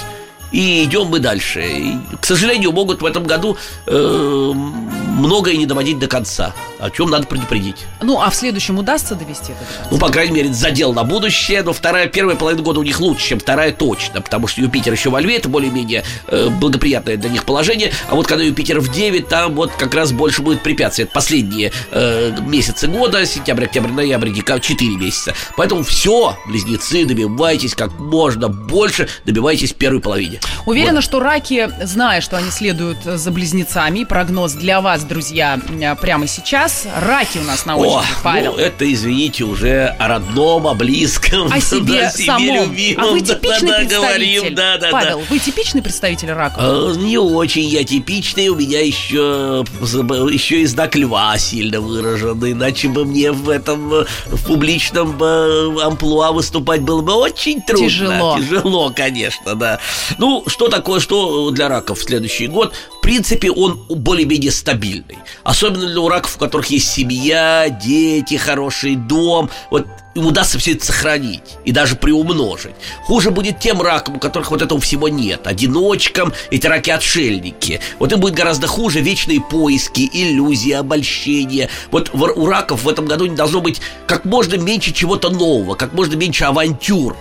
И 0.53 0.85
идем 0.85 1.07
мы 1.07 1.21
дальше. 1.21 1.63
И, 1.67 1.95
к 2.21 2.27
сожалению, 2.27 2.73
могут 2.73 3.01
в 3.01 3.07
этом 3.07 3.25
году 3.25 3.57
э, 3.87 4.53
многое 5.19 5.57
не 5.57 5.67
доводить 5.67 5.99
до 5.99 6.07
конца, 6.07 6.55
о 6.79 6.91
чем 6.91 7.11
надо 7.11 7.27
предупредить. 7.27 7.87
Ну, 8.03 8.21
а 8.21 8.31
в 8.31 8.35
следующем 8.35 8.79
удастся 8.79 9.15
довести 9.15 9.53
это? 9.53 9.61
до? 9.61 9.95
Ну, 9.95 9.99
по 9.99 10.09
крайней 10.09 10.35
мере, 10.35 10.53
задел 10.53 10.93
на 10.93 11.05
будущее, 11.05 11.63
но 11.63 11.73
вторая, 11.73 12.07
первая 12.07 12.37
половина 12.37 12.63
года 12.63 12.81
у 12.81 12.83
них 12.83 13.01
лучше, 13.01 13.29
чем 13.29 13.41
вторая 13.41 13.73
точно, 13.73 14.21
потому 14.21 14.47
что 14.47 14.61
Юпитер 14.61 14.93
еще 14.93 15.11
во 15.11 15.21
льве, 15.21 15.37
это 15.37 15.49
более-менее 15.49 16.05
э, 16.29 16.49
благоприятное 16.49 17.17
для 17.17 17.31
них 17.31 17.45
положение, 17.45 17.93
а 18.09 18.15
вот 18.15 18.27
когда 18.27 18.45
Юпитер 18.45 18.81
в 18.81 18.91
9, 18.91 19.29
там 19.29 19.55
вот 19.55 19.73
как 19.73 19.95
раз 19.95 20.13
больше 20.13 20.43
будет 20.43 20.63
препятствий. 20.63 21.05
Это 21.05 21.13
последние 21.13 21.73
э, 21.91 22.37
месяцы 22.47 22.87
года, 22.87 23.27
сентябрь, 23.27 23.65
октябрь, 23.65 23.91
ноябрь, 23.91 24.31
декабрь, 24.31 24.61
4 24.61 24.97
месяца. 24.97 25.35
Поэтому 25.57 25.83
все, 25.83 26.37
близнецы, 26.47 27.05
добивайтесь 27.05 27.75
как 27.75 27.99
можно 27.99 28.49
больше, 28.49 29.09
добивайтесь 29.25 29.73
первой 29.73 30.01
половине. 30.01 30.41
Уверена, 30.67 31.01
что 31.01 31.21
раки, 31.21 31.71
зная, 31.83 32.21
что 32.21 32.37
они 32.37 32.51
следуют 32.51 32.99
за 33.05 33.31
близнецами, 33.31 34.05
прогноз 34.05 34.53
для 34.53 34.81
вас, 34.81 35.05
друзья, 35.09 35.59
э, 35.81 35.95
прямо 35.97 36.27
сейчас. 36.27 36.87
Раки 37.01 37.39
у 37.39 37.43
нас 37.43 37.65
на 37.67 37.77
очереди, 37.77 38.13
О, 38.13 38.23
Павел. 38.23 38.53
ну 38.53 38.59
это, 38.59 38.91
извините, 38.93 39.45
уже 39.45 39.87
о 39.99 40.09
родном, 40.09 40.67
о 40.67 40.75
близком, 40.75 41.51
О 41.53 41.61
себе 41.61 42.03
да, 42.03 42.11
самом. 42.11 42.45
любимом, 42.69 43.05
а 43.05 43.09
вы 43.13 43.21
да, 43.21 43.35
типичный 43.35 43.69
да, 43.71 43.75
да, 43.75 43.79
представитель. 43.79 43.97
говорим, 43.97 44.55
да, 44.55 44.77
да, 44.79 44.87
да. 44.87 44.91
Павел, 44.93 45.23
вы 45.29 45.39
типичный 45.39 45.83
представитель 45.83 46.31
раков? 46.33 46.63
Э, 46.63 46.95
Не 46.99 47.19
очень 47.19 47.65
я 47.65 47.83
типичный, 47.85 48.49
у 48.49 48.55
меня 48.57 48.81
еще, 48.85 49.65
еще 50.31 50.61
и 50.61 50.67
знак 50.67 50.95
льва 50.97 51.37
сильно 51.39 51.81
выражен, 51.81 52.39
иначе 52.53 52.89
бы 52.89 53.05
мне 53.05 53.33
в 53.33 53.49
этом 53.49 53.93
э, 53.95 54.05
в 54.27 54.47
публичном 54.47 55.17
э, 55.23 55.83
амплуа 55.83 56.33
выступать 56.33 56.83
было 56.83 57.01
бы 57.03 57.15
очень 57.15 57.63
трудно. 57.63 57.87
Тяжело. 57.89 58.39
Тяжело, 58.39 58.93
конечно, 58.95 59.55
да. 59.55 59.79
Ну, 60.19 60.45
что 60.47 60.69
такое, 60.69 61.01
что 61.01 61.51
для 61.51 61.69
раков 61.69 61.99
в 61.99 62.03
следующий 62.03 62.47
год? 62.47 62.75
Принципе, 63.09 63.51
он 63.51 63.81
более-менее 63.89 64.53
стабильный. 64.53 65.17
Особенно 65.43 65.87
для 65.87 65.99
у 65.99 66.11
раков, 66.11 66.37
у 66.37 66.39
которых 66.39 66.67
есть 66.67 66.91
семья, 66.91 67.71
дети, 67.71 68.35
хороший 68.37 68.97
дом. 68.97 69.49
Вот 69.71 69.87
им 70.15 70.27
удастся 70.27 70.59
все 70.59 70.73
это 70.73 70.85
сохранить 70.85 71.57
и 71.65 71.73
даже 71.73 71.97
приумножить. 71.97 72.75
Хуже 73.05 73.31
будет 73.31 73.61
тем 73.61 73.81
ракам, 73.81 74.17
у 74.17 74.19
которых 74.19 74.51
вот 74.51 74.61
этого 74.61 74.79
всего 74.79 75.09
нет. 75.09 75.47
Одиночкам, 75.47 76.35
эти 76.51 76.67
раки-отшельники. 76.67 77.81
Вот 77.99 78.13
им 78.13 78.21
будет 78.21 78.35
гораздо 78.35 78.67
хуже 78.67 79.01
вечные 79.01 79.41
поиски, 79.41 80.07
иллюзии, 80.13 80.73
обольщения. 80.73 81.71
Вот 81.91 82.11
у 82.13 82.45
раков 82.45 82.83
в 82.83 82.89
этом 82.91 83.07
году 83.07 83.25
не 83.25 83.37
должно 83.37 83.63
быть 83.63 83.81
как 84.07 84.27
можно 84.27 84.57
меньше 84.57 84.93
чего-то 84.93 85.31
нового, 85.31 85.77
как 85.77 85.95
можно 85.95 86.15
меньше 86.15 86.45
авантюр. 86.45 87.17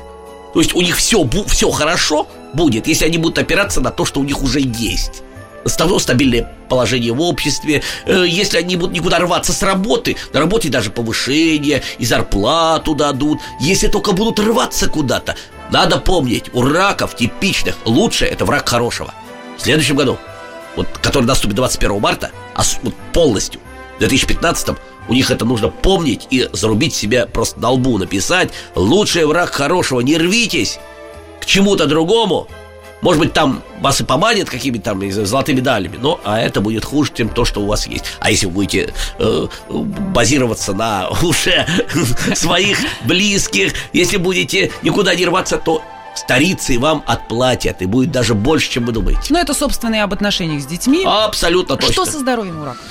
То 0.53 0.59
есть 0.59 0.75
у 0.75 0.81
них 0.81 0.97
все, 0.97 1.25
все 1.47 1.71
хорошо 1.71 2.27
будет, 2.53 2.87
если 2.87 3.05
они 3.05 3.17
будут 3.17 3.37
опираться 3.37 3.79
на 3.79 3.91
то, 3.91 4.03
что 4.03 4.19
у 4.19 4.25
них 4.25 4.43
уже 4.43 4.59
есть. 4.59 5.23
Ставно 5.67 5.99
стабильное 5.99 6.51
положение 6.69 7.13
в 7.13 7.21
обществе. 7.21 7.83
Э, 8.05 8.25
Если 8.27 8.57
они 8.57 8.75
будут 8.75 8.95
никуда 8.95 9.19
рваться 9.19 9.53
с 9.53 9.61
работы, 9.63 10.17
на 10.33 10.39
работе 10.39 10.69
даже 10.69 10.89
повышение 10.91 11.83
и 11.97 12.05
зарплату 12.05 12.95
дадут. 12.95 13.39
Если 13.59 13.87
только 13.87 14.11
будут 14.13 14.39
рваться 14.39 14.89
куда-то, 14.89 15.35
надо 15.71 15.97
помнить, 15.97 16.45
у 16.53 16.61
раков 16.61 17.15
типичных 17.15 17.75
лучшее 17.85 18.31
это 18.31 18.45
враг 18.45 18.67
хорошего. 18.67 19.13
В 19.57 19.61
следующем 19.61 19.95
году, 19.95 20.17
вот, 20.75 20.87
который 21.01 21.25
наступит 21.25 21.55
21 21.55 21.99
марта, 21.99 22.31
а 22.55 22.61
вот 22.83 22.93
полностью, 23.11 23.59
в 23.95 23.99
2015 23.99 24.77
у 25.09 25.13
них 25.13 25.31
это 25.31 25.45
нужно 25.45 25.69
помнить 25.69 26.27
и 26.29 26.47
зарубить 26.53 26.93
себя 26.93 27.25
просто 27.25 27.59
на 27.59 27.71
лбу, 27.71 27.97
написать 27.97 28.51
«Лучший 28.75 29.25
враг 29.25 29.51
хорошего, 29.51 30.01
не 30.01 30.17
рвитесь 30.17 30.79
к 31.41 31.45
чему-то 31.45 31.85
другому». 31.87 32.47
Может 33.07 33.21
быть, 33.21 33.31
там 33.31 33.63
вас 33.79 34.01
и 34.01 34.03
поманят 34.03 34.49
какими-то 34.49 34.83
там 34.83 34.99
не 34.99 35.13
знаю, 35.13 35.27
золотыми 35.27 35.59
медалями, 35.59 35.95
но 35.95 36.19
а 36.25 36.41
это 36.41 36.59
будет 36.59 36.83
хуже, 36.83 37.13
чем 37.15 37.29
то, 37.29 37.45
что 37.45 37.61
у 37.61 37.65
вас 37.65 37.87
есть. 37.87 38.03
А 38.19 38.29
если 38.29 38.47
вы 38.47 38.51
будете 38.51 38.93
э, 39.17 39.47
базироваться 39.69 40.73
на 40.73 41.07
уже 41.23 41.65
своих 42.35 42.77
близких, 43.05 43.71
если 43.93 44.17
будете 44.17 44.73
никуда 44.81 45.15
не 45.15 45.25
рваться, 45.25 45.57
то 45.57 45.81
старицы 46.15 46.77
вам 46.79 47.01
отплатят, 47.07 47.81
и 47.81 47.85
будет 47.85 48.11
даже 48.11 48.33
больше, 48.33 48.71
чем 48.71 48.85
вы 48.85 48.91
думаете. 48.91 49.21
Ну, 49.29 49.39
это, 49.39 49.53
собственно, 49.53 49.95
и 49.95 49.99
об 49.99 50.13
отношениях 50.13 50.61
с 50.61 50.65
детьми. 50.65 51.05
Абсолютно 51.05 51.77
точно. 51.77 51.93
Что 51.93 52.05
со 52.05 52.19
здоровьем 52.19 52.61
у 52.61 52.65
раков? 52.65 52.81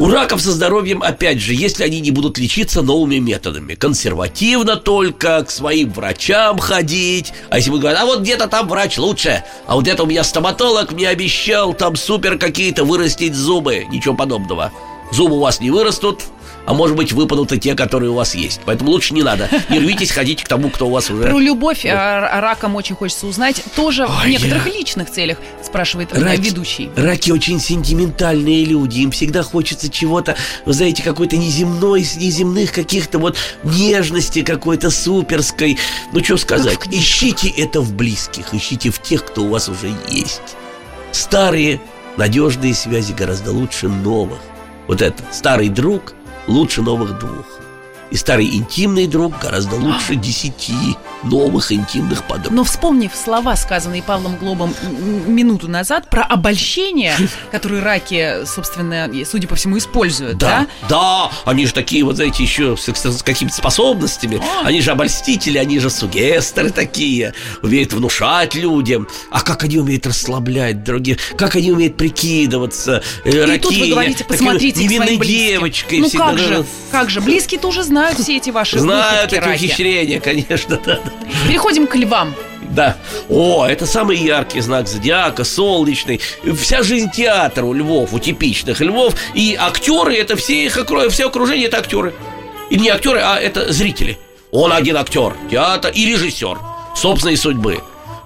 У 0.00 0.08
раков 0.08 0.40
со 0.40 0.52
здоровьем, 0.52 1.02
опять 1.02 1.40
же, 1.40 1.52
если 1.52 1.84
они 1.84 2.00
не 2.00 2.10
будут 2.10 2.38
лечиться 2.38 2.80
новыми 2.80 3.16
методами, 3.16 3.74
консервативно 3.74 4.76
только, 4.76 5.44
к 5.44 5.50
своим 5.50 5.92
врачам 5.92 6.58
ходить, 6.58 7.34
а 7.50 7.58
если 7.58 7.70
вы 7.70 7.80
говорите, 7.80 8.02
а 8.02 8.06
вот 8.06 8.20
где-то 8.20 8.48
там 8.48 8.66
врач 8.66 8.96
лучше, 8.96 9.44
а 9.66 9.74
вот 9.74 9.86
это 9.86 10.04
у 10.04 10.06
меня 10.06 10.24
стоматолог 10.24 10.92
мне 10.92 11.06
обещал 11.06 11.74
там 11.74 11.96
супер 11.96 12.38
какие-то 12.38 12.84
вырастить 12.84 13.34
зубы, 13.34 13.84
ничего 13.92 14.14
подобного. 14.14 14.72
Зубы 15.12 15.36
у 15.36 15.40
вас 15.40 15.60
не 15.60 15.70
вырастут, 15.70 16.20
а 16.66 16.74
может 16.74 16.94
быть 16.94 17.12
выпадут 17.12 17.52
и 17.52 17.58
те, 17.58 17.74
которые 17.74 18.10
у 18.10 18.14
вас 18.14 18.34
есть. 18.34 18.60
Поэтому 18.64 18.90
лучше 18.90 19.12
не 19.14 19.22
надо. 19.22 19.48
Не 19.70 19.78
рвитесь, 19.80 20.12
ходите 20.12 20.44
к 20.44 20.48
тому, 20.48 20.70
кто 20.70 20.86
у 20.86 20.90
вас 20.90 21.10
уже... 21.10 21.24
Про 21.24 21.38
любовь 21.40 21.84
а, 21.84 22.40
ракам 22.40 22.76
очень 22.76 22.94
хочется 22.94 23.26
узнать. 23.26 23.62
Тоже 23.74 24.06
в 24.06 24.20
Ой, 24.22 24.30
некоторых 24.30 24.66
я- 24.66 24.72
личных 24.72 25.10
целях, 25.10 25.38
спрашивает 25.64 26.10
э, 26.12 26.20
Раки- 26.22 26.40
ведущий. 26.40 26.90
Раки 26.96 27.32
очень 27.32 27.58
сентиментальные 27.60 28.64
люди, 28.66 29.00
им 29.00 29.10
всегда 29.10 29.42
хочется 29.42 29.88
чего-то, 29.88 30.36
вы 30.64 30.72
знаете, 30.72 31.02
какой-то 31.02 31.36
неземной, 31.36 32.02
неземных 32.02 32.72
каких-то 32.72 33.18
вот 33.18 33.36
нежности 33.64 34.42
какой-то 34.42 34.90
суперской. 34.90 35.76
Ну, 36.12 36.22
что 36.22 36.36
сказать, 36.36 36.78
в 36.86 36.92
ищите 36.92 37.48
это 37.48 37.80
в 37.80 37.94
близких, 37.94 38.54
ищите 38.54 38.90
в 38.90 39.02
тех, 39.02 39.24
кто 39.24 39.42
у 39.42 39.48
вас 39.48 39.68
уже 39.68 39.92
есть. 40.08 40.40
Старые, 41.10 41.80
надежные 42.16 42.74
связи 42.74 43.12
гораздо 43.12 43.50
лучше 43.50 43.88
новых. 43.88 44.38
Вот 44.90 45.02
это, 45.02 45.22
старый 45.30 45.68
друг 45.68 46.14
лучше 46.48 46.82
новых 46.82 47.16
двух. 47.20 47.59
И 48.10 48.16
старый 48.16 48.46
интимный 48.46 49.06
друг 49.06 49.38
гораздо 49.38 49.76
лучше 49.76 50.16
десяти 50.16 50.96
новых 51.22 51.70
интимных 51.70 52.24
подруг. 52.24 52.52
Но 52.52 52.64
вспомнив 52.64 53.12
слова, 53.14 53.54
сказанные 53.54 54.02
Павлом 54.02 54.36
Глобом 54.36 54.74
минуту 55.26 55.68
назад 55.68 56.08
про 56.10 56.24
обольщение, 56.24 57.14
которые 57.52 57.82
раки, 57.82 58.44
собственно, 58.46 59.08
судя 59.24 59.46
по 59.46 59.54
всему, 59.54 59.78
используют, 59.78 60.38
да? 60.38 60.66
Да, 60.88 60.88
да 60.88 61.30
они 61.44 61.66
же 61.66 61.72
такие, 61.72 62.02
вот 62.04 62.16
знаете, 62.16 62.42
еще 62.42 62.76
с, 62.76 62.88
с 62.88 63.22
какими-то 63.22 63.54
способностями. 63.54 64.42
А. 64.42 64.66
Они 64.66 64.80
же 64.80 64.90
обольстители, 64.90 65.58
они 65.58 65.78
же 65.78 65.88
сугестеры 65.88 66.70
такие, 66.70 67.34
умеют 67.62 67.92
внушать 67.92 68.56
людям. 68.56 69.06
А 69.30 69.40
как 69.40 69.62
они 69.64 69.78
умеют 69.78 70.06
расслаблять 70.06 70.82
других, 70.82 71.18
как 71.36 71.54
они 71.54 71.70
умеют 71.70 71.96
прикидываться. 71.96 73.02
Э, 73.24 73.30
И 73.30 73.38
раки, 73.38 73.62
тут 73.62 73.76
вы 73.76 73.88
говорите, 73.90 74.24
посмотрите 74.24 74.88
своим 74.88 75.20
девочкой. 75.20 76.00
Ну 76.00 76.10
как 76.10 76.38
же, 76.38 76.64
как 76.90 77.10
же, 77.10 77.20
близкие 77.20 77.60
тоже 77.60 77.84
знают 77.84 77.99
все 78.16 78.36
эти 78.36 78.50
ваши 78.50 78.78
Знают 78.78 79.32
эти 79.32 79.48
ухищрения, 79.48 80.20
конечно, 80.20 80.78
да. 80.84 81.00
Переходим 81.46 81.86
к 81.86 81.94
львам. 81.94 82.34
Да. 82.70 82.96
О, 83.28 83.66
это 83.66 83.86
самый 83.86 84.16
яркий 84.16 84.60
знак 84.60 84.86
зодиака, 84.86 85.44
солнечный. 85.44 86.20
Вся 86.58 86.82
жизнь 86.82 87.10
театра 87.10 87.64
у 87.64 87.72
львов, 87.72 88.12
у 88.12 88.18
типичных 88.18 88.80
львов. 88.80 89.14
И 89.34 89.56
актеры, 89.58 90.14
это 90.14 90.36
все 90.36 90.64
их 90.64 90.78
все 91.10 91.26
окружение, 91.26 91.66
это 91.66 91.78
актеры. 91.78 92.14
И 92.70 92.78
не 92.78 92.88
актеры, 92.88 93.20
а 93.20 93.38
это 93.38 93.72
зрители. 93.72 94.18
Он 94.52 94.72
один 94.72 94.96
актер, 94.96 95.34
театр 95.50 95.92
и 95.94 96.06
режиссер 96.06 96.58
собственной 96.94 97.36
судьбы. 97.36 97.80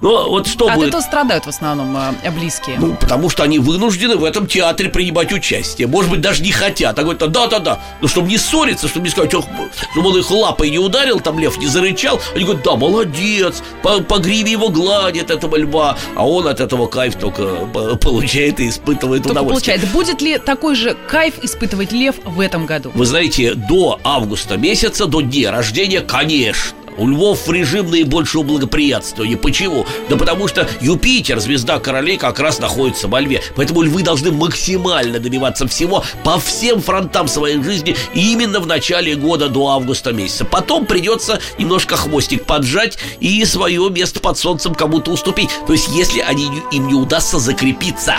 Ну, 0.05 0.29
вот 0.29 0.47
что 0.47 0.67
От 0.67 0.75
будет... 0.75 0.89
этого 0.89 1.01
страдают 1.01 1.47
в 1.47 1.49
основном 1.49 1.97
э, 1.97 2.31
близкие. 2.31 2.77
Ну, 2.79 2.95
потому 2.95 3.31
что 3.31 3.43
они 3.43 3.59
вынуждены 3.59 4.17
в 4.17 4.25
этом 4.25 4.47
театре 4.47 4.91
принимать 4.91 5.33
участие. 5.33 5.87
Может 5.87 6.11
быть, 6.11 6.21
даже 6.21 6.43
не 6.43 6.53
хотят. 6.53 6.99
А 6.99 7.03
говорят, 7.03 7.33
да-да-да. 7.33 7.81
Ну, 8.03 8.09
чтобы 8.09 8.29
не 8.29 8.37
ссориться, 8.37 8.87
чтобы 8.87 9.07
не 9.07 9.11
сказать, 9.11 9.33
ох, 9.33 9.47
чтобы 9.93 10.11
он 10.11 10.19
их 10.19 10.31
лапой 10.31 10.69
не 10.69 10.79
ударил, 10.79 11.21
там 11.21 11.39
лев 11.39 11.57
не 11.57 11.69
зарычал. 11.69 12.21
Они 12.35 12.45
говорят, 12.45 12.63
да, 12.63 12.77
молодец, 12.77 13.63
по, 13.83 14.03
по 14.03 14.19
гриве 14.19 14.53
его 14.53 14.69
гладят 14.69 15.31
этого 15.31 15.57
льва. 15.57 15.97
А 16.15 16.29
он 16.29 16.49
от 16.49 16.61
этого 16.61 16.87
кайф 16.87 17.15
только 17.15 17.43
э, 17.43 17.97
получает 17.97 18.61
и 18.61 18.69
испытывает 18.69 19.23
только 19.23 19.39
удовольствие. 19.39 19.79
получает. 19.79 19.95
Будет 19.95 20.21
ли 20.21 20.37
такой 20.37 20.75
же 20.75 20.99
кайф 21.09 21.43
испытывать 21.43 21.93
лев 21.93 22.17
в 22.27 22.41
этом 22.41 22.67
году? 22.67 22.93
Вы 22.95 23.07
знаете, 23.07 23.55
до 23.55 23.99
августа 24.05 24.59
месяца, 24.59 25.07
до 25.07 25.23
дня 25.23 25.51
рождения, 25.51 26.03
конечно 26.03 26.84
у 26.97 27.09
львов 27.09 27.49
режим 27.49 27.91
наибольшего 27.91 28.43
благоприятствования. 28.43 29.37
Почему? 29.37 29.87
Да 30.09 30.17
потому 30.17 30.49
что 30.49 30.69
Юпитер, 30.81 31.41
звезда 31.41 31.79
королей, 31.79 32.17
как 32.17 32.39
раз 32.39 32.59
находится 32.59 33.09
во 33.09 33.21
льве. 33.21 33.43
Поэтому 33.57 33.83
львы 33.83 34.03
должны 34.03 34.33
максимально 34.33 35.19
добиваться 35.19 35.67
всего 35.67 36.05
по 36.23 36.39
всем 36.39 36.81
фронтам 36.81 37.29
своей 37.29 37.63
жизни 37.63 37.97
именно 38.15 38.61
в 38.61 38.67
начале 38.67 39.15
года 39.15 39.49
до 39.49 39.69
августа 39.69 40.13
месяца. 40.13 40.45
Потом 40.45 40.87
придется 40.87 41.41
немножко 41.59 41.97
хвостик 41.97 42.45
поджать 42.45 42.99
и 43.21 43.45
свое 43.45 43.89
место 43.91 44.21
под 44.21 44.39
солнцем 44.39 44.75
кому-то 44.75 45.11
уступить. 45.11 45.51
То 45.67 45.73
есть, 45.73 45.89
если 45.89 46.21
они, 46.21 46.49
им 46.73 46.87
не 46.87 46.95
удастся 46.95 47.39
закрепиться 47.39 48.17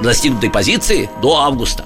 на 0.00 0.04
достигнутой 0.06 0.50
позиции 0.50 1.08
до 1.20 1.38
августа. 1.38 1.84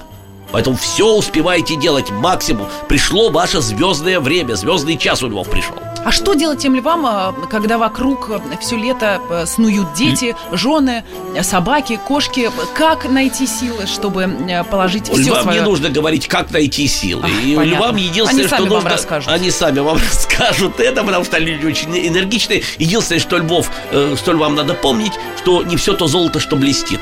Поэтому 0.51 0.77
все 0.77 1.13
успевайте 1.13 1.75
делать 1.75 2.09
максимум. 2.09 2.67
Пришло 2.87 3.29
ваше 3.29 3.61
звездное 3.61 4.19
время, 4.19 4.55
звездный 4.55 4.97
час 4.97 5.21
у 5.23 5.27
львов 5.27 5.49
пришел. 5.49 5.75
А 6.03 6.11
что 6.11 6.33
делать 6.33 6.59
тем 6.59 6.75
львам, 6.75 7.05
а, 7.05 7.33
когда 7.49 7.77
вокруг 7.77 8.29
э, 8.29 8.39
все 8.61 8.77
лето 8.77 9.19
э, 9.29 9.45
снуют 9.45 9.93
дети, 9.93 10.35
жены, 10.51 11.03
э, 11.35 11.43
собаки, 11.43 11.99
кошки? 12.07 12.49
Как 12.75 13.09
найти 13.09 13.45
силы, 13.45 13.87
чтобы 13.87 14.29
положить 14.69 15.09
все 15.09 15.21
Львам 15.29 15.43
свое... 15.43 15.59
не 15.59 15.65
нужно 15.65 15.89
говорить, 15.89 16.27
как 16.27 16.51
найти 16.51 16.87
силы. 16.87 17.23
Ах, 17.25 17.45
И 17.45 17.55
понятно. 17.55 17.77
львам 17.77 17.95
единственное, 17.95 18.43
они 18.45 18.47
что 18.47 18.59
нужно... 18.59 18.75
Вам 18.75 18.87
расскажут. 18.87 19.31
Они 19.31 19.51
сами 19.51 19.79
вам 19.79 19.97
расскажут 20.11 20.79
это, 20.79 21.03
потому 21.03 21.25
что 21.25 21.37
люди 21.37 21.65
очень 21.65 21.89
энергичные. 21.97 22.63
Единственное, 22.77 23.19
что 23.19 23.37
львов, 23.37 23.69
что 23.89 24.31
львам 24.33 24.55
надо 24.55 24.73
помнить, 24.73 25.13
что 25.37 25.63
не 25.63 25.75
все 25.77 25.93
то 25.93 26.07
золото, 26.07 26.39
что 26.39 26.55
блестит. 26.55 26.99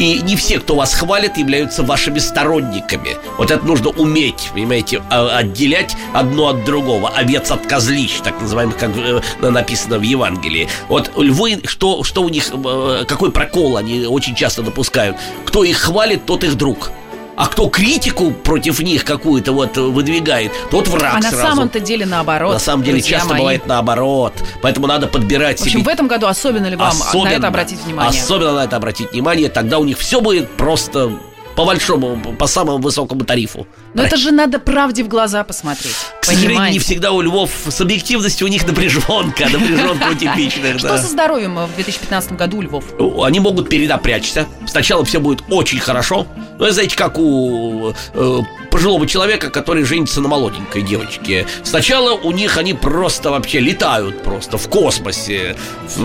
И 0.00 0.18
не 0.22 0.34
все, 0.34 0.58
кто 0.58 0.76
вас 0.76 0.94
хвалит, 0.94 1.36
являются 1.36 1.82
вашими 1.82 2.20
сторонниками. 2.20 3.18
Вот 3.36 3.50
это 3.50 3.62
нужно 3.66 3.90
уметь, 3.90 4.48
понимаете, 4.54 5.02
а, 5.10 5.36
отделять 5.36 5.94
одно 6.14 6.48
от 6.48 6.64
другого. 6.64 7.10
Овец 7.10 7.50
от 7.50 7.66
козлищ, 7.66 8.20
так 8.24 8.40
называемых, 8.40 8.78
как 8.78 8.92
э, 8.96 9.20
написано 9.42 9.98
в 9.98 10.02
Евангелии. 10.02 10.70
Вот 10.88 11.10
львы, 11.18 11.60
что, 11.66 12.02
что 12.02 12.22
у 12.22 12.30
них, 12.30 12.50
э, 12.50 13.04
какой 13.06 13.30
прокол 13.30 13.76
они 13.76 14.06
очень 14.06 14.34
часто 14.34 14.62
допускают. 14.62 15.18
Кто 15.44 15.64
их 15.64 15.76
хвалит, 15.76 16.24
тот 16.24 16.44
их 16.44 16.56
друг. 16.56 16.92
А 17.40 17.46
кто 17.46 17.68
критику 17.70 18.32
против 18.32 18.80
них 18.80 19.02
какую-то 19.02 19.52
вот 19.52 19.74
выдвигает, 19.74 20.52
тот 20.70 20.88
враг 20.88 21.14
А 21.16 21.22
сразу. 21.22 21.36
на 21.36 21.42
самом-то 21.42 21.80
деле 21.80 22.04
наоборот. 22.04 22.52
На 22.52 22.58
самом 22.58 22.84
деле 22.84 23.00
часто 23.00 23.30
мои. 23.30 23.38
бывает 23.38 23.66
наоборот. 23.66 24.34
Поэтому 24.60 24.86
надо 24.86 25.06
подбирать 25.06 25.58
В 25.58 25.62
общем, 25.62 25.80
себе... 25.80 25.84
в 25.84 25.88
этом 25.88 26.06
году 26.06 26.26
особенно 26.26 26.66
ли 26.66 26.76
вам 26.76 26.90
особенно, 26.90 27.24
на 27.24 27.28
это 27.30 27.46
обратить 27.48 27.80
внимание? 27.82 28.20
Особенно 28.22 28.52
на 28.52 28.64
это 28.64 28.76
обратить 28.76 29.12
внимание. 29.12 29.48
Тогда 29.48 29.78
у 29.78 29.84
них 29.84 29.96
все 29.96 30.20
будет 30.20 30.50
просто 30.50 31.12
по 31.56 31.64
большому, 31.64 32.34
по 32.38 32.46
самому 32.46 32.78
высокому 32.78 33.24
тарифу. 33.24 33.66
Но 33.94 34.02
это 34.02 34.16
же 34.16 34.30
надо 34.30 34.58
правде 34.58 35.02
в 35.02 35.08
глаза 35.08 35.44
посмотреть. 35.44 35.94
К 36.20 36.24
сожалению, 36.24 36.72
не 36.72 36.78
всегда 36.78 37.12
у 37.12 37.20
львов 37.20 37.50
с 37.68 37.80
объективностью 37.80 38.46
у 38.46 38.50
них 38.50 38.66
напряженка, 38.66 39.48
напряженка 39.48 40.08
у 40.10 40.14
типичных. 40.14 40.78
Что 40.78 40.96
со 40.96 41.06
здоровьем 41.06 41.56
в 41.56 41.74
2015 41.74 42.32
году 42.32 42.58
у 42.58 42.62
львов? 42.62 42.84
Они 43.22 43.40
могут 43.40 43.68
перенапрячься. 43.68 44.46
Сначала 44.66 45.04
все 45.04 45.20
будет 45.20 45.42
очень 45.50 45.80
хорошо. 45.80 46.26
Ну, 46.58 46.70
знаете, 46.70 46.96
как 46.96 47.18
у 47.18 47.92
э, 48.14 48.40
пожилого 48.70 49.06
человека, 49.06 49.50
который 49.50 49.84
женится 49.84 50.20
на 50.20 50.28
молоденькой 50.28 50.82
девочке. 50.82 51.46
Сначала 51.62 52.12
у 52.12 52.32
них 52.32 52.56
они 52.56 52.74
просто 52.74 53.30
вообще 53.30 53.60
летают 53.60 54.22
просто 54.22 54.58
в 54.58 54.68
космосе. 54.68 55.56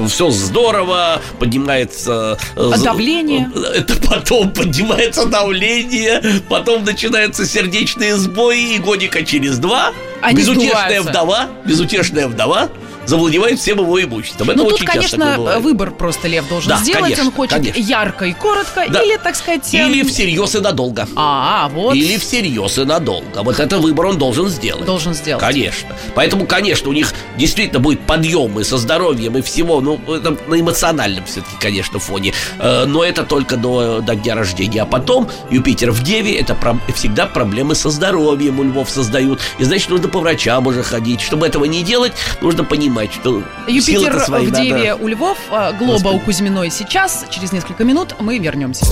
Все 0.07 0.29
здорово, 0.31 1.21
поднимается... 1.39 2.37
А 2.55 2.77
давление? 2.77 3.49
Это 3.75 3.95
потом 3.95 4.51
поднимается 4.51 5.25
давление, 5.39 6.41
потом 6.49 6.83
начинается 6.83 7.45
сердечко 7.45 7.65
сердечные 7.75 8.15
сбои 8.15 8.75
и 8.75 8.79
годика 8.79 9.23
через 9.23 9.57
два 9.57 9.91
Они 10.21 10.37
безутешная 10.37 11.01
сдуваются. 11.01 11.09
вдова, 11.09 11.47
безутешная 11.65 12.27
вдова 12.27 12.69
завладевает 13.05 13.59
всем 13.59 13.79
его 13.79 14.01
имуществом. 14.01 14.49
Это 14.49 14.59
ну, 14.59 14.69
тут, 14.69 14.83
конечно, 14.83 15.59
выбор 15.59 15.91
просто 15.91 16.27
Лев 16.27 16.47
должен 16.47 16.69
да, 16.69 16.77
сделать. 16.77 17.03
Конечно, 17.03 17.25
Он 17.25 17.31
хочет 17.31 17.53
конечно. 17.53 17.79
ярко 17.79 18.25
и 18.25 18.33
коротко, 18.33 18.85
да. 18.89 19.01
или, 19.01 19.17
так 19.17 19.35
сказать... 19.35 19.73
Или 19.73 20.03
всерьез 20.03 20.55
и 20.55 20.59
надолго. 20.59 21.07
А, 21.15 21.69
вот. 21.69 21.95
Или 21.95 22.17
всерьез 22.17 22.77
и 22.77 22.85
надолго. 22.85 23.43
Вот 23.43 23.59
это 23.59 23.77
выбор 23.79 24.07
он 24.07 24.17
должен 24.17 24.47
сделать. 24.49 24.85
Должен 24.85 25.13
сделать. 25.13 25.43
Конечно. 25.43 25.89
Поэтому, 26.13 26.45
конечно, 26.45 26.89
у 26.89 26.93
них 26.93 27.13
действительно 27.37 27.79
будет 27.79 28.01
подъем 28.01 28.59
и 28.59 28.63
со 28.63 28.77
здоровьем, 28.77 29.37
и 29.37 29.41
всего. 29.41 29.81
Ну, 29.81 29.99
это 30.07 30.37
на 30.47 30.59
эмоциональном 30.59 31.25
все-таки, 31.25 31.55
конечно, 31.59 31.99
фоне. 31.99 32.33
Э, 32.59 32.85
но 32.85 33.03
это 33.03 33.23
только 33.23 33.57
до, 33.57 34.01
до 34.01 34.15
дня 34.15 34.35
рождения. 34.35 34.81
А 34.81 34.85
потом 34.85 35.29
Юпитер 35.49 35.91
в 35.91 36.03
Деве, 36.03 36.39
это 36.39 36.55
про, 36.55 36.77
всегда 36.93 37.25
проблемы 37.25 37.75
со 37.75 37.89
здоровьем 37.89 38.59
у 38.59 38.63
львов 38.63 38.89
создают. 38.89 39.39
И, 39.59 39.63
значит, 39.63 39.89
нужно 39.89 40.07
по 40.07 40.19
врачам 40.19 40.67
уже 40.67 40.83
ходить. 40.83 41.21
Чтобы 41.21 41.47
этого 41.47 41.65
не 41.65 41.83
делать, 41.83 42.13
нужно 42.41 42.63
понимать, 42.63 42.94
понимать, 42.95 43.13
что 43.13 43.43
Юпитер 43.67 44.17
в 44.17 44.51
Деве 44.51 44.91
надо... 44.91 45.03
у 45.03 45.07
Львов, 45.07 45.37
а, 45.51 45.73
Глоба 45.73 46.11
Господи. 46.11 46.15
у 46.15 46.19
Кузьминой 46.19 46.71
сейчас. 46.71 47.25
Через 47.29 47.51
несколько 47.51 47.83
минут 47.83 48.15
мы 48.19 48.37
вернемся. 48.37 48.85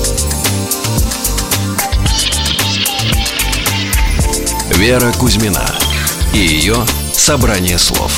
Вера 4.75 5.11
Кузьмина 5.13 5.65
и 6.33 6.39
ее 6.39 6.75
собрание 7.13 7.77
слов. 7.77 8.11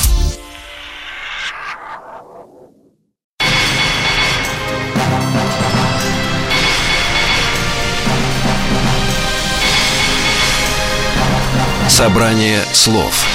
Собрание 11.87 12.61
слов 12.73 13.25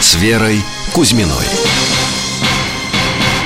с 0.00 0.14
Верой 0.16 0.60
Кузьминой. 0.94 1.44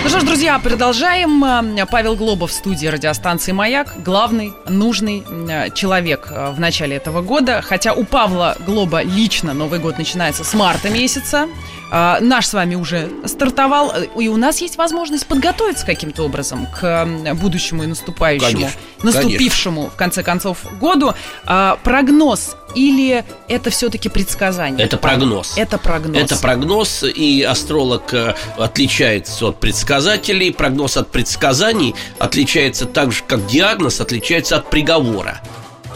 Ну 0.02 0.08
что 0.08 0.18
ж, 0.18 0.24
друзья, 0.24 0.58
продолжаем. 0.58 1.44
Э, 1.44 1.86
Павел 1.86 2.16
Глобов 2.16 2.50
в 2.50 2.54
студии 2.54 2.88
радиостанции 2.88 3.52
«Маяк». 3.52 3.94
Главный, 4.04 4.52
нужный 4.68 5.22
э, 5.28 5.70
человек 5.70 6.28
э, 6.30 6.50
в 6.50 6.58
начале 6.58 6.96
этого 6.96 7.22
года. 7.22 7.62
Хотя 7.62 7.92
у 7.92 8.04
Павла 8.04 8.56
Глоба 8.66 9.02
лично 9.02 9.54
Новый 9.54 9.78
год 9.78 9.98
начинается 9.98 10.42
с 10.42 10.54
марта 10.54 10.90
месяца. 10.90 11.46
А, 11.94 12.20
наш 12.22 12.46
с 12.46 12.54
вами 12.54 12.74
уже 12.74 13.10
стартовал, 13.26 13.92
и 14.18 14.26
у 14.28 14.38
нас 14.38 14.62
есть 14.62 14.78
возможность 14.78 15.26
подготовиться 15.26 15.84
каким-то 15.84 16.22
образом 16.22 16.66
к 16.66 17.06
будущему 17.34 17.82
и 17.82 17.86
наступающему, 17.86 18.50
конечно, 18.50 18.80
наступившему, 19.02 19.80
конечно. 19.82 19.94
в 19.94 19.98
конце 19.98 20.22
концов, 20.22 20.64
году. 20.80 21.12
А, 21.44 21.78
прогноз 21.84 22.56
или 22.74 23.26
это 23.46 23.68
все-таки 23.68 24.08
предсказание? 24.08 24.86
Это 24.86 24.96
прогноз. 24.96 25.52
Это 25.58 25.76
прогноз. 25.76 26.22
Это 26.22 26.36
прогноз, 26.36 27.02
и 27.02 27.42
астролог 27.42 28.14
э, 28.14 28.36
отличается 28.56 29.48
от 29.48 29.60
предсказателей. 29.60 30.50
Прогноз 30.50 30.96
от 30.96 31.10
предсказаний 31.10 31.94
отличается 32.18 32.86
так 32.86 33.12
же, 33.12 33.22
как 33.26 33.46
диагноз 33.46 34.00
отличается 34.00 34.56
от 34.56 34.70
приговора. 34.70 35.42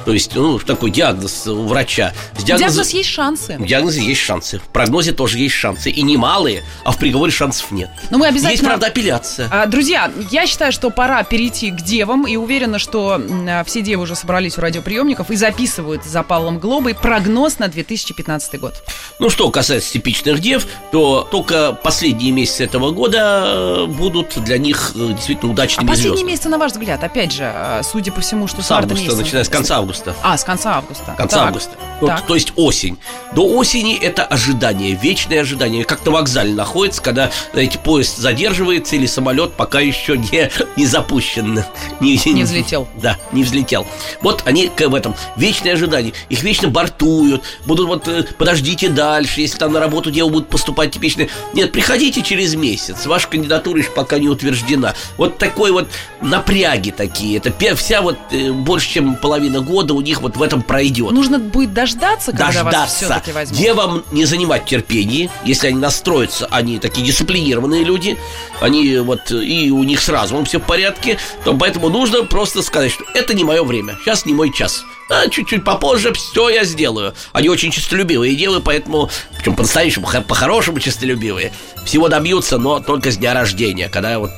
То 0.07 0.12
есть, 0.12 0.37
ну, 0.37 0.57
такой 0.61 0.92
диагноз 0.92 1.49
у 1.49 1.66
врача. 1.66 2.14
С 2.38 2.45
диагнозом... 2.45 2.75
Диагноз 2.77 2.90
есть 2.90 3.09
шансы. 3.09 3.57
В 3.59 3.66
диагнозе 3.66 4.03
есть 4.05 4.21
шансы. 4.21 4.61
В 4.61 4.69
прогнозе 4.69 5.11
тоже 5.11 5.38
есть 5.38 5.57
шансы. 5.57 5.90
И 5.90 6.01
немалые, 6.03 6.62
а 6.85 6.92
в 6.92 6.99
приговоре 6.99 7.33
шансов 7.33 7.73
нет. 7.73 7.90
Но 8.11 8.19
мы 8.19 8.29
обязательно... 8.29 8.53
Есть, 8.53 8.64
правда, 8.64 8.87
апелляция. 8.87 9.49
А, 9.51 9.66
друзья, 9.66 10.12
я 10.31 10.47
считаю, 10.47 10.71
что 10.71 10.90
пора 10.90 11.25
перейти 11.25 11.73
к 11.73 11.83
девам. 11.83 12.25
И 12.25 12.37
уверена, 12.37 12.79
что 12.79 13.21
а, 13.21 13.64
все 13.64 13.83
девы 13.83 14.05
уже 14.05 14.14
собрались 14.14 14.57
у 14.59 14.61
радиоприемников 14.61 15.33
и 15.33 15.37
записывают 15.37 16.05
за 16.05 16.23
Павлом 16.23 16.61
Глобой 16.61 16.95
прогноз 16.95 17.59
на 17.59 17.66
2015 17.66 18.61
год. 18.61 18.75
Ну, 19.19 19.29
что 19.29 19.51
касается 19.51 19.92
типичных 19.92 20.38
дев, 20.38 20.69
то 20.92 21.27
только 21.29 21.73
последние 21.73 22.31
месяцы 22.31 22.62
этого 22.62 22.92
года 22.92 23.42
э, 23.45 23.87
будут 23.87 24.38
для 24.45 24.59
них 24.59 24.92
э, 24.95 25.14
действительно 25.14 25.51
удачными 25.51 25.88
а 25.88 25.90
последние 25.90 26.12
звездами. 26.12 26.31
месяцы, 26.31 26.49
на 26.49 26.59
ваш 26.59 26.73
взгляд, 26.73 27.03
опять 27.03 27.33
же, 27.33 27.51
э, 27.53 27.83
судя 27.83 28.12
по 28.12 28.21
всему, 28.21 28.47
что 28.47 28.62
с, 28.62 28.66
с 28.66 28.71
августа, 28.71 29.03
месяца... 29.03 29.16
начиная 29.16 29.42
с 29.42 29.49
конца 29.49 29.79
августа. 29.79 29.95
А, 30.22 30.37
с 30.37 30.44
конца 30.44 30.76
августа. 30.76 31.14
Конца 31.16 31.37
так. 31.37 31.46
августа. 31.48 31.76
Вот, 32.00 32.12
то 32.26 32.35
есть 32.35 32.52
осень. 32.56 32.98
До 33.35 33.46
осени 33.56 33.96
это 33.96 34.24
ожидание, 34.24 34.94
вечное 34.94 35.40
ожидание. 35.40 35.85
Как 35.85 36.04
на 36.04 36.12
вокзале 36.12 36.52
находится, 36.52 37.00
когда, 37.02 37.30
знаете, 37.52 37.78
поезд 37.78 38.18
задерживается 38.18 38.96
или 38.96 39.06
самолет 39.06 39.54
пока 39.54 39.80
еще 39.80 40.18
не, 40.18 40.50
не 40.76 40.87
запущен. 40.87 41.64
Не, 42.00 42.20
не 42.32 42.42
взлетел. 42.42 42.88
Да, 42.96 43.16
не 43.32 43.42
взлетел. 43.44 43.87
Вот 44.20 44.42
они 44.44 44.70
в 44.76 44.94
этом 44.94 45.14
вечное 45.37 45.72
ожидание. 45.72 46.12
Их 46.28 46.42
вечно 46.42 46.68
бортуют, 46.68 47.42
будут 47.64 47.87
вот 47.87 48.35
подождите 48.37 48.88
дальше, 48.88 49.40
если 49.40 49.59
там 49.59 49.72
на 49.72 49.80
работу 49.80 50.11
дело 50.11 50.28
будут 50.28 50.48
поступать 50.48 50.92
типичные. 50.92 51.28
Нет, 51.54 51.72
приходите 51.72 52.22
через 52.22 52.54
месяц. 52.54 53.06
Ваша 53.06 53.28
кандидатура 53.28 53.78
еще 53.78 53.90
пока 53.90 54.18
не 54.18 54.28
утверждена. 54.28 54.94
Вот 55.16 55.38
такой 55.38 55.72
вот 55.72 55.88
напряги 56.20 56.90
такие. 56.90 57.38
Это 57.38 57.52
вся 57.76 58.02
вот 58.02 58.18
э, 58.30 58.52
больше, 58.52 58.88
чем 58.88 59.16
половина 59.16 59.61
года 59.61 59.86
у 59.94 60.01
них 60.01 60.20
вот 60.20 60.37
в 60.37 60.42
этом 60.42 60.62
пройдет. 60.62 61.12
Нужно 61.12 61.38
будет 61.38 61.72
дождаться, 61.72 62.33
когда 62.33 62.46
дождаться. 62.46 62.79
вас 62.81 62.94
все-таки 62.94 63.33
возьмут. 63.33 63.59
Где 63.59 63.72
вам 63.72 64.05
не 64.12 64.25
занимать 64.25 64.64
терпение, 64.66 65.31
если 65.44 65.68
они 65.68 65.79
настроятся, 65.79 66.46
они 66.51 66.79
такие 66.79 67.07
дисциплинированные 67.07 67.85
люди, 67.85 68.16
они 68.61 68.99
вот 68.99 69.31
и 69.31 69.70
у 69.70 69.83
них 69.85 70.01
сразу 70.01 70.42
все 70.44 70.59
в 70.59 70.64
порядке, 70.64 71.18
то 71.44 71.55
поэтому 71.55 71.88
нужно 71.88 72.25
просто 72.25 72.62
сказать, 72.62 72.92
что 72.92 73.05
это 73.14 73.35
не 73.35 73.44
мое 73.44 73.62
время, 73.62 73.99
сейчас 74.03 74.27
не 74.27 74.35
мой 74.35 74.53
час. 74.53 74.85
А 75.09 75.29
чуть-чуть 75.29 75.64
попозже 75.64 76.12
все 76.12 76.49
я 76.49 76.64
сделаю. 76.64 77.14
Они 77.33 77.49
очень 77.49 77.70
честолюбивые 77.70 78.35
девы, 78.35 78.61
поэтому, 78.61 79.09
причем 79.37 79.55
по-настоящему, 79.55 80.09
по-хорошему 80.27 80.81
честолюбивые. 80.81 81.53
Всего 81.85 82.09
добьются, 82.09 82.59
но 82.59 82.81
только 82.81 83.12
с 83.12 83.16
дня 83.16 83.33
рождения, 83.33 83.88
когда 83.88 84.18
вот 84.18 84.31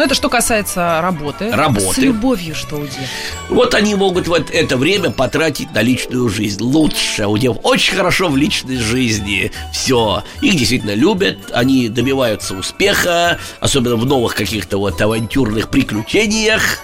ну, 0.00 0.06
это 0.06 0.14
что 0.14 0.30
касается 0.30 0.98
работы. 1.02 1.50
Работы. 1.50 1.92
С 1.92 1.98
любовью 1.98 2.54
что 2.54 2.76
у 2.76 2.86
дев? 2.86 3.06
Вот 3.50 3.74
они 3.74 3.94
могут 3.94 4.28
вот 4.28 4.50
это 4.50 4.78
время 4.78 5.10
потратить 5.10 5.74
на 5.74 5.82
личную 5.82 6.30
жизнь. 6.30 6.62
Лучше. 6.62 7.26
У 7.26 7.36
дев 7.36 7.58
очень 7.64 7.96
хорошо 7.96 8.30
в 8.30 8.36
личной 8.38 8.78
жизни. 8.78 9.52
Все. 9.74 10.24
Их 10.40 10.56
действительно 10.56 10.94
любят. 10.94 11.36
Они 11.52 11.90
добиваются 11.90 12.54
успеха. 12.54 13.38
Особенно 13.60 13.96
в 13.96 14.06
новых 14.06 14.36
каких-то 14.36 14.78
вот 14.78 14.98
авантюрных 14.98 15.68
приключениях. 15.68 16.78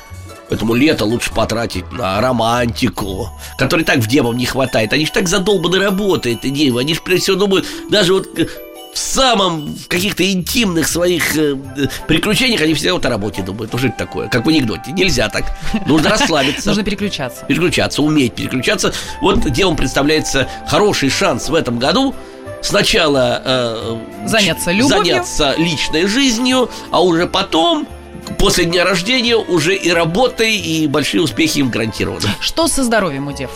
Поэтому 0.50 0.74
лето 0.74 1.06
лучше 1.06 1.32
потратить 1.32 1.90
на 1.92 2.20
романтику, 2.20 3.30
которой 3.58 3.84
так 3.84 3.98
в 3.98 4.06
девам 4.06 4.36
не 4.36 4.44
хватает. 4.44 4.92
Они 4.92 5.06
же 5.06 5.12
так 5.12 5.26
задолбаны 5.26 5.78
работой, 5.78 6.34
эти 6.34 6.50
девы. 6.50 6.80
Они 6.80 6.92
же, 6.92 7.00
прежде 7.00 7.22
всего, 7.22 7.36
думают, 7.36 7.66
даже 7.90 8.12
вот 8.12 8.28
в 8.96 8.98
самом 8.98 9.76
в 9.76 9.88
каких-то 9.88 10.24
интимных 10.32 10.88
своих 10.88 11.36
э, 11.36 11.54
приключениях 12.08 12.62
они 12.62 12.72
всегда 12.72 12.94
вот 12.94 13.04
о 13.04 13.10
работе 13.10 13.42
думают. 13.42 13.70
Ну, 13.70 13.78
что 13.78 13.88
это 13.88 13.98
такое? 13.98 14.28
Как 14.28 14.46
в 14.46 14.48
анекдоте. 14.48 14.90
Нельзя 14.92 15.28
так. 15.28 15.44
Нужно 15.86 16.08
расслабиться. 16.08 16.70
Нужно 16.70 16.82
переключаться. 16.82 17.44
Переключаться, 17.44 18.00
уметь 18.00 18.34
переключаться. 18.34 18.94
Вот 19.20 19.50
делом 19.50 19.76
представляется 19.76 20.48
хороший 20.66 21.10
шанс 21.10 21.50
в 21.50 21.54
этом 21.54 21.78
году 21.78 22.14
сначала 22.62 23.42
э, 23.44 23.98
заняться 24.24 24.72
любовью, 24.72 25.04
заняться 25.04 25.54
личной 25.58 26.06
жизнью, 26.06 26.70
а 26.90 27.02
уже 27.02 27.26
потом 27.26 27.86
после 28.38 28.64
дня 28.64 28.84
рождения 28.84 29.36
уже 29.36 29.74
и 29.74 29.90
работой, 29.90 30.56
и 30.56 30.86
большие 30.86 31.22
успехи 31.22 31.58
им 31.58 31.70
гарантированы. 31.70 32.28
Что 32.40 32.68
со 32.68 32.84
здоровьем 32.84 33.28
у 33.28 33.32
дев? 33.32 33.50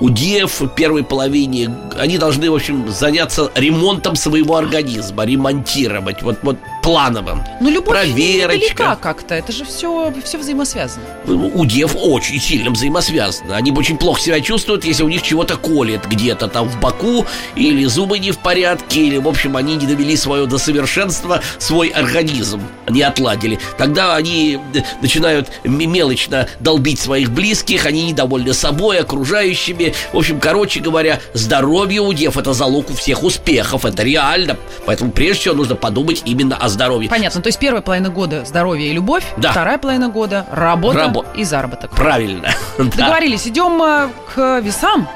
У 0.00 0.10
дев 0.10 0.60
в 0.60 0.68
первой 0.68 1.04
половине 1.04 1.74
они 1.98 2.18
должны, 2.18 2.50
в 2.50 2.54
общем, 2.54 2.90
заняться 2.90 3.50
ремонтом 3.54 4.16
своего 4.16 4.56
организма, 4.56 5.24
ремонтировать. 5.24 6.22
Вот, 6.22 6.38
вот 6.42 6.58
плановым. 6.86 7.42
Ну, 7.60 7.68
любовь 7.68 7.96
Проверочка. 7.96 8.96
как-то, 9.00 9.34
это 9.34 9.50
же 9.50 9.64
все, 9.64 10.14
все 10.24 10.38
взаимосвязано. 10.38 11.04
У 11.26 11.66
дев 11.66 11.96
очень 11.96 12.40
сильно 12.40 12.70
взаимосвязано. 12.70 13.56
Они 13.56 13.72
очень 13.72 13.98
плохо 13.98 14.20
себя 14.20 14.40
чувствуют, 14.40 14.84
если 14.84 15.02
у 15.02 15.08
них 15.08 15.22
чего-то 15.22 15.56
колет 15.56 16.06
где-то 16.06 16.46
там 16.46 16.68
в 16.68 16.78
боку, 16.78 17.26
или 17.56 17.84
зубы 17.86 18.20
не 18.20 18.30
в 18.30 18.38
порядке, 18.38 19.00
или, 19.00 19.16
в 19.18 19.26
общем, 19.26 19.56
они 19.56 19.74
не 19.74 19.84
довели 19.84 20.16
свое 20.16 20.46
до 20.46 20.58
совершенства, 20.58 21.42
свой 21.58 21.88
организм 21.88 22.62
не 22.88 23.02
отладили. 23.02 23.58
Тогда 23.78 24.14
они 24.14 24.60
э, 24.72 24.82
начинают 25.02 25.50
мелочно 25.64 26.48
долбить 26.60 27.00
своих 27.00 27.32
близких, 27.32 27.86
они 27.86 28.04
недовольны 28.04 28.54
собой, 28.54 29.00
окружающими. 29.00 29.92
В 30.12 30.18
общем, 30.18 30.38
короче 30.38 30.78
говоря, 30.78 31.20
здоровье 31.34 32.00
у 32.00 32.12
дев– 32.12 32.36
это 32.38 32.52
залог 32.52 32.90
у 32.90 32.94
всех 32.94 33.24
успехов, 33.24 33.84
это 33.84 34.04
реально. 34.04 34.56
Поэтому 34.84 35.10
прежде 35.10 35.40
всего 35.40 35.54
нужно 35.56 35.74
подумать 35.74 36.22
именно 36.24 36.56
о 36.56 36.75
здоровье. 36.76 37.10
Понятно, 37.10 37.42
то 37.42 37.48
есть 37.48 37.58
первая 37.58 37.82
половина 37.82 38.10
года 38.10 38.44
здоровье 38.44 38.88
и 38.88 38.92
любовь, 38.92 39.24
да. 39.36 39.50
вторая 39.50 39.78
половина 39.78 40.08
года 40.08 40.46
работа 40.52 40.98
Рабо... 40.98 41.24
и 41.34 41.44
заработок. 41.44 41.90
Правильно. 41.90 42.50
Договорились, 42.78 43.48
идем 43.48 43.82
э, 43.82 44.08
к 44.34 44.60
весам. 44.60 45.08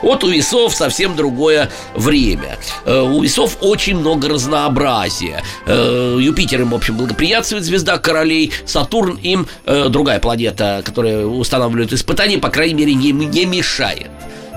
Вот 0.00 0.24
у 0.24 0.28
весов 0.28 0.74
совсем 0.74 1.14
другое 1.14 1.70
время. 1.94 2.58
Э, 2.86 3.00
у 3.00 3.22
весов 3.22 3.58
очень 3.60 3.98
много 3.98 4.28
разнообразия. 4.28 5.42
Э, 5.66 6.16
Юпитер 6.20 6.62
им, 6.62 6.70
в 6.70 6.74
общем, 6.74 6.96
благоприятствует, 6.96 7.64
звезда 7.64 7.98
королей. 7.98 8.52
Сатурн 8.66 9.16
им, 9.16 9.46
другая 9.64 10.18
планета, 10.20 10.82
которая 10.84 11.26
устанавливает 11.26 11.92
испытания, 11.92 12.38
по 12.38 12.48
крайней 12.48 12.74
мере, 12.74 12.94
не, 12.94 13.12
не 13.12 13.44
мешает. 13.44 14.10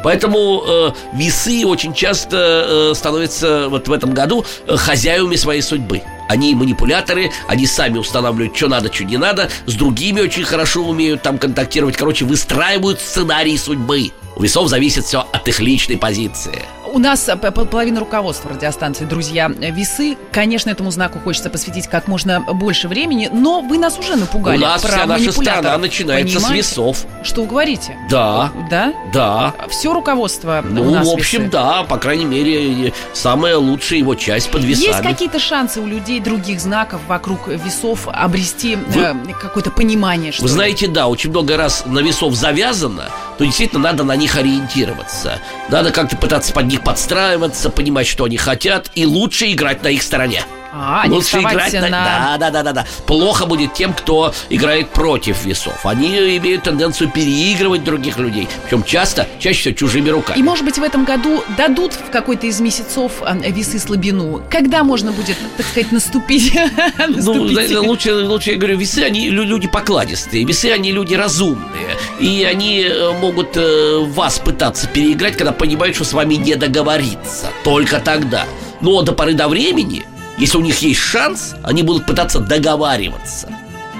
Поэтому 0.03 0.63
э, 0.65 0.91
весы 1.13 1.65
очень 1.65 1.93
часто 1.93 2.91
э, 2.91 2.95
становятся 2.95 3.67
вот 3.69 3.87
в 3.87 3.91
этом 3.91 4.13
году 4.13 4.45
хозяевами 4.67 5.35
своей 5.35 5.61
судьбы. 5.61 6.01
Они 6.27 6.55
манипуляторы, 6.55 7.31
они 7.47 7.65
сами 7.65 7.97
устанавливают, 7.97 8.55
что 8.55 8.67
надо, 8.67 8.93
что 8.93 9.03
не 9.03 9.17
надо, 9.17 9.49
с 9.65 9.73
другими 9.73 10.21
очень 10.21 10.43
хорошо 10.43 10.83
умеют 10.83 11.21
там 11.21 11.37
контактировать. 11.37 11.97
Короче, 11.97 12.25
выстраивают 12.25 12.99
сценарий 12.99 13.57
судьбы. 13.57 14.11
У 14.35 14.43
весов 14.43 14.69
зависит 14.69 15.05
все 15.05 15.27
от 15.31 15.47
их 15.47 15.59
личной 15.59 15.97
позиции. 15.97 16.63
У 16.97 16.99
нас 16.99 17.29
э, 17.29 17.35
половина 17.35 17.99
руководства 17.99 18.49
радиостанции 18.49 19.05
«Друзья 19.05 19.49
весы». 19.49 20.17
Конечно, 20.31 20.71
этому 20.71 20.89
знаку 20.89 21.19
хочется 21.19 21.51
посвятить 21.51 21.85
как 21.85 22.07
можно 22.07 22.39
больше 22.39 22.87
времени, 22.87 23.29
но 23.31 23.61
вы 23.61 23.77
нас 23.77 23.99
уже 23.99 24.15
напугали. 24.15 24.57
У 24.57 24.61
нас 24.61 24.81
про 24.81 24.89
вся 24.89 25.05
наша 25.05 25.31
страна 25.31 25.77
начинается 25.77 26.37
Понимаете? 26.39 26.63
с 26.63 26.71
весов. 26.71 27.05
Что 27.21 27.41
вы 27.41 27.49
говорите? 27.49 27.95
Да. 28.09 28.51
Да? 28.71 28.93
Да. 29.13 29.53
Все 29.69 29.93
руководство 29.93 30.63
ну, 30.67 30.87
у 30.87 30.89
нас 30.89 31.05
в 31.05 31.11
общем, 31.11 31.41
весы. 31.41 31.51
да. 31.51 31.83
По 31.83 31.97
крайней 31.97 32.25
мере, 32.25 32.91
самая 33.13 33.57
лучшая 33.57 33.99
его 33.99 34.15
часть 34.15 34.49
под 34.49 34.63
весами. 34.63 34.87
Есть 34.87 35.03
какие-то 35.03 35.37
шансы 35.37 35.79
у 35.79 35.85
людей 35.85 36.19
других 36.19 36.59
знаков 36.59 37.01
вокруг 37.07 37.47
весов 37.47 38.07
обрести 38.11 38.75
вы... 38.75 39.01
э, 39.01 39.13
какое-то 39.39 39.69
понимание? 39.69 40.31
Что 40.31 40.41
вы 40.41 40.49
знаете, 40.49 40.87
да, 40.87 41.05
очень 41.05 41.29
много 41.29 41.57
раз 41.57 41.83
на 41.85 41.99
весов 41.99 42.33
завязано, 42.33 43.11
то 43.37 43.45
действительно 43.45 43.81
надо 43.81 44.03
на 44.03 44.15
них 44.15 44.35
ориентироваться. 44.35 45.39
Надо 45.69 45.91
как-то 45.91 46.17
пытаться 46.17 46.53
под 46.53 46.65
них 46.65 46.81
подстраиваться, 46.81 47.69
понимать, 47.69 48.07
что 48.07 48.23
они 48.25 48.37
хотят, 48.37 48.91
и 48.95 49.05
лучше 49.05 49.51
играть 49.51 49.83
на 49.83 49.87
их 49.87 50.01
стороне. 50.01 50.43
А, 50.73 51.05
Лучше 51.07 51.39
играть 51.39 51.73
на... 51.73 51.81
на... 51.81 51.89
Да, 51.89 52.37
да, 52.37 52.49
да, 52.51 52.63
да, 52.63 52.73
да. 52.73 52.85
Плохо 53.05 53.45
будет 53.45 53.73
тем, 53.73 53.93
кто 53.93 54.33
играет 54.49 54.89
против 54.89 55.45
весов. 55.45 55.85
Они 55.85 56.37
имеют 56.37 56.63
тенденцию 56.63 57.09
переигрывать 57.09 57.83
других 57.83 58.17
людей. 58.17 58.47
Причем 58.63 58.83
часто, 58.83 59.27
чаще 59.39 59.59
всего 59.59 59.75
чужими 59.75 60.09
руками. 60.09 60.37
И, 60.37 60.43
может 60.43 60.65
быть, 60.65 60.77
в 60.77 60.83
этом 60.83 61.05
году 61.05 61.43
дадут 61.57 61.93
в 61.93 62.09
какой-то 62.11 62.47
из 62.47 62.59
месяцев 62.59 63.11
а, 63.21 63.35
весы 63.35 63.79
слабину. 63.79 64.41
Когда 64.49 64.83
можно 64.83 65.11
будет, 65.11 65.37
так 65.55 65.65
сказать, 65.65 65.91
наступить? 65.91 66.53
Ну, 67.07 67.33
лучше, 67.33 68.13
лучше, 68.13 68.51
я 68.51 68.57
говорю, 68.57 68.77
весы, 68.77 68.99
они 68.99 69.29
люди 69.29 69.67
покладистые. 69.67 70.43
Весы, 70.43 70.71
они 70.71 70.91
люди 70.91 71.13
разумные. 71.15 71.97
И 72.19 72.43
они 72.43 72.81
э, 72.81 73.11
могут 73.19 73.55
э, 73.55 73.99
вас 74.07 74.39
пытаться 74.39 74.87
переиграть, 74.87 75.37
когда 75.37 75.51
понимают, 75.51 75.95
что 75.95 76.05
с 76.05 76.13
вами 76.13 76.35
не 76.35 76.55
договориться. 76.55 77.47
Только 77.63 77.99
тогда. 77.99 78.45
Но 78.81 79.01
до 79.01 79.13
поры 79.13 79.33
до 79.33 79.47
времени 79.47 80.05
если 80.37 80.57
у 80.57 80.61
них 80.61 80.79
есть 80.79 80.99
шанс, 80.99 81.55
они 81.63 81.83
будут 81.83 82.05
пытаться 82.05 82.39
договариваться. 82.39 83.49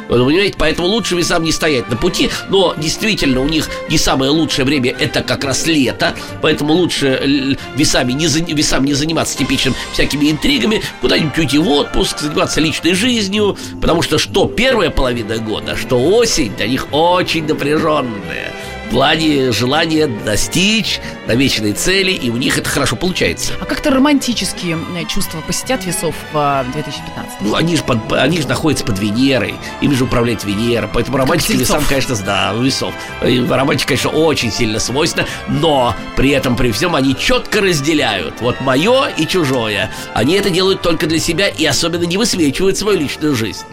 Вы 0.09 0.25
понимаете, 0.25 0.55
поэтому 0.57 0.87
лучше 0.87 1.15
весам 1.15 1.43
не 1.43 1.51
стоять 1.51 1.89
на 1.89 1.97
пути, 1.97 2.29
но 2.49 2.73
действительно 2.77 3.41
у 3.41 3.47
них 3.47 3.69
не 3.89 3.97
самое 3.97 4.31
лучшее 4.31 4.65
время 4.65 4.95
это 4.97 5.21
как 5.21 5.43
раз 5.43 5.65
лето, 5.67 6.15
поэтому 6.41 6.73
лучше 6.73 7.57
весами 7.75 8.13
не, 8.13 8.27
весам 8.27 8.85
не 8.85 8.93
заниматься 8.93 9.37
типичным 9.37 9.75
всякими 9.91 10.31
интригами, 10.31 10.81
куда-нибудь 11.01 11.37
уйти 11.37 11.57
в 11.57 11.67
отпуск, 11.67 12.19
заниматься 12.19 12.61
личной 12.61 12.93
жизнью, 12.93 13.57
потому 13.81 14.01
что 14.01 14.17
что 14.17 14.45
первая 14.45 14.89
половина 14.89 15.37
года, 15.39 15.75
что 15.75 15.99
осень 15.99 16.55
для 16.55 16.67
них 16.67 16.87
очень 16.91 17.45
напряженная. 17.45 18.53
В 18.87 18.89
плане 18.89 19.51
желания 19.51 20.07
достичь 20.07 21.01
намеченной 21.27 21.73
цели, 21.73 22.11
и 22.11 22.29
у 22.29 22.37
них 22.37 22.57
это 22.57 22.69
хорошо 22.69 22.95
получается. 22.95 23.51
А 23.59 23.65
как-то 23.65 23.91
романтические 23.91 24.77
чувства 25.09 25.41
посетят 25.41 25.85
весов 25.85 26.15
в 26.31 26.65
2015? 26.71 27.41
Ну, 27.41 27.55
они 27.55 27.75
же, 27.75 27.83
под, 27.83 28.13
они 28.13 28.41
же 28.41 28.47
находятся 28.47 28.85
под 28.85 28.97
Венерой, 28.99 29.55
им 29.81 29.93
же 29.93 30.05
управляет 30.05 30.45
Венера, 30.45 30.89
поэтому 30.91 31.17
романтика 31.17 31.57
весам, 31.57 31.83
конечно, 31.87 32.15
да, 32.25 32.53
весов. 32.53 32.93
Романтика, 33.21 33.89
конечно, 33.89 34.11
очень 34.11 34.51
сильно 34.51 34.79
свойственна, 34.79 35.27
но 35.49 35.93
при 36.15 36.29
этом, 36.29 36.55
при 36.55 36.71
всем, 36.71 36.95
они 36.95 37.15
четко 37.15 37.59
разделяют 37.59 38.35
вот 38.39 38.61
мое 38.61 39.07
и 39.17 39.27
чужое. 39.27 39.91
Они 40.13 40.35
это 40.35 40.49
делают 40.49 40.81
только 40.81 41.07
для 41.07 41.19
себя 41.19 41.49
и 41.49 41.65
особенно 41.65 42.03
не 42.03 42.17
высвечивают 42.17 42.77
свою 42.77 42.99
личную 42.99 43.35
жизнь. 43.35 43.65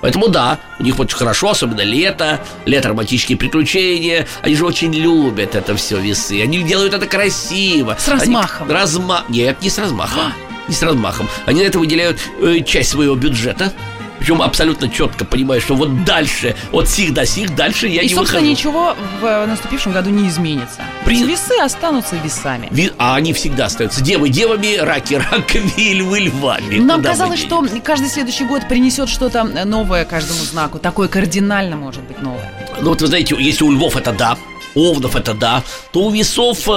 Поэтому 0.00 0.28
да, 0.28 0.58
у 0.78 0.82
них 0.82 0.98
очень 0.98 1.16
хорошо, 1.16 1.50
особенно 1.50 1.82
лето, 1.82 2.40
лето 2.66 2.88
романтические 2.88 3.36
приключения. 3.36 4.26
Они 4.42 4.54
же 4.54 4.64
очень 4.64 4.92
любят 4.94 5.54
это 5.54 5.76
все 5.76 5.98
весы. 5.98 6.42
Они 6.42 6.62
делают 6.62 6.94
это 6.94 7.06
красиво. 7.06 7.96
С 7.98 8.08
размахом. 8.08 8.66
Они, 8.66 8.74
разма... 8.74 9.24
Нет, 9.28 9.60
не 9.62 9.70
с 9.70 9.78
размахом. 9.78 10.32
не 10.68 10.74
с 10.74 10.82
размахом. 10.82 11.28
Они 11.46 11.62
на 11.62 11.66
это 11.66 11.78
выделяют 11.78 12.20
э, 12.40 12.60
часть 12.60 12.90
своего 12.90 13.14
бюджета. 13.14 13.72
Причем 14.18 14.42
абсолютно 14.42 14.88
четко 14.88 15.24
понимаю, 15.24 15.60
что 15.60 15.74
вот 15.74 16.04
дальше, 16.04 16.56
от 16.72 16.88
сих 16.88 17.14
до 17.14 17.24
сих, 17.26 17.54
дальше 17.54 17.86
я 17.88 18.02
и, 18.02 18.08
не 18.08 18.14
собственно, 18.14 18.40
выхожу. 18.40 18.50
ничего 18.52 18.96
в 19.20 19.46
наступившем 19.46 19.92
году 19.92 20.10
не 20.10 20.28
изменится. 20.28 20.80
При- 21.04 21.22
Весы 21.24 21.54
останутся 21.62 22.16
весами. 22.16 22.68
Ви- 22.70 22.92
А 22.98 23.14
они 23.16 23.32
всегда 23.32 23.66
остаются 23.66 24.02
девы 24.02 24.28
девами, 24.28 24.76
раки 24.76 25.14
раками 25.14 25.70
и 25.76 25.94
львы 25.98 26.20
львами. 26.20 26.78
Нам 26.78 26.98
Куда 26.98 27.10
казалось, 27.10 27.40
что 27.40 27.64
каждый 27.84 28.08
следующий 28.08 28.44
год 28.44 28.66
принесет 28.68 29.08
что-то 29.08 29.44
новое 29.44 30.04
каждому 30.04 30.40
знаку. 30.40 30.78
Такое 30.78 31.08
кардинально 31.08 31.76
может 31.76 32.02
быть 32.02 32.20
новое. 32.22 32.52
Ну 32.80 32.90
вот 32.90 33.00
вы 33.00 33.06
знаете, 33.06 33.36
если 33.38 33.64
у 33.64 33.72
львов 33.72 33.96
это 33.96 34.12
да, 34.12 34.36
овнов 34.74 35.16
это 35.16 35.34
да, 35.34 35.62
то 35.92 36.00
у 36.00 36.10
весов, 36.10 36.68
э, 36.68 36.70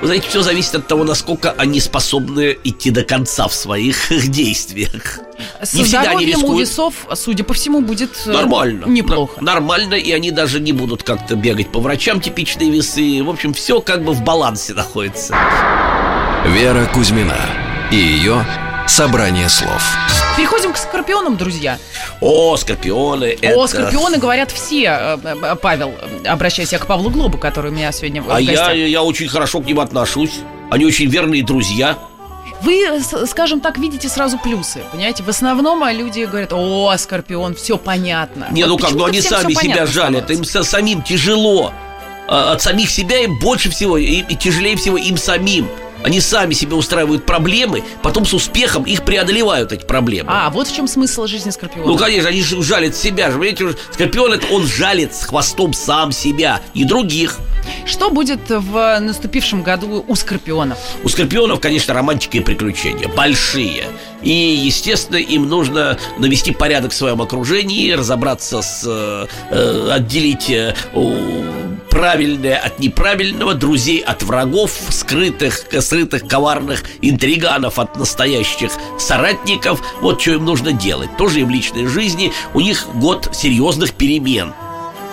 вы 0.00 0.06
знаете, 0.06 0.28
все 0.28 0.42
зависит 0.42 0.74
от 0.74 0.86
того, 0.86 1.04
насколько 1.04 1.52
они 1.52 1.80
способны 1.80 2.56
идти 2.64 2.90
до 2.90 3.04
конца 3.04 3.48
в 3.48 3.54
своих 3.54 4.08
действиях. 4.28 5.20
С 5.62 5.74
Не 5.74 5.84
всегда 5.84 6.00
они 6.00 6.08
здоровьем 6.32 6.38
у 6.38 6.40
рискуют. 6.42 6.68
весов, 6.68 6.94
судя 7.14 7.44
по 7.44 7.54
всему, 7.54 7.80
будет 7.80 8.10
э, 8.26 8.30
Нормально. 8.32 8.86
неплохо. 8.86 9.34
Нормально, 9.40 9.94
и 9.94 10.10
они 10.12 10.30
даже 10.30 10.58
не 10.60 10.72
будут 10.72 11.02
как-то 11.04 11.36
бегать 11.36 11.70
по 11.70 11.80
врачам 11.80 12.20
типичные 12.20 12.70
весы. 12.70 13.22
В 13.22 13.30
общем, 13.30 13.54
все 13.54 13.80
как 13.80 14.04
бы 14.04 14.12
в 14.12 14.22
балансе 14.22 14.74
находится. 14.74 15.36
Вера 16.46 16.86
Кузьмина 16.86 17.36
и 17.92 17.96
ее 17.96 18.44
собрание 18.86 19.48
слов. 19.48 19.82
Переходим 20.38 20.72
к 20.72 20.76
скорпионам, 20.76 21.36
друзья. 21.36 21.78
О, 22.20 22.56
скорпионы, 22.56 23.36
это... 23.42 23.58
О, 23.58 23.66
скорпионы 23.66 24.18
говорят 24.18 24.52
все, 24.52 24.84
э, 24.84 25.18
э, 25.24 25.56
Павел, 25.60 25.92
э, 26.00 26.28
обращаясь 26.28 26.70
я 26.70 26.78
к 26.78 26.86
Павлу 26.86 27.10
Глобу, 27.10 27.38
который 27.38 27.72
у 27.72 27.74
меня 27.74 27.90
сегодня 27.90 28.22
в 28.22 28.30
А 28.30 28.40
я, 28.40 28.52
гостях. 28.52 28.76
я 28.76 29.02
очень 29.02 29.26
хорошо 29.26 29.60
к 29.60 29.66
ним 29.66 29.80
отношусь. 29.80 30.38
Они 30.70 30.86
очень 30.86 31.06
верные 31.06 31.42
друзья. 31.42 31.98
Вы, 32.62 33.00
скажем 33.26 33.60
так, 33.60 33.78
видите 33.78 34.08
сразу 34.08 34.38
плюсы, 34.38 34.80
понимаете? 34.92 35.24
В 35.24 35.28
основном 35.28 35.84
люди 35.88 36.20
говорят, 36.20 36.52
о, 36.52 36.94
Скорпион, 36.96 37.56
все 37.56 37.76
понятно. 37.76 38.46
Не, 38.52 38.62
Вот 38.62 38.68
ну 38.68 38.78
как, 38.78 38.92
ну 38.92 39.06
они 39.06 39.20
сами 39.20 39.54
себя 39.54 39.86
жалят, 39.86 40.30
им 40.30 40.44
самим 40.44 41.02
тяжело. 41.02 41.72
А 42.28 42.52
От 42.52 42.62
самих 42.62 42.90
себя 42.90 43.24
им 43.24 43.40
больше 43.40 43.70
всего, 43.70 43.98
и 43.98 44.22
тяжелее 44.36 44.76
всего 44.76 44.98
им 44.98 45.16
самим. 45.16 45.68
Они 46.04 46.20
сами 46.20 46.54
себе 46.54 46.74
устраивают 46.74 47.26
проблемы, 47.26 47.82
потом 48.02 48.24
с 48.24 48.32
успехом 48.32 48.84
их 48.84 49.04
преодолевают 49.04 49.72
эти 49.72 49.84
проблемы. 49.84 50.30
А, 50.32 50.50
вот 50.50 50.68
в 50.68 50.74
чем 50.74 50.86
смысл 50.86 51.26
жизни 51.26 51.50
Скорпиона. 51.50 51.86
Ну, 51.86 51.96
конечно, 51.96 52.28
они 52.28 52.42
же 52.42 52.62
жалят 52.62 52.96
себя 52.96 53.30
же. 53.30 53.38
Понимаете, 53.38 53.76
скорпион 53.92 54.34
это 54.34 54.46
он 54.52 54.66
жалит 54.66 55.14
с 55.14 55.24
хвостом 55.24 55.72
сам 55.72 56.12
себя 56.12 56.60
и 56.74 56.84
других. 56.84 57.38
Что 57.84 58.10
будет 58.10 58.40
в 58.48 58.98
наступившем 59.00 59.62
году 59.62 60.04
у 60.06 60.14
Скорпионов? 60.14 60.78
У 61.04 61.08
скорпионов, 61.08 61.60
конечно, 61.60 61.92
романтика 61.94 62.38
и 62.38 62.40
приключения 62.40 63.08
большие. 63.08 63.84
И, 64.22 64.30
естественно, 64.30 65.16
им 65.16 65.48
нужно 65.48 65.98
навести 66.18 66.52
порядок 66.52 66.92
в 66.92 66.94
своем 66.94 67.20
окружении, 67.22 67.92
разобраться 67.92 68.62
с... 68.62 68.82
э, 68.86 69.26
э, 69.50 69.90
отделить 69.92 70.50
э, 70.50 70.74
правильное 71.90 72.58
от 72.58 72.78
неправильного, 72.78 73.54
друзей 73.54 74.00
от 74.00 74.22
врагов, 74.22 74.72
скрытых, 74.90 75.66
скрытых 75.80 76.26
коварных 76.26 76.84
интриганов 77.02 77.78
от 77.78 77.96
настоящих 77.96 78.72
соратников. 78.98 79.82
Вот 80.00 80.20
что 80.20 80.32
им 80.32 80.44
нужно 80.44 80.72
делать. 80.72 81.16
Тоже 81.16 81.40
и 81.40 81.44
в 81.44 81.50
личной 81.50 81.86
жизни. 81.86 82.32
У 82.54 82.60
них 82.60 82.86
год 82.94 83.30
серьезных 83.32 83.92
перемен. 83.94 84.52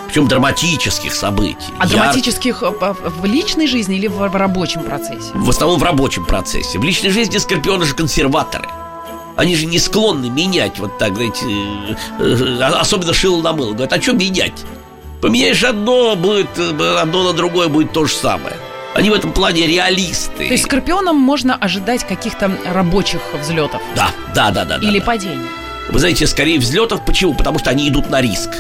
Причем 0.07 0.27
драматических 0.27 1.13
событий. 1.13 1.57
А 1.79 1.83
ярких. 1.83 1.97
драматических 1.97 2.63
э, 2.63 2.93
в 3.19 3.25
личной 3.25 3.67
жизни 3.67 3.97
или 3.97 4.07
в, 4.07 4.17
в 4.17 4.35
рабочем 4.35 4.83
процессе? 4.83 5.31
В 5.33 5.49
основном 5.49 5.79
в 5.79 5.83
рабочем 5.83 6.25
процессе. 6.25 6.77
В 6.79 6.83
личной 6.83 7.09
жизни 7.09 7.37
скорпионы 7.37 7.85
же 7.85 7.95
консерваторы. 7.95 8.67
Они 9.35 9.55
же 9.55 9.65
не 9.65 9.79
склонны 9.79 10.29
менять 10.29 10.79
вот 10.79 10.97
так, 10.97 11.15
знаете, 11.15 11.45
э, 12.19 12.23
э, 12.23 12.63
особенно 12.63 13.13
шило 13.13 13.41
на 13.41 13.53
мыло. 13.53 13.73
Говорят, 13.73 13.93
а 13.93 14.01
что 14.01 14.13
менять? 14.13 14.63
Поменяешь 15.25 15.63
одно, 15.63 16.15
будет 16.15 16.59
одно 16.59 17.23
на 17.23 17.33
другое 17.33 17.67
будет 17.67 17.91
то 17.91 18.05
же 18.05 18.13
самое. 18.13 18.57
Они 18.93 19.09
в 19.09 19.13
этом 19.13 19.33
плане 19.33 19.65
реалисты. 19.65 20.45
То 20.45 20.53
есть 20.53 20.65
Скорпионам 20.65 21.15
можно 21.15 21.55
ожидать 21.55 22.05
каких-то 22.05 22.55
рабочих 22.63 23.21
взлетов 23.33 23.81
Да, 23.95 24.11
да, 24.35 24.51
да, 24.51 24.65
да. 24.65 24.77
или 24.77 24.99
да. 24.99 25.05
падений. 25.05 25.47
Вы 25.89 25.97
знаете, 25.97 26.27
скорее 26.27 26.59
взлетов. 26.59 27.03
Почему? 27.03 27.33
Потому 27.33 27.57
что 27.57 27.71
они 27.71 27.89
идут 27.89 28.07
на 28.11 28.21
риск. 28.21 28.51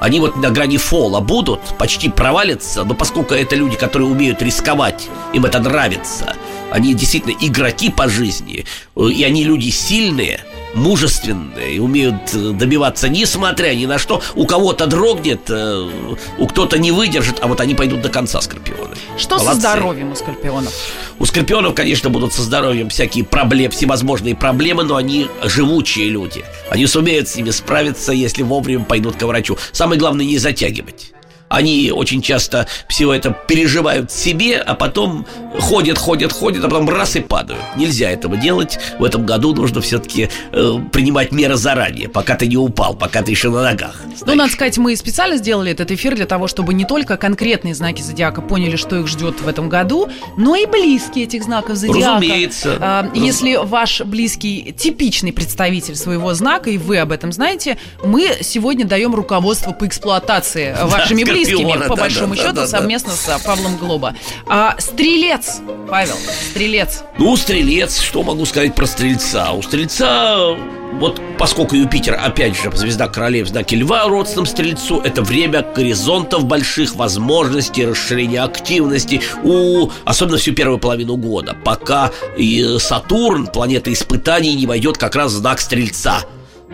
Они 0.00 0.18
вот 0.18 0.34
на 0.34 0.50
грани 0.50 0.76
фола 0.76 1.20
будут, 1.20 1.60
почти 1.78 2.08
провалятся, 2.08 2.82
но 2.82 2.94
поскольку 2.94 3.34
это 3.34 3.54
люди, 3.54 3.76
которые 3.76 4.08
умеют 4.08 4.42
рисковать, 4.42 5.08
им 5.32 5.44
это 5.44 5.60
нравится, 5.60 6.34
они 6.72 6.94
действительно 6.94 7.36
игроки 7.40 7.90
по 7.90 8.08
жизни, 8.08 8.64
и 8.96 9.22
они 9.22 9.44
люди 9.44 9.70
сильные, 9.70 10.40
мужественные, 10.74 11.80
умеют 11.80 12.34
э, 12.34 12.52
добиваться, 12.52 13.08
несмотря 13.08 13.74
ни 13.74 13.86
на 13.86 13.98
что. 13.98 14.22
У 14.34 14.46
кого-то 14.46 14.86
дрогнет, 14.86 15.42
э, 15.48 15.90
у 16.38 16.46
кто-то 16.46 16.78
не 16.78 16.92
выдержит, 16.92 17.38
а 17.40 17.46
вот 17.46 17.60
они 17.60 17.74
пойдут 17.74 18.02
до 18.02 18.08
конца, 18.08 18.40
скорпионы. 18.40 18.94
Что 19.16 19.38
со 19.38 19.44
Молодцы. 19.44 19.60
здоровьем 19.60 20.12
у 20.12 20.14
Скорпионов? 20.14 20.72
У 21.18 21.26
скорпионов, 21.26 21.74
конечно, 21.74 22.10
будут 22.10 22.32
со 22.32 22.42
здоровьем 22.42 22.88
всякие 22.88 23.24
проблемы, 23.24 23.70
всевозможные 23.70 24.34
проблемы, 24.34 24.84
но 24.84 24.96
они 24.96 25.28
живучие 25.44 26.08
люди. 26.08 26.44
Они 26.70 26.86
сумеют 26.86 27.28
с 27.28 27.36
ними 27.36 27.50
справиться, 27.50 28.12
если 28.12 28.42
вовремя 28.42 28.84
пойдут 28.84 29.16
к 29.16 29.22
врачу. 29.22 29.58
Самое 29.72 29.98
главное 29.98 30.24
не 30.24 30.38
затягивать. 30.38 31.12
Они 31.52 31.92
очень 31.92 32.22
часто 32.22 32.66
всего 32.88 33.12
это 33.14 33.30
переживают 33.46 34.10
себе, 34.10 34.56
а 34.58 34.74
потом 34.74 35.26
ходят, 35.58 35.98
ходят, 35.98 36.32
ходят, 36.32 36.64
а 36.64 36.68
потом 36.68 36.88
раз 36.88 37.16
и 37.16 37.20
падают. 37.20 37.60
Нельзя 37.76 38.10
этого 38.10 38.36
делать. 38.36 38.78
В 38.98 39.04
этом 39.04 39.26
году 39.26 39.54
нужно 39.54 39.80
все-таки 39.80 40.30
э, 40.52 40.78
принимать 40.92 41.30
меры 41.32 41.56
заранее, 41.56 42.08
пока 42.08 42.36
ты 42.36 42.46
не 42.46 42.56
упал, 42.56 42.94
пока 42.94 43.22
ты 43.22 43.30
еще 43.30 43.50
на 43.50 43.62
ногах. 43.62 44.00
Ну, 44.06 44.16
стоишь. 44.16 44.38
надо 44.38 44.52
сказать, 44.52 44.78
мы 44.78 44.96
специально 44.96 45.36
сделали 45.36 45.70
этот 45.72 45.90
эфир 45.90 46.14
для 46.14 46.26
того, 46.26 46.46
чтобы 46.48 46.72
не 46.74 46.84
только 46.84 47.16
конкретные 47.16 47.74
знаки 47.74 48.00
зодиака 48.00 48.40
поняли, 48.40 48.76
что 48.76 48.96
их 48.96 49.06
ждет 49.06 49.40
в 49.40 49.48
этом 49.48 49.68
году, 49.68 50.08
но 50.36 50.56
и 50.56 50.64
близкие 50.66 51.24
этих 51.24 51.44
знаков 51.44 51.76
зодиака. 51.76 52.14
Разумеется. 52.16 52.78
Раз- 52.80 53.06
Если 53.14 53.56
ваш 53.56 54.00
близкий 54.02 54.74
типичный 54.76 55.32
представитель 55.32 55.96
своего 55.96 56.32
знака, 56.34 56.70
и 56.70 56.78
вы 56.78 56.98
об 56.98 57.12
этом 57.12 57.32
знаете, 57.32 57.76
мы 58.02 58.38
сегодня 58.40 58.86
даем 58.86 59.14
руководство 59.14 59.72
по 59.72 59.86
эксплуатации 59.86 60.74
вашими 60.84 61.24
близкими, 61.24 61.41
по 61.88 61.96
да, 61.96 62.02
большому 62.02 62.34
да, 62.34 62.42
счету, 62.42 62.54
да, 62.54 62.66
совместно 62.66 63.12
с 63.12 63.28
а, 63.28 63.38
Павлом 63.38 63.76
Глоба. 63.76 64.14
А, 64.46 64.76
стрелец, 64.78 65.60
Павел, 65.88 66.16
стрелец. 66.50 67.02
Ну, 67.18 67.36
стрелец, 67.36 68.00
что 68.00 68.22
могу 68.22 68.44
сказать 68.44 68.74
про 68.74 68.86
стрельца? 68.86 69.52
У 69.52 69.62
стрельца, 69.62 70.56
вот 71.00 71.20
поскольку 71.38 71.74
Юпитер, 71.74 72.18
опять 72.22 72.56
же, 72.56 72.70
звезда 72.74 73.08
королей 73.08 73.42
в 73.42 73.48
знаке 73.48 73.76
льва, 73.76 74.04
родственном 74.06 74.46
стрельцу, 74.46 75.00
это 75.00 75.22
время 75.22 75.64
горизонтов 75.74 76.44
больших 76.44 76.94
возможностей, 76.94 77.86
расширения 77.86 78.42
активности, 78.42 79.22
у, 79.42 79.90
особенно 80.04 80.38
всю 80.38 80.52
первую 80.52 80.78
половину 80.78 81.16
года, 81.16 81.56
пока 81.64 82.10
и 82.36 82.76
Сатурн, 82.78 83.46
планета 83.46 83.92
испытаний, 83.92 84.54
не 84.54 84.66
войдет 84.66 84.98
как 84.98 85.16
раз 85.16 85.32
в 85.32 85.36
знак 85.36 85.60
стрельца. 85.60 86.20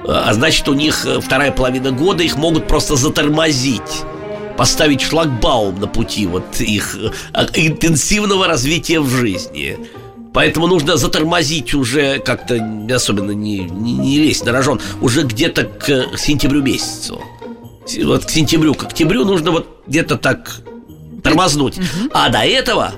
А 0.06 0.32
значит, 0.32 0.68
у 0.68 0.74
них 0.74 1.04
э, 1.06 1.20
вторая 1.20 1.50
половина 1.50 1.90
года 1.90 2.22
их 2.22 2.36
могут 2.36 2.66
просто 2.68 2.96
затормозить 2.96 4.04
поставить 4.58 5.00
шлагбаум 5.00 5.78
на 5.78 5.86
пути 5.86 6.26
вот 6.26 6.60
их 6.60 6.96
э, 7.32 7.46
интенсивного 7.54 8.48
развития 8.48 8.98
в 8.98 9.08
жизни. 9.08 9.78
Поэтому 10.34 10.66
нужно 10.66 10.96
затормозить 10.96 11.74
уже 11.74 12.18
как-то 12.18 12.56
особенно 12.92 13.30
не, 13.30 13.60
не, 13.60 13.92
не 13.92 14.18
лезть 14.18 14.44
на 14.44 14.50
рожон, 14.50 14.80
уже 15.00 15.22
где-то 15.22 15.62
к 15.64 16.18
сентябрю 16.18 16.60
месяцу. 16.60 17.22
Вот 18.02 18.24
к 18.24 18.30
сентябрю, 18.30 18.74
к 18.74 18.82
октябрю 18.82 19.24
нужно 19.24 19.52
вот 19.52 19.82
где-то 19.86 20.16
так 20.16 20.60
тормознуть. 21.22 21.78
А 22.12 22.28
до 22.28 22.40
этого 22.40 22.92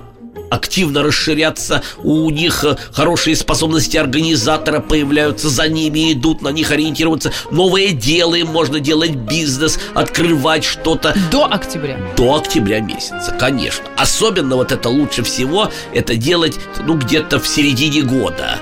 активно 0.50 1.02
расширяться, 1.02 1.82
у 2.02 2.28
них 2.30 2.64
э, 2.64 2.76
хорошие 2.92 3.36
способности 3.36 3.96
организатора 3.96 4.80
появляются, 4.80 5.48
за 5.48 5.68
ними 5.68 6.12
идут, 6.12 6.42
на 6.42 6.48
них 6.48 6.70
ориентироваться. 6.70 7.32
Новое 7.50 7.92
дело 7.92 8.34
им 8.34 8.48
можно 8.48 8.80
делать 8.80 9.14
бизнес, 9.14 9.78
открывать 9.94 10.64
что-то. 10.64 11.14
До 11.30 11.46
октября. 11.46 11.98
До 12.16 12.36
октября 12.36 12.80
месяца, 12.80 13.36
конечно. 13.38 13.84
Особенно 13.96 14.56
вот 14.56 14.72
это 14.72 14.88
лучше 14.88 15.22
всего, 15.22 15.70
это 15.94 16.16
делать, 16.16 16.56
ну, 16.86 16.94
где-то 16.94 17.38
в 17.38 17.46
середине 17.46 18.02
года. 18.02 18.58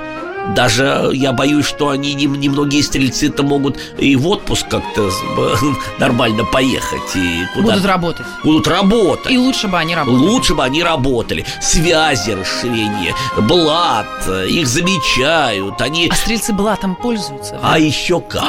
Даже 0.55 1.11
я 1.15 1.33
боюсь, 1.33 1.67
что 1.67 1.91
они 1.91 2.15
немногие 2.15 2.83
стрельцы-то 2.83 3.43
могут 3.43 3.79
и 3.99 4.17
в 4.17 4.27
отпуск 4.29 4.69
как-то 4.69 5.11
нормально 5.99 6.45
поехать 6.45 7.15
и 7.15 7.45
куда 7.55 7.75
будут 7.75 7.85
работать. 7.85 8.27
Будут 8.45 8.69
работать. 8.69 9.33
И 9.33 9.39
лучше 9.39 9.69
бы 9.69 9.79
они 9.79 9.95
работали. 9.95 10.19
Лучше 10.19 10.55
бы 10.55 10.65
они 10.65 10.83
работали. 10.83 11.45
Связи 11.61 12.31
расширение, 12.31 13.15
блат, 13.43 14.29
их 14.49 14.67
замечают, 14.67 15.81
они. 15.81 16.09
А 16.11 16.15
стрельцы 16.15 16.53
блатом 16.53 16.97
пользуются. 16.97 17.53
Да? 17.53 17.75
А 17.75 17.79
еще 17.79 18.21
как? 18.21 18.45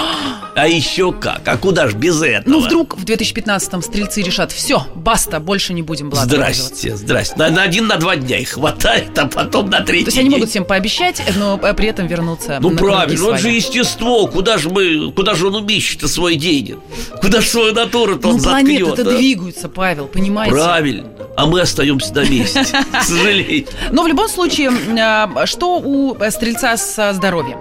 А 0.56 0.68
еще 0.68 1.12
как? 1.12 1.48
А 1.48 1.58
куда 1.58 1.88
ж 1.88 1.94
без 1.94 2.22
этого? 2.22 2.50
Ну 2.50 2.60
вдруг 2.62 2.98
в 2.98 3.06
2015-м 3.06 3.82
стрельцы 3.82 4.22
решат, 4.22 4.52
все, 4.52 4.86
баста, 4.96 5.40
больше 5.40 5.74
не 5.74 5.82
будем 5.82 6.10
блатом 6.10 6.30
Здрасте, 6.30 6.96
здрасте. 6.96 7.36
На, 7.38 7.50
на 7.50 7.64
один, 7.64 7.88
на 7.88 7.98
два 7.98 8.16
дня 8.16 8.38
их 8.38 8.50
хватает, 8.50 9.18
а 9.18 9.28
потом 9.28 9.70
на 9.70 9.82
третий. 9.82 10.06
То 10.06 10.10
есть 10.10 10.18
они 10.18 10.30
могут 10.30 10.50
всем 10.50 10.66
пообещать, 10.66 11.22
но 11.38 11.58
при 11.58 11.89
этом 11.90 12.08
вернуться. 12.08 12.60
Ну 12.62 12.72
правильно, 12.72 13.30
он 13.30 13.38
же 13.38 13.50
естество. 13.50 14.28
Куда 14.28 14.58
же 14.58 14.70
мы, 14.70 15.12
куда 15.12 15.36
же 15.36 15.48
он 15.48 15.56
умещет 15.56 16.10
свой 16.10 16.36
день? 16.36 16.76
Куда 17.22 17.42
же 17.42 17.48
свою 17.48 17.74
натуру-то 17.74 18.28
ну, 18.28 18.34
он 18.36 18.40
заткнет? 18.40 18.80
Ну 18.80 18.96
планеты 18.96 19.18
двигаются, 19.18 19.70
Павел, 19.70 20.08
понимаете? 20.08 20.56
Правильно. 20.56 21.10
А 21.36 21.46
мы 21.46 21.62
остаемся 21.62 22.14
на 22.14 22.26
месте, 22.26 22.66
к 22.92 23.04
сожалению. 23.04 23.68
Но 23.92 24.04
в 24.04 24.08
любом 24.08 24.28
случае, 24.28 24.72
а, 25.00 25.46
что 25.46 25.80
у 25.80 26.16
стрельца 26.30 26.78
со 26.78 27.14
здоровьем? 27.14 27.58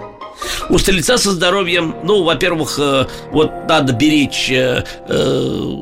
У 0.69 0.77
стрельца 0.77 1.17
со 1.17 1.31
здоровьем, 1.31 1.95
ну, 2.03 2.23
во-первых, 2.23 2.77
э, 2.79 3.07
вот 3.31 3.51
надо 3.67 3.93
беречь 3.93 4.49
э, 4.49 4.83
э, 5.07 5.73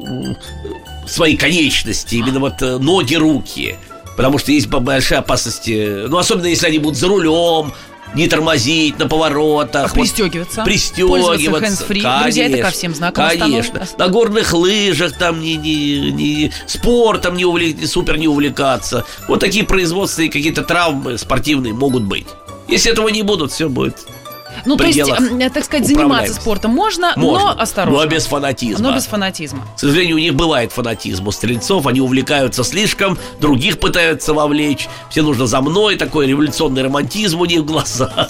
свои 1.07 1.37
конечности, 1.37 2.15
именно 2.15 2.39
вот 2.39 2.61
ноги, 2.61 3.15
руки. 3.15 3.75
Потому 4.15 4.39
что 4.39 4.51
есть 4.51 4.67
большие 4.67 5.19
опасности, 5.19 6.05
ну, 6.07 6.17
особенно 6.17 6.47
если 6.47 6.67
они 6.67 6.79
будут 6.79 6.97
за 6.97 7.07
рулем, 7.07 7.71
не 8.17 8.27
тормозить 8.27 8.99
на 8.99 9.07
поворотах. 9.07 9.93
Пристегиваться. 9.93 10.61
Вот, 10.61 10.65
пристегиваться. 10.65 11.85
Конечно, 11.87 12.21
Друзья, 12.23 12.47
это 12.47 12.57
ко 12.57 12.69
всем 12.71 12.95
знаком 12.95 13.29
Конечно. 13.29 13.87
На 13.97 14.07
горных 14.07 14.53
лыжах 14.53 15.17
там 15.17 15.39
не, 15.39 15.55
не, 15.55 16.11
не 16.11 16.51
спортом 16.65 17.37
не 17.37 17.45
увлек, 17.45 17.85
супер 17.87 18.17
не 18.17 18.27
увлекаться. 18.27 19.05
Вот 19.27 19.39
такие 19.39 19.63
производственные 19.63 20.31
какие-то 20.31 20.63
травмы 20.63 21.17
спортивные 21.17 21.73
могут 21.73 22.03
быть. 22.03 22.27
Если 22.67 22.91
этого 22.91 23.07
не 23.09 23.21
будут, 23.21 23.51
все 23.51 23.69
будет 23.69 23.95
ну, 24.65 24.75
то 24.77 24.85
есть, 24.85 24.99
так 25.53 25.63
сказать, 25.63 25.87
заниматься 25.87 26.33
спортом 26.33 26.71
можно, 26.71 27.13
можно, 27.15 27.53
но 27.53 27.61
осторожно. 27.61 28.01
Но 28.01 28.05
без 28.07 28.25
фанатизма. 28.25 28.89
Но 28.89 28.95
без 28.95 29.05
фанатизма. 29.05 29.67
К 29.75 29.79
сожалению, 29.79 30.15
у 30.15 30.19
них 30.19 30.35
бывает 30.35 30.71
фанатизм 30.71 31.27
у 31.27 31.31
стрельцов, 31.31 31.87
они 31.87 32.01
увлекаются 32.01 32.63
слишком, 32.63 33.17
других 33.39 33.79
пытаются 33.79 34.33
вовлечь. 34.33 34.87
Все 35.09 35.21
нужно 35.21 35.47
за 35.47 35.61
мной, 35.61 35.95
такой 35.95 36.27
революционный 36.27 36.83
романтизм 36.83 37.41
у 37.41 37.45
них 37.45 37.61
в 37.61 37.65
глазах. 37.65 38.29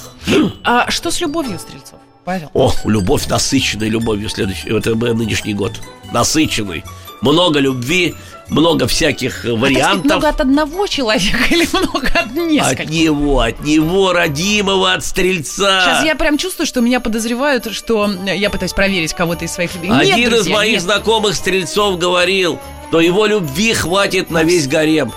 А 0.63 0.89
что 0.91 1.11
с 1.11 1.21
любовью 1.21 1.59
стрельцов? 1.59 1.99
Павел? 2.25 2.49
О, 2.53 2.73
любовь 2.83 3.27
насыщенной 3.27 3.89
любовью 3.89 4.29
следующий, 4.29 4.69
это 4.69 4.95
нынешний 4.95 5.53
год. 5.53 5.73
Насыщенный. 6.11 6.83
Много 7.21 7.59
любви, 7.59 8.15
много 8.49 8.87
всяких 8.87 9.45
э, 9.45 9.53
вариантов. 9.53 10.05
А 10.05 10.15
много 10.15 10.29
от 10.29 10.41
одного 10.41 10.87
человека 10.87 11.37
или 11.49 11.67
много 11.71 12.07
от 12.13 12.31
нескольких? 12.33 12.85
От 12.85 12.89
него, 12.89 13.39
от 13.39 13.59
него, 13.61 14.13
родимого, 14.13 14.93
от 14.93 15.03
стрельца. 15.03 15.81
Сейчас 15.81 16.05
я 16.05 16.15
прям 16.15 16.37
чувствую, 16.37 16.67
что 16.67 16.81
меня 16.81 16.99
подозревают, 16.99 17.73
что 17.73 18.09
я 18.25 18.49
пытаюсь 18.49 18.73
проверить 18.73 19.13
кого-то 19.13 19.45
из 19.45 19.51
своих 19.51 19.75
людей. 19.75 19.91
Один 19.91 20.15
нет, 20.15 20.29
друзья, 20.29 20.51
из 20.51 20.55
моих 20.55 20.73
нет. 20.73 20.81
знакомых 20.83 21.35
стрельцов 21.35 21.99
говорил, 21.99 22.59
что 22.89 23.01
его 23.01 23.25
любви 23.25 23.73
хватит 23.73 24.29
на 24.31 24.43
весь 24.43 24.67
гарем. 24.67 25.11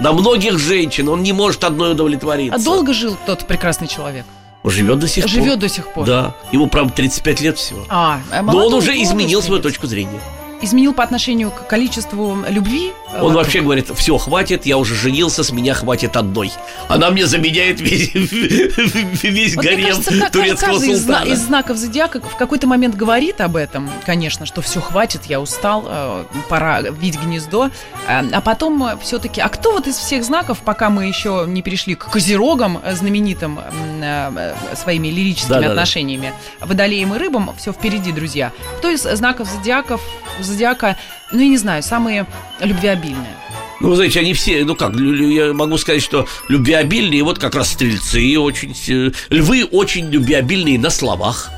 На 0.00 0.12
многих 0.12 0.58
женщин 0.58 1.08
он 1.08 1.22
не 1.22 1.32
может 1.32 1.62
одной 1.62 1.92
удовлетвориться. 1.92 2.56
А 2.56 2.58
долго 2.58 2.92
жил 2.92 3.16
тот 3.26 3.46
прекрасный 3.46 3.86
человек? 3.86 4.24
Он 4.64 4.70
живет 4.70 4.98
до 4.98 5.06
сих 5.06 5.28
живет 5.28 5.34
пор. 5.34 5.44
Живет 5.44 5.58
до 5.60 5.68
сих 5.68 5.92
пор. 5.92 6.06
Да. 6.06 6.34
Ему, 6.50 6.66
правда, 6.66 6.92
35 6.94 7.40
лет 7.42 7.58
всего. 7.58 7.84
А, 7.88 8.18
Но 8.42 8.66
он 8.66 8.74
уже 8.74 9.00
изменил 9.00 9.42
свою 9.42 9.62
точку 9.62 9.86
зрения 9.86 10.20
изменил 10.64 10.94
по 10.94 11.02
отношению 11.02 11.50
к 11.50 11.66
количеству 11.66 12.38
любви? 12.48 12.92
Он 13.14 13.20
вокруг? 13.20 13.34
вообще 13.34 13.60
говорит, 13.60 13.90
все, 13.94 14.18
хватит, 14.18 14.66
я 14.66 14.78
уже 14.78 14.94
женился, 14.94 15.44
с 15.44 15.52
меня 15.52 15.74
хватит 15.74 16.16
одной. 16.16 16.52
Она 16.88 17.10
мне 17.10 17.26
заменяет 17.26 17.80
весь, 17.80 18.12
весь 18.14 19.56
вот 19.56 19.64
гарем 19.64 19.88
кажется, 19.88 20.30
турецкого 20.30 20.72
каждый 20.72 20.96
султана. 20.96 21.24
Из, 21.24 21.32
из 21.32 21.46
знаков 21.46 21.76
зодиака 21.76 22.20
в 22.20 22.36
какой-то 22.36 22.66
момент 22.66 22.96
говорит 22.96 23.40
об 23.40 23.56
этом, 23.56 23.90
конечно, 24.04 24.46
что 24.46 24.62
все, 24.62 24.80
хватит, 24.80 25.22
я 25.26 25.40
устал, 25.40 25.84
э, 25.86 26.24
пора 26.48 26.82
видеть 26.82 27.20
гнездо. 27.20 27.70
Э, 28.08 28.22
а 28.32 28.40
потом 28.40 28.98
все-таки, 29.02 29.40
а 29.40 29.48
кто 29.48 29.72
вот 29.72 29.86
из 29.86 29.96
всех 29.96 30.24
знаков, 30.24 30.58
пока 30.64 30.90
мы 30.90 31.06
еще 31.06 31.44
не 31.46 31.62
перешли 31.62 31.94
к 31.94 32.10
козерогам, 32.10 32.80
э, 32.82 32.94
знаменитым 32.94 33.60
своими 34.74 35.08
лирическими 35.08 35.60
да, 35.60 35.70
отношениями, 35.70 36.32
да. 36.60 36.66
водолеем 36.66 37.14
и 37.14 37.18
рыбам, 37.18 37.50
все 37.56 37.72
впереди, 37.72 38.12
друзья. 38.12 38.52
Кто 38.78 38.90
из 38.90 39.02
знаков 39.02 39.48
зодиаков 39.48 40.00
зодиака, 40.54 40.96
ну, 41.32 41.40
я 41.40 41.48
не 41.48 41.58
знаю, 41.58 41.82
самые 41.82 42.26
любвеобильные? 42.60 43.36
Ну, 43.80 43.90
вы 43.90 43.96
знаете, 43.96 44.20
они 44.20 44.32
все, 44.32 44.64
ну 44.64 44.76
как, 44.76 44.94
я 44.94 45.52
могу 45.52 45.76
сказать, 45.76 46.02
что 46.02 46.26
любвеобильные, 46.48 47.22
вот 47.22 47.38
как 47.38 47.54
раз 47.54 47.72
стрельцы 47.72 48.38
очень, 48.38 48.74
львы 49.30 49.64
очень 49.64 50.10
любвеобильные 50.10 50.78
на 50.78 50.90
словах. 50.90 51.50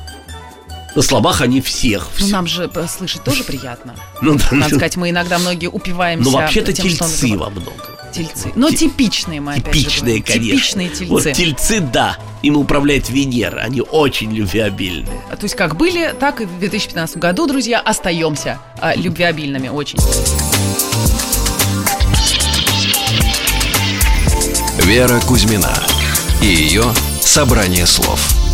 На 0.97 1.03
словах 1.03 1.41
они 1.41 1.61
всех. 1.61 2.09
Ну, 2.19 2.27
нам 2.29 2.47
же 2.47 2.71
слышать 2.89 3.23
тоже 3.23 3.43
приятно. 3.43 3.93
Ну, 4.21 4.33
да, 4.33 4.47
Надо 4.49 4.69
сказать, 4.69 4.97
мы 4.97 5.11
иногда 5.11 5.37
многие 5.37 5.67
упиваемся. 5.67 6.27
Ну, 6.27 6.35
вообще-то 6.35 6.73
тем, 6.73 6.87
тельцы 6.87 7.37
во 7.37 7.51
многом. 7.51 7.73
Тельцы. 8.11 8.51
Но 8.55 8.71
типичные 8.71 9.39
мы 9.39 9.53
опять 9.53 9.75
Типичные, 9.75 10.17
же 10.17 10.23
конечно. 10.23 10.49
Типичные 10.49 10.89
тельцы. 10.89 11.05
Вот 11.05 11.23
тельцы, 11.33 11.79
да. 11.81 12.17
Им 12.41 12.57
управляет 12.57 13.11
Венера. 13.11 13.59
Они 13.59 13.81
очень 13.81 14.33
любвеобильные. 14.33 15.21
То 15.29 15.43
есть 15.43 15.53
как 15.53 15.75
были, 15.77 16.15
так 16.19 16.41
и 16.41 16.45
в 16.45 16.57
2015 16.57 17.17
году, 17.17 17.45
друзья, 17.45 17.79
остаемся 17.79 18.57
а, 18.79 18.95
любвеобильными 18.95 19.67
очень. 19.67 19.99
Вера 24.79 25.19
Кузьмина 25.27 25.75
и 26.41 26.47
ее 26.47 26.85
«Собрание 27.21 27.85
слов». 27.85 28.46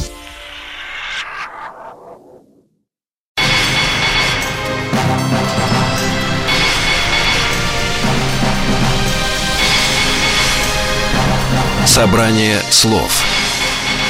Собрание 11.94 12.60
слов 12.72 13.24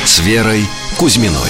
с 0.05 0.19
Верой 0.19 0.61
Кузьминой. 0.97 1.49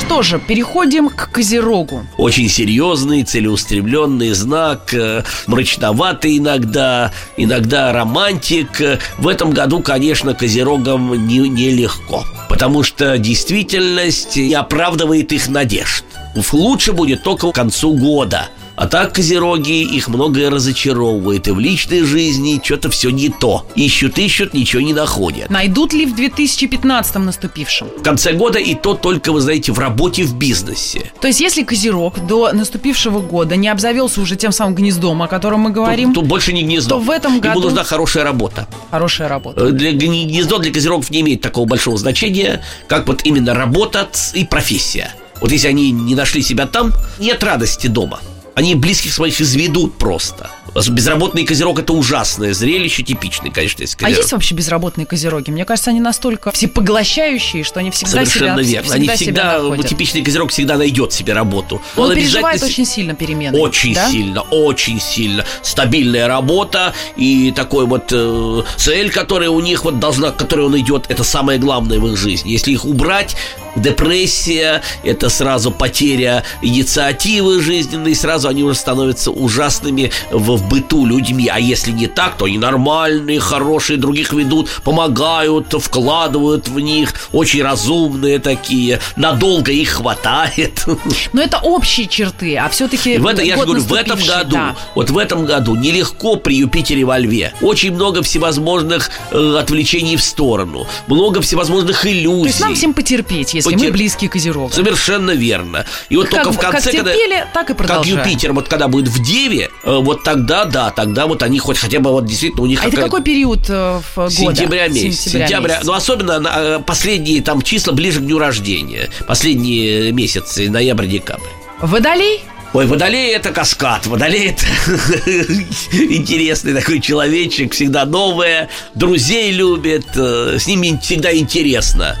Что 0.00 0.22
же, 0.22 0.40
переходим 0.40 1.08
к 1.08 1.30
Козерогу. 1.30 2.04
Очень 2.16 2.48
серьезный, 2.48 3.22
целеустремленный 3.22 4.32
знак, 4.32 4.92
э, 4.92 5.22
мрачноватый 5.46 6.38
иногда, 6.38 7.12
иногда 7.36 7.92
романтик. 7.92 8.98
В 9.18 9.28
этом 9.28 9.52
году, 9.52 9.82
конечно, 9.82 10.34
Козерогам 10.34 11.28
нелегко, 11.28 11.54
не, 11.54 11.70
легко, 11.70 12.24
потому 12.48 12.82
что 12.82 13.18
действительность 13.18 14.34
не 14.34 14.54
оправдывает 14.54 15.30
их 15.30 15.48
надежд. 15.48 16.04
Лучше 16.50 16.92
будет 16.92 17.22
только 17.22 17.52
к 17.52 17.54
концу 17.54 17.94
года– 17.94 18.48
а 18.78 18.86
так 18.86 19.12
козероги 19.12 19.82
их 19.82 20.06
многое 20.06 20.50
разочаровывает, 20.50 21.48
и 21.48 21.50
в 21.50 21.58
личной 21.58 22.04
жизни 22.04 22.60
что-то 22.62 22.90
все 22.90 23.10
не 23.10 23.28
то. 23.28 23.66
Ищут, 23.74 24.18
ищут, 24.18 24.54
ничего 24.54 24.80
не 24.80 24.94
находят. 24.94 25.50
Найдут 25.50 25.92
ли 25.92 26.06
в 26.06 26.14
2015 26.14 27.16
наступившем? 27.16 27.88
В 27.88 28.02
конце 28.04 28.34
года 28.34 28.60
и 28.60 28.76
то 28.76 28.94
только, 28.94 29.32
вы 29.32 29.40
знаете, 29.40 29.72
в 29.72 29.80
работе, 29.80 30.22
в 30.22 30.36
бизнесе. 30.36 31.10
То 31.20 31.26
есть, 31.26 31.40
если 31.40 31.64
козерог 31.64 32.24
до 32.24 32.52
наступившего 32.52 33.18
года 33.18 33.56
не 33.56 33.66
обзавелся 33.66 34.20
уже 34.20 34.36
тем 34.36 34.52
самым 34.52 34.76
гнездом, 34.76 35.22
о 35.22 35.26
котором 35.26 35.60
мы 35.60 35.70
говорим, 35.70 36.14
то, 36.14 36.20
то 36.20 36.26
больше 36.26 36.52
не 36.52 36.62
гнездо. 36.62 36.96
То 36.96 37.00
в 37.00 37.10
этом 37.10 37.40
году... 37.40 37.58
Ему 37.58 37.68
нужна 37.70 37.82
хорошая 37.82 38.22
работа. 38.22 38.68
Хорошая 38.92 39.26
работа. 39.26 39.60
Э, 39.60 39.70
для 39.72 39.90
гнездо 39.90 40.58
для 40.58 40.72
козерогов 40.72 41.10
не 41.10 41.22
имеет 41.22 41.40
такого 41.40 41.66
большого 41.66 41.98
значения, 41.98 42.62
как 42.86 43.08
вот 43.08 43.22
именно 43.24 43.54
работа 43.54 44.08
и 44.34 44.44
профессия. 44.44 45.12
Вот 45.40 45.50
если 45.50 45.66
они 45.66 45.90
не 45.90 46.14
нашли 46.14 46.42
себя 46.42 46.68
там, 46.68 46.92
нет 47.18 47.42
радости 47.42 47.88
дома 47.88 48.20
они 48.58 48.74
близких 48.74 49.12
своих 49.12 49.40
изведут 49.40 49.94
просто. 49.98 50.50
Безработный 50.90 51.44
козерог 51.44 51.78
это 51.78 51.92
ужасное 51.92 52.52
зрелище, 52.52 53.04
типичный, 53.04 53.50
конечно, 53.50 53.82
есть 53.82 53.94
А 53.94 53.98
козерог. 53.98 54.18
есть 54.18 54.32
вообще 54.32 54.54
безработные 54.56 55.06
козероги? 55.06 55.50
Мне 55.50 55.64
кажется, 55.64 55.90
они 55.90 56.00
настолько 56.00 56.50
всепоглощающие, 56.50 57.62
что 57.62 57.78
они 57.78 57.92
всегда 57.92 58.24
Совершенно 58.24 58.64
себя, 58.64 58.80
верно. 58.80 58.94
Они 58.94 59.04
себя 59.04 59.14
всегда, 59.16 59.58
находят. 59.62 59.86
типичный 59.86 60.22
козерог 60.22 60.50
всегда 60.50 60.76
найдет 60.76 61.12
себе 61.12 61.34
работу. 61.34 61.80
Он, 61.96 62.10
обязательно 62.10 62.16
переживает 62.16 62.62
очень 62.64 62.84
сильно 62.84 63.14
перемены. 63.14 63.56
Очень 63.56 63.94
да? 63.94 64.10
сильно, 64.10 64.40
очень 64.42 65.00
сильно. 65.00 65.44
Стабильная 65.62 66.26
работа 66.26 66.94
и 67.16 67.52
такой 67.52 67.86
вот 67.86 68.08
э, 68.10 68.62
цель, 68.76 69.10
которая 69.10 69.50
у 69.50 69.60
них 69.60 69.84
вот 69.84 70.00
должна, 70.00 70.32
к 70.32 70.36
которой 70.36 70.66
он 70.66 70.76
идет, 70.78 71.06
это 71.08 71.22
самое 71.22 71.60
главное 71.60 72.00
в 72.00 72.08
их 72.08 72.16
жизни. 72.16 72.50
Если 72.50 72.72
их 72.72 72.84
убрать, 72.84 73.36
депрессия, 73.76 74.82
это 75.02 75.28
сразу 75.28 75.70
потеря 75.70 76.44
инициативы 76.62 77.60
жизненной, 77.60 78.14
сразу 78.14 78.48
они 78.48 78.62
уже 78.62 78.74
становятся 78.74 79.30
ужасными 79.30 80.10
в, 80.30 80.56
в 80.56 80.68
быту 80.68 81.06
людьми. 81.06 81.48
А 81.52 81.58
если 81.58 81.92
не 81.92 82.06
так, 82.06 82.36
то 82.36 82.46
они 82.46 82.58
нормальные, 82.58 83.40
хорошие, 83.40 83.98
других 83.98 84.32
ведут, 84.32 84.70
помогают, 84.84 85.74
вкладывают 85.78 86.68
в 86.68 86.78
них, 86.80 87.14
очень 87.32 87.62
разумные 87.62 88.38
такие, 88.38 89.00
надолго 89.16 89.72
их 89.72 89.90
хватает. 89.90 90.84
Но 91.32 91.42
это 91.42 91.58
общие 91.58 92.06
черты, 92.06 92.56
а 92.56 92.68
все-таки 92.68 93.18
В 93.18 93.26
это, 93.26 93.42
я 93.42 93.56
же 93.56 93.64
говорю, 93.64 93.82
в 93.82 93.92
этом 93.94 94.18
году, 94.18 94.58
вот 94.94 95.10
в 95.10 95.18
этом 95.18 95.44
году 95.44 95.74
нелегко 95.74 96.36
при 96.36 96.56
Юпитере 96.56 97.04
во 97.04 97.18
Льве. 97.18 97.52
Очень 97.60 97.94
много 97.94 98.22
всевозможных 98.22 99.10
э, 99.30 99.56
отвлечений 99.58 100.16
в 100.16 100.22
сторону, 100.22 100.86
много 101.06 101.40
всевозможных 101.40 102.06
иллюзий. 102.06 102.42
То 102.42 102.48
есть 102.48 102.60
нам 102.60 102.74
всем 102.74 102.94
потерпеть, 102.94 103.54
если 103.58 103.74
Потер- 103.76 103.86
мы 103.86 103.90
близкие 103.92 104.28
козерога. 104.30 104.74
Совершенно 104.74 105.30
верно. 105.32 105.84
И 106.08 106.16
вот 106.16 106.28
Как- 106.28 106.44
только 106.44 106.58
в 106.58 106.60
конце, 106.60 106.90
как 106.90 106.96
когда... 106.96 107.12
терпели, 107.12 107.46
так 107.54 107.64
и 107.64 107.66
Как 107.68 107.76
продолжаем. 107.76 108.18
Юпитер, 108.18 108.52
вот 108.52 108.68
когда 108.68 108.88
будет 108.88 109.08
в 109.08 109.22
Деве, 109.22 109.70
э, 109.84 109.96
вот 110.00 110.24
тогда, 110.24 110.64
да, 110.64 110.90
тогда 110.90 111.26
вот 111.26 111.42
они 111.42 111.58
хоть 111.58 111.78
хотя 111.78 112.00
бы 112.00 112.10
вот 112.10 112.26
действительно 112.26 112.62
у 112.62 112.66
них... 112.66 112.80
А 112.80 112.88
это 112.88 112.90
какая- 112.92 113.04
какой 113.04 113.22
период 113.22 113.60
э, 113.68 114.00
в 114.00 114.16
года? 114.16 114.30
Сентября 114.30 114.88
месяц. 114.88 115.20
Сентября 115.20 115.46
Сентября, 115.48 115.74
месяц. 115.74 115.86
ну 115.86 115.92
особенно 115.92 116.42
э, 116.56 116.80
последние 116.84 117.42
там 117.42 117.62
числа 117.62 117.92
ближе 117.92 118.20
к 118.20 118.24
дню 118.24 118.38
рождения. 118.38 119.10
Последние 119.26 120.12
месяцы, 120.12 120.68
ноябрь-декабрь. 120.70 121.42
Водолей? 121.80 122.40
Ой, 122.74 122.86
Водолей 122.86 123.32
это 123.32 123.50
каскад. 123.50 124.06
Водолей 124.06 124.48
это 124.50 124.64
интересный 125.92 126.74
такой 126.74 127.00
человечек, 127.00 127.72
всегда 127.72 128.04
новое, 128.04 128.68
друзей 128.94 129.52
любит, 129.52 130.06
с 130.14 130.66
ними 130.66 130.98
всегда 131.02 131.34
интересно. 131.36 132.16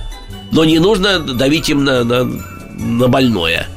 Но 0.52 0.64
не 0.64 0.78
нужно 0.78 1.18
давить 1.18 1.68
им 1.68 1.84
на, 1.84 2.04
на, 2.04 2.24
на 2.24 3.08
больное. 3.08 3.68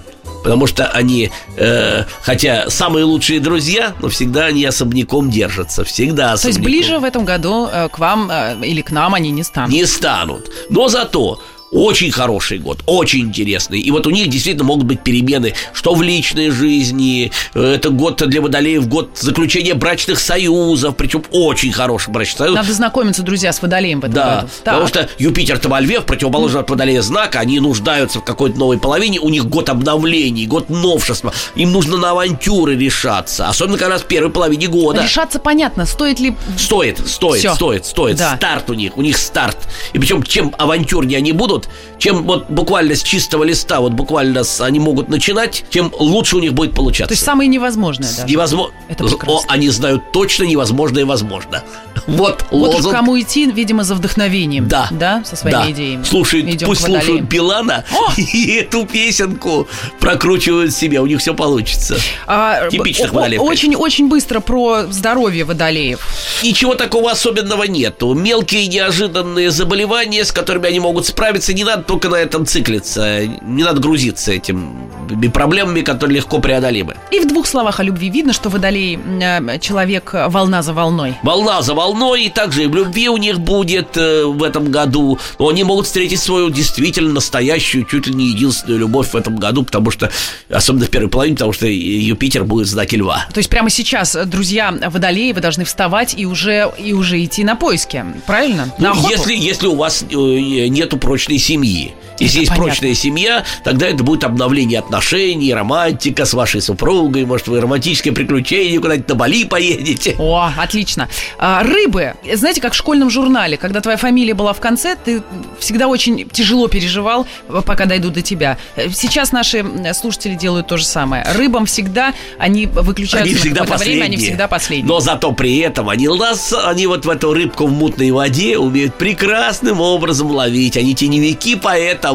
Потому 0.43 0.65
что 0.65 0.87
они, 0.87 1.29
э, 1.57 2.03
хотя 2.21 2.69
самые 2.69 3.05
лучшие 3.05 3.39
друзья, 3.39 3.93
но 4.01 4.09
всегда 4.09 4.45
они 4.45 4.65
особняком 4.65 5.29
держатся. 5.29 5.83
Всегда 5.83 6.27
То 6.29 6.31
есть 6.31 6.45
особняком. 6.45 6.63
ближе 6.63 6.99
в 6.99 7.03
этом 7.03 7.25
году 7.25 7.67
э, 7.71 7.89
к 7.89 7.99
вам 7.99 8.29
э, 8.31 8.57
или 8.65 8.81
к 8.81 8.89
нам 8.91 9.13
они 9.13 9.29
не 9.29 9.43
станут. 9.43 9.71
не 9.71 9.85
станут. 9.85 10.49
Но 10.69 10.87
зато 10.87 11.39
очень 11.71 12.11
хороший 12.11 12.57
год, 12.57 12.79
очень 12.85 13.21
интересный. 13.21 13.79
И 13.79 13.89
вот 13.91 14.05
у 14.05 14.09
них 14.09 14.29
действительно 14.29 14.65
могут 14.65 14.85
быть 14.85 15.01
перемены, 15.01 15.53
что 15.73 15.93
в 15.95 16.01
личной 16.01 16.49
жизни. 16.49 17.31
э, 17.53 17.75
Это 17.75 17.89
год 17.89 18.17
для 18.27 18.41
водолеев, 18.41 18.87
год 18.87 19.17
заключения 19.19 19.73
брачных 19.73 20.19
союзов, 20.19 20.95
причем 20.97 21.23
очень 21.31 21.71
хороший 21.71 22.11
брачный 22.11 22.37
союз. 22.37 22.55
Надо 22.55 22.73
знакомиться, 22.73 23.23
друзья, 23.23 23.53
с 23.53 23.61
Водолеем 23.61 24.01
в 24.01 24.03
этом 24.03 24.13
Да, 24.15 24.35
году. 24.41 24.47
потому 24.59 24.79
Так. 24.81 24.89
что 24.89 25.09
Юпитер-то 25.17 25.69
во 25.69 25.79
льве, 25.79 26.01
в 26.01 26.05
противоположном 26.05 26.61
от 26.63 26.69
водолея 26.69 27.01
знака, 27.01 27.39
они 27.39 27.59
нуждаются 27.59 28.19
в 28.19 28.23
какой-то 28.23 28.59
новой 28.59 28.77
половине, 28.77 29.19
у 29.19 29.29
них 29.29 29.45
год 29.47 29.69
обновлений, 29.69 30.45
год 30.47 30.69
новшества, 30.69 31.33
им 31.55 31.71
нужно 31.71 31.97
на 31.97 32.11
авантюры 32.11 32.75
решаться, 32.75 33.47
особенно 33.47 33.77
как 33.77 33.89
раз 33.89 34.01
в 34.01 34.05
первой 34.05 34.31
половине 34.31 34.67
года. 34.67 35.03
Решаться 35.03 35.39
понятно, 35.39 35.85
стоит 35.85 36.19
ли... 36.19 36.35
Стоит, 36.57 36.99
стоит, 37.07 37.39
Всё. 37.39 37.55
стоит, 37.55 37.85
стоит. 37.85 38.17
Да. 38.17 38.35
Старт 38.35 38.69
у 38.69 38.73
них, 38.73 38.97
у 38.97 39.01
них 39.01 39.17
старт. 39.17 39.57
И 39.93 39.99
причем, 39.99 40.21
чем 40.23 40.53
авантюрнее 40.57 41.17
они 41.17 41.31
будут, 41.31 41.60
чем 41.97 42.23
вот 42.23 42.49
буквально 42.49 42.95
с 42.95 43.03
чистого 43.03 43.43
листа, 43.43 43.79
вот 43.81 43.91
буквально 43.93 44.43
с- 44.43 44.61
они 44.61 44.79
могут 44.79 45.09
начинать, 45.09 45.63
тем 45.69 45.91
лучше 45.97 46.37
у 46.37 46.39
них 46.39 46.53
будет 46.53 46.73
получаться. 46.73 47.09
То 47.09 47.13
есть 47.13 47.23
самое 47.25 47.47
невозможное 47.49 48.09
даже. 48.09 48.27
Невозможно. 48.31 48.73
Это 48.89 49.03
прекрасно. 49.03 49.33
О, 49.33 49.41
они 49.47 49.69
знают 49.69 50.11
точно 50.11 50.43
невозможное 50.43 51.01
и 51.03 51.05
возможно. 51.05 51.63
Вот, 52.07 52.45
Вот 52.49 52.73
лозунг. 52.73 52.95
кому 52.95 53.19
идти, 53.19 53.45
видимо, 53.51 53.83
за 53.83 53.93
вдохновением. 53.93 54.67
Да. 54.67 54.87
Да, 54.91 55.23
со 55.23 55.35
своими 55.35 55.57
да. 55.57 55.71
идеями. 55.71 56.03
Слушают, 56.03 56.47
Идем 56.47 56.67
пусть 56.67 56.81
слушают 56.83 57.21
Билана 57.23 57.83
О! 57.91 58.11
и 58.17 58.55
эту 58.55 58.85
песенку 58.87 59.67
прокручивают 59.99 60.73
себе, 60.73 60.99
у 60.99 61.05
них 61.05 61.19
все 61.19 61.33
получится. 61.35 61.95
А, 62.27 62.67
Типичных 62.69 63.09
о- 63.09 63.11
о- 63.11 63.15
водолеев, 63.17 63.41
Очень-очень 63.41 64.07
быстро 64.07 64.39
про 64.39 64.85
здоровье 64.89 65.43
водолеев. 65.45 65.99
Ничего 66.43 66.73
такого 66.75 67.11
особенного 67.11 67.63
нету. 67.63 68.13
Мелкие 68.13 68.65
неожиданные 68.67 69.51
заболевания, 69.51 70.25
с 70.25 70.31
которыми 70.31 70.67
они 70.67 70.79
могут 70.79 71.05
справиться, 71.05 71.50
не 71.53 71.63
надо 71.63 71.83
только 71.83 72.09
на 72.09 72.15
этом 72.15 72.45
циклиться. 72.45 73.25
Не 73.25 73.63
надо 73.63 73.79
грузиться 73.81 74.31
этими 74.31 75.29
проблемами, 75.29 75.81
которые 75.81 76.17
легко 76.17 76.39
преодолимы. 76.39 76.95
И 77.11 77.19
в 77.19 77.27
двух 77.27 77.47
словах 77.47 77.79
о 77.79 77.83
любви 77.83 78.09
видно, 78.09 78.33
что 78.33 78.49
водолей 78.49 78.97
э, 78.97 79.59
человек 79.59 80.11
э, 80.13 80.27
волна 80.29 80.61
за 80.61 80.73
волной. 80.73 81.15
Волна 81.23 81.61
за 81.61 81.73
волной, 81.73 82.25
и 82.25 82.29
также 82.29 82.63
и 82.63 82.67
в 82.67 82.75
любви 82.75 83.09
у 83.09 83.17
них 83.17 83.39
будет 83.39 83.97
э, 83.97 84.23
в 84.25 84.43
этом 84.43 84.71
году. 84.71 85.19
Но 85.39 85.49
они 85.49 85.63
могут 85.63 85.85
встретить 85.85 86.19
свою 86.19 86.49
действительно 86.49 87.11
настоящую, 87.13 87.85
чуть 87.85 88.07
ли 88.07 88.13
не 88.13 88.27
единственную 88.29 88.79
любовь 88.79 89.09
в 89.09 89.15
этом 89.15 89.35
году, 89.35 89.63
потому 89.63 89.91
что, 89.91 90.09
особенно 90.49 90.85
в 90.85 90.89
первой 90.89 91.09
половине, 91.09 91.35
потому 91.35 91.53
что 91.53 91.67
Юпитер 91.67 92.43
будет 92.43 92.67
в 92.67 92.69
знаке 92.69 92.97
льва. 92.97 93.25
То 93.33 93.39
есть 93.39 93.49
прямо 93.49 93.69
сейчас, 93.69 94.15
друзья 94.25 94.73
водолеи, 94.89 95.31
вы 95.33 95.41
должны 95.41 95.65
вставать 95.65 96.13
и 96.17 96.25
уже, 96.25 96.71
и 96.77 96.93
уже 96.93 97.23
идти 97.23 97.43
на 97.43 97.55
поиски. 97.55 98.05
Правильно? 98.25 98.65
на 98.77 98.89
Ну, 98.89 98.99
охоту? 98.99 99.09
если, 99.09 99.35
если 99.35 99.67
у 99.67 99.75
вас 99.75 100.03
э, 100.09 100.15
нету 100.15 100.97
прочной 100.97 101.37
семьи. 101.41 101.93
Если 102.21 102.37
Это 102.37 102.39
есть 102.41 102.49
понятно. 102.49 102.65
прочная 102.65 102.93
семья, 102.93 103.43
тогда 103.63 103.87
это 103.87 104.03
будет 104.03 104.23
обновление 104.23 104.79
отношений, 104.79 105.53
романтика 105.53 106.25
с 106.25 106.33
вашей 106.33 106.61
супругой, 106.61 107.25
может, 107.25 107.47
вы 107.47 107.59
романтическое 107.61 108.13
приключение, 108.13 108.79
куда-нибудь 108.79 109.09
на 109.09 109.15
Бали 109.15 109.45
поедете. 109.45 110.15
О, 110.19 110.49
отлично. 110.57 111.09
А, 111.37 111.63
рыбы. 111.63 112.13
Знаете, 112.33 112.61
как 112.61 112.73
в 112.73 112.75
школьном 112.75 113.09
журнале, 113.09 113.57
когда 113.57 113.81
твоя 113.81 113.97
фамилия 113.97 114.33
была 114.33 114.53
в 114.53 114.59
конце, 114.59 114.95
ты 115.03 115.21
всегда 115.59 115.87
очень 115.87 116.29
тяжело 116.29 116.67
переживал, 116.67 117.25
э, 117.49 117.61
пока 117.65 117.85
дойдут 117.85 118.13
до 118.13 118.21
тебя. 118.21 118.57
Э, 118.75 118.89
Сейчас 118.89 119.31
наши 119.31 119.65
слушатели 119.93 120.35
делают 120.35 120.67
то 120.67 120.77
же 120.77 120.85
самое. 120.85 121.25
Рыбам 121.35 121.65
всегда 121.65 122.13
они 122.37 122.65
выключаются 122.67 123.25
Они 123.25 123.33
на 123.33 123.39
всегда 123.39 123.55
какое-то 123.61 123.73
последние. 123.73 123.99
время, 124.01 124.05
они 124.13 124.17
всегда 124.23 124.47
последние. 124.47 124.87
Но 124.87 124.99
зато 124.99 125.31
при 125.31 125.57
этом 125.59 125.89
они, 125.89 126.07
нас, 126.07 126.53
они 126.65 126.87
вот 126.87 127.05
в 127.05 127.09
эту 127.09 127.33
рыбку 127.33 127.67
в 127.67 127.71
мутной 127.71 128.11
воде 128.11 128.57
умеют 128.57 128.95
прекрасным 128.95 129.81
образом 129.81 130.31
ловить. 130.31 130.77
Они 130.77 130.93
теневики, 130.95 131.55
поэтому 131.55 132.10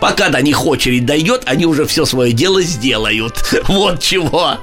пока 0.00 0.28
до 0.28 0.42
них 0.42 0.64
очередь 0.66 1.06
дойдет, 1.06 1.42
они 1.46 1.66
уже 1.66 1.86
все 1.86 2.04
свое 2.04 2.32
дело 2.32 2.62
сделают. 2.62 3.34
Вот 3.68 4.00
чего. 4.00 4.58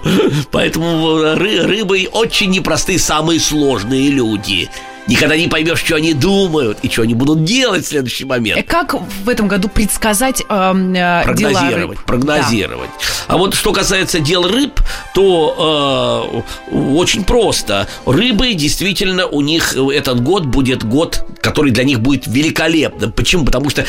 Поэтому 0.52 1.20
ры- 1.36 1.66
рыбы 1.66 2.08
очень 2.12 2.50
непростые, 2.52 3.00
самые 3.00 3.40
сложные 3.40 4.10
люди. 4.10 4.70
Никогда 5.08 5.36
не 5.36 5.48
поймешь, 5.48 5.80
что 5.80 5.96
они 5.96 6.14
думают 6.14 6.78
и 6.84 6.90
что 6.90 7.02
они 7.02 7.16
будут 7.16 7.44
делать 7.44 7.84
в 7.84 7.88
следующий 7.88 8.26
Э, 8.26 8.28
момент. 8.28 8.68
Как 8.68 8.94
в 8.94 9.28
этом 9.28 9.48
году 9.48 9.68
предсказать 9.68 10.42
э, 10.42 10.44
дела 10.46 11.22
прогнозировать, 11.24 11.98
рыб? 11.98 12.06
прогнозировать. 12.06 12.90
А 13.28 13.38
вот 13.38 13.56
что 13.56 13.74
касается 13.74 14.20
дел 14.20 14.48
рыб, 14.48 14.80
то 15.16 16.44
э, 16.72 16.72
очень 16.96 17.24
просто. 17.24 17.88
Рыбы 18.06 18.54
действительно 18.54 19.26
у 19.26 19.42
них 19.42 19.76
этот 19.76 20.22
год 20.22 20.46
будет 20.46 20.84
год, 20.84 21.26
который 21.42 21.72
для 21.72 21.86
них 21.86 22.02
будет 22.02 22.28
великолепным. 22.28 23.12
Почему? 23.12 23.46
Потому 23.46 23.72
что 23.72 23.86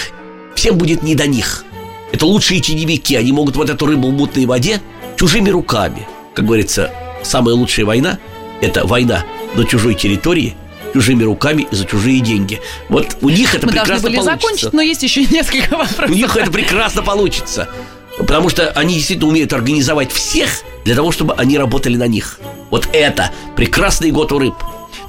всем 0.61 0.77
будет 0.77 1.03
не 1.03 1.15
до 1.15 1.27
них. 1.27 1.65
Это 2.13 2.27
лучшие 2.27 2.61
теневики. 2.61 3.17
Они 3.17 3.33
могут 3.33 3.57
вот 3.57 3.71
эту 3.71 3.87
рыбу 3.87 4.09
в 4.09 4.13
мутной 4.13 4.45
воде 4.45 4.83
чужими 5.17 5.49
руками. 5.49 6.07
Как 6.35 6.45
говорится, 6.45 6.91
самая 7.23 7.55
лучшая 7.55 7.87
война– 7.87 8.19
это 8.61 8.87
война 8.87 9.25
на 9.55 9.65
чужой 9.65 9.95
территории, 9.95 10.55
чужими 10.93 11.25
руками 11.25 11.67
и 11.71 11.75
за 11.75 11.87
чужие 11.87 12.21
деньги. 12.21 12.61
Вот 12.91 13.17
у 13.23 13.31
них 13.31 13.55
это 13.55 13.67
Мы 13.67 13.73
прекрасно 13.73 14.11
были 14.11 14.17
получится. 14.17 14.47
закончить, 14.47 14.73
но 14.75 14.83
есть 14.83 15.03
еще 15.03 15.25
несколько 15.25 15.79
вопросов. 15.79 16.11
У 16.11 16.13
них 16.13 16.37
это 16.37 16.51
прекрасно 16.51 17.01
получится. 17.01 17.67
Потому 18.19 18.51
что 18.51 18.69
они 18.73 18.97
действительно 18.97 19.31
умеют 19.31 19.55
организовать 19.55 20.13
всех 20.13 20.51
для 20.85 20.95
того, 20.95 21.11
чтобы 21.11 21.33
они 21.39 21.57
работали 21.57 21.97
на 21.97 22.07
них. 22.07 22.39
Вот 22.69 22.87
это 22.93 23.31
прекрасный 23.57 24.11
год 24.11 24.31
у 24.33 24.39
рыб. 24.39 24.55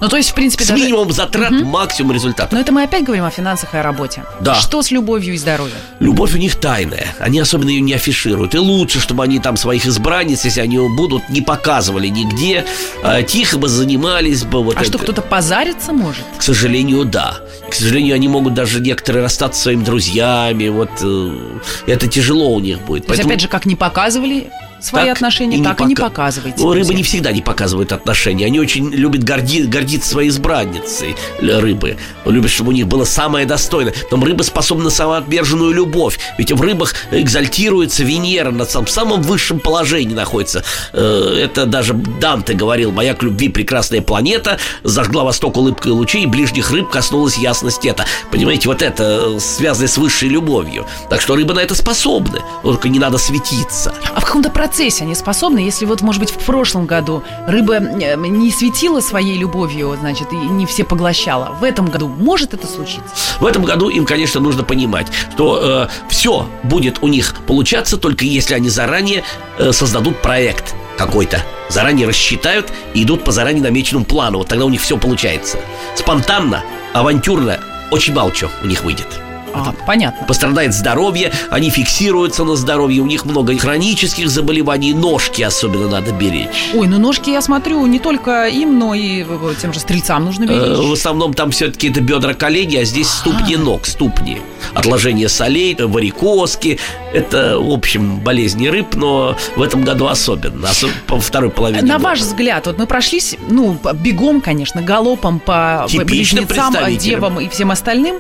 Ну, 0.02 0.10
то 0.10 0.18
есть, 0.18 0.32
в 0.32 0.34
принципе, 0.34 0.66
С 0.66 0.68
даже... 0.68 0.84
минимумом 0.84 1.12
затрат, 1.12 1.52
максимум 1.52 2.12
результата. 2.12 2.54
Но 2.54 2.60
это 2.60 2.72
мы 2.72 2.82
опять 2.84 3.04
говорим 3.04 3.24
о 3.24 3.30
финансах 3.30 3.76
и 3.76 3.78
о 3.78 3.84
работе. 3.84 4.24
Да. 4.40 4.56
Что 4.56 4.82
с 4.82 4.90
любовью 4.90 5.36
и 5.36 5.38
здоровьем? 5.38 5.76
Любовь 6.00 6.34
у 6.34 6.38
них 6.38 6.56
тайная. 6.56 7.16
Они 7.20 7.40
особенно 7.40 7.70
ее 7.70 7.82
не 7.82 7.94
афишируют. 7.94 8.56
И 8.56 8.58
лучше, 8.58 9.00
чтобы 9.00 9.24
они 9.24 9.40
там 9.40 9.58
своих 9.58 9.86
избранниц, 9.86 10.44
если 10.44 10.60
они 10.62 10.80
будут, 10.80 11.30
не 11.30 11.42
показывали 11.42 12.08
нигде. 12.08 12.66
а 13.04 13.22
тихо 13.22 13.60
бы 13.60 13.68
занимались 13.68 14.44
бы. 14.44 14.64
Вот 14.64 14.76
А 14.78 14.84
что, 14.84 14.98
это. 14.98 15.04
кто-то 15.04 15.22
позариться 15.22 15.94
может? 15.94 16.24
К 16.38 16.42
сожалению, 16.42 17.06
да. 17.06 17.38
К 17.70 17.74
сожалению, 17.76 18.16
они 18.16 18.28
могут 18.28 18.56
даже 18.56 18.80
некоторые 18.80 19.22
расстаться 19.24 19.58
со 19.60 19.64
своими 19.66 19.84
друзьями. 19.84 20.68
Вот 20.70 20.90
э, 21.04 21.60
это 21.86 22.08
тяжело 22.08 22.54
у 22.56 22.60
них 22.60 22.80
будет. 22.82 23.06
То 23.06 23.14
есть, 23.14 23.24
опять 23.24 23.42
же, 23.42 23.48
как 23.48 23.68
не 23.68 23.76
показывали, 23.76 24.50
свои 24.82 25.06
так 25.06 25.16
отношения, 25.18 25.58
и 25.58 25.64
так 25.64 25.80
и 25.82 25.86
не 25.86 25.96
пока- 25.96 26.10
показывайте. 26.10 26.58
Ну, 26.60 26.66
рыбы 26.70 26.78
друзья. 26.86 26.96
не 26.98 27.04
всегда 27.04 27.32
не 27.32 27.42
показывают 27.42 27.92
отношения. 27.92 28.46
Они 28.46 28.60
очень 28.60 28.90
любят 28.90 29.24
горди, 29.24 29.64
гордиться 29.64 30.10
своей 30.10 30.30
избранницей 30.30 31.16
л- 31.42 31.60
рыбы. 31.62 31.98
Любят, 32.26 32.52
чтобы 32.52 32.70
у 32.70 32.74
них 32.74 32.88
было 32.88 33.06
самое 33.06 33.46
достойное. 33.46 33.94
Потом 34.04 34.24
рыба 34.24 34.44
способна 34.44 34.86
на 34.86 34.90
самоотверженную 34.90 35.72
любовь. 35.74 36.20
Ведь 36.38 36.52
в 36.52 36.62
рыбах 36.62 36.96
экзальтируется 37.12 38.04
Венера 38.04 38.52
на 38.52 38.66
самом, 38.66 38.88
самом 38.88 39.22
высшем 39.22 39.60
положении 39.60 40.14
находится. 40.14 40.64
Э, 40.94 41.42
Это 41.52 41.66
даже 41.66 41.94
Данте 41.94 42.54
говорил, 42.54 42.92
моя 42.92 43.14
к 43.14 43.24
любви 43.24 43.50
прекрасная 43.50 44.02
планета 44.02 44.58
зажгла 44.84 45.24
восток 45.24 45.58
улыбкой 45.58 45.92
лучей, 45.92 46.24
и 46.24 46.26
ближних 46.26 46.72
рыб 46.72 46.90
коснулась 46.90 47.38
ясность 47.38 47.86
это. 47.86 48.06
Понимаете, 48.32 48.68
вот 48.70 48.82
это 48.82 49.36
э, 49.36 49.40
связано 49.40 49.88
с 49.88 49.98
высшей 49.98 50.30
любовью. 50.30 50.86
Так 51.10 51.22
что 51.22 51.36
рыбы 51.36 51.54
на 51.54 51.60
это 51.60 51.76
способны. 51.76 52.42
Только 52.64 52.90
не 52.90 53.00
надо 53.00 53.18
светиться. 53.18 53.94
А 54.16 54.20
в 54.20 54.26
каком-то 54.26 54.50
процессе 54.50 54.71
они 55.02 55.16
способны, 55.16 55.60
если 55.60 55.86
вот, 55.86 56.02
может 56.02 56.20
быть, 56.22 56.32
в 56.32 56.38
прошлом 56.46 56.86
году 56.86 57.24
рыба 57.48 57.76
э, 57.76 58.16
не 58.16 58.52
светила 58.52 59.02
своей 59.02 59.38
любовью, 59.38 59.96
значит, 60.00 60.32
и 60.34 60.36
не 60.36 60.66
все 60.66 60.84
поглощала. 60.84 61.56
В 61.60 61.64
этом 61.64 61.88
году 61.88 62.08
может 62.08 62.54
это 62.54 62.68
случиться? 62.68 63.14
В 63.40 63.46
этом 63.46 63.64
году 63.64 63.90
им, 63.90 64.06
конечно, 64.06 64.40
нужно 64.40 64.64
понимать, 64.64 65.08
что 65.34 65.88
все 66.10 66.48
будет 66.64 67.00
у 67.02 67.08
них 67.08 67.36
получаться 67.48 67.98
только 67.98 68.26
если 68.26 68.54
они 68.54 68.70
заранее 68.70 69.24
э, 69.58 69.72
создадут 69.72 70.22
проект 70.22 70.76
какой-то, 70.98 71.44
заранее 71.70 72.08
рассчитают 72.08 72.72
и 72.94 73.04
идут 73.04 73.24
по 73.24 73.32
заранее 73.32 73.64
намеченному 73.64 74.06
плану. 74.06 74.40
Вот 74.40 74.48
тогда 74.48 74.66
у 74.66 74.70
них 74.70 74.82
все 74.82 74.98
получается. 74.98 75.60
Спонтанно, 75.96 76.64
авантюрно, 76.94 77.60
очень 77.92 78.14
мало 78.14 78.32
чего 78.32 78.52
у 78.64 78.68
них 78.68 78.84
выйдет. 78.84 79.08
А, 79.54 79.74
понятно. 79.86 80.26
Пострадает 80.28 80.74
здоровье, 80.74 81.32
они 81.50 81.70
фиксируются 81.70 82.44
на 82.44 82.56
здоровье, 82.56 83.02
у 83.02 83.06
них 83.06 83.26
много 83.26 83.58
хронических 83.58 84.30
заболеваний, 84.30 84.94
ножки 84.94 85.42
особенно 85.42 85.88
надо 85.90 86.12
беречь. 86.12 86.72
Ой, 86.74 86.88
ну 86.88 86.98
ножки, 86.98 87.30
я 87.30 87.42
смотрю, 87.42 87.86
не 87.86 88.00
только 88.00 88.48
им, 88.48 88.80
но 88.80 88.94
и 88.94 89.24
э, 89.28 89.54
тем 89.62 89.74
же 89.74 89.80
стрельцам 89.80 90.26
нужно 90.26 90.44
Э, 90.44 90.48
беречь. 90.48 90.88
В 90.90 90.94
основном 90.94 91.34
там 91.34 91.52
все-таки 91.52 91.90
это 91.90 92.02
бедра 92.02 92.34
колени, 92.34 92.78
а 92.78 92.86
здесь 92.86 93.08
ступни 93.10 93.56
ног, 93.58 93.86
ступни. 93.86 94.42
Отложение 94.74 95.30
солей, 95.30 95.76
э, 95.78 95.86
варикозки. 95.86 96.80
Это, 97.14 97.60
в 97.60 97.72
общем, 97.72 98.20
болезни 98.20 98.68
рыб, 98.68 98.96
но 98.96 99.36
в 99.56 99.62
этом 99.62 99.84
году 99.84 100.08
особенно, 100.08 100.70
особенно 100.70 100.96
по 101.08 101.20
второй 101.20 101.50
половине 101.50 101.82
На 101.82 101.96
года. 101.96 102.10
ваш 102.10 102.20
взгляд, 102.20 102.68
вот 102.68 102.78
мы 102.78 102.86
прошлись, 102.88 103.36
ну, 103.50 103.78
бегом, 103.96 104.40
конечно, 104.42 104.82
галопом 104.82 105.40
по 105.40 105.86
Типично 105.90 106.44
близнецам, 106.44 106.98
девам 106.98 107.40
и 107.40 107.50
всем 107.50 107.72
остальным. 107.72 108.18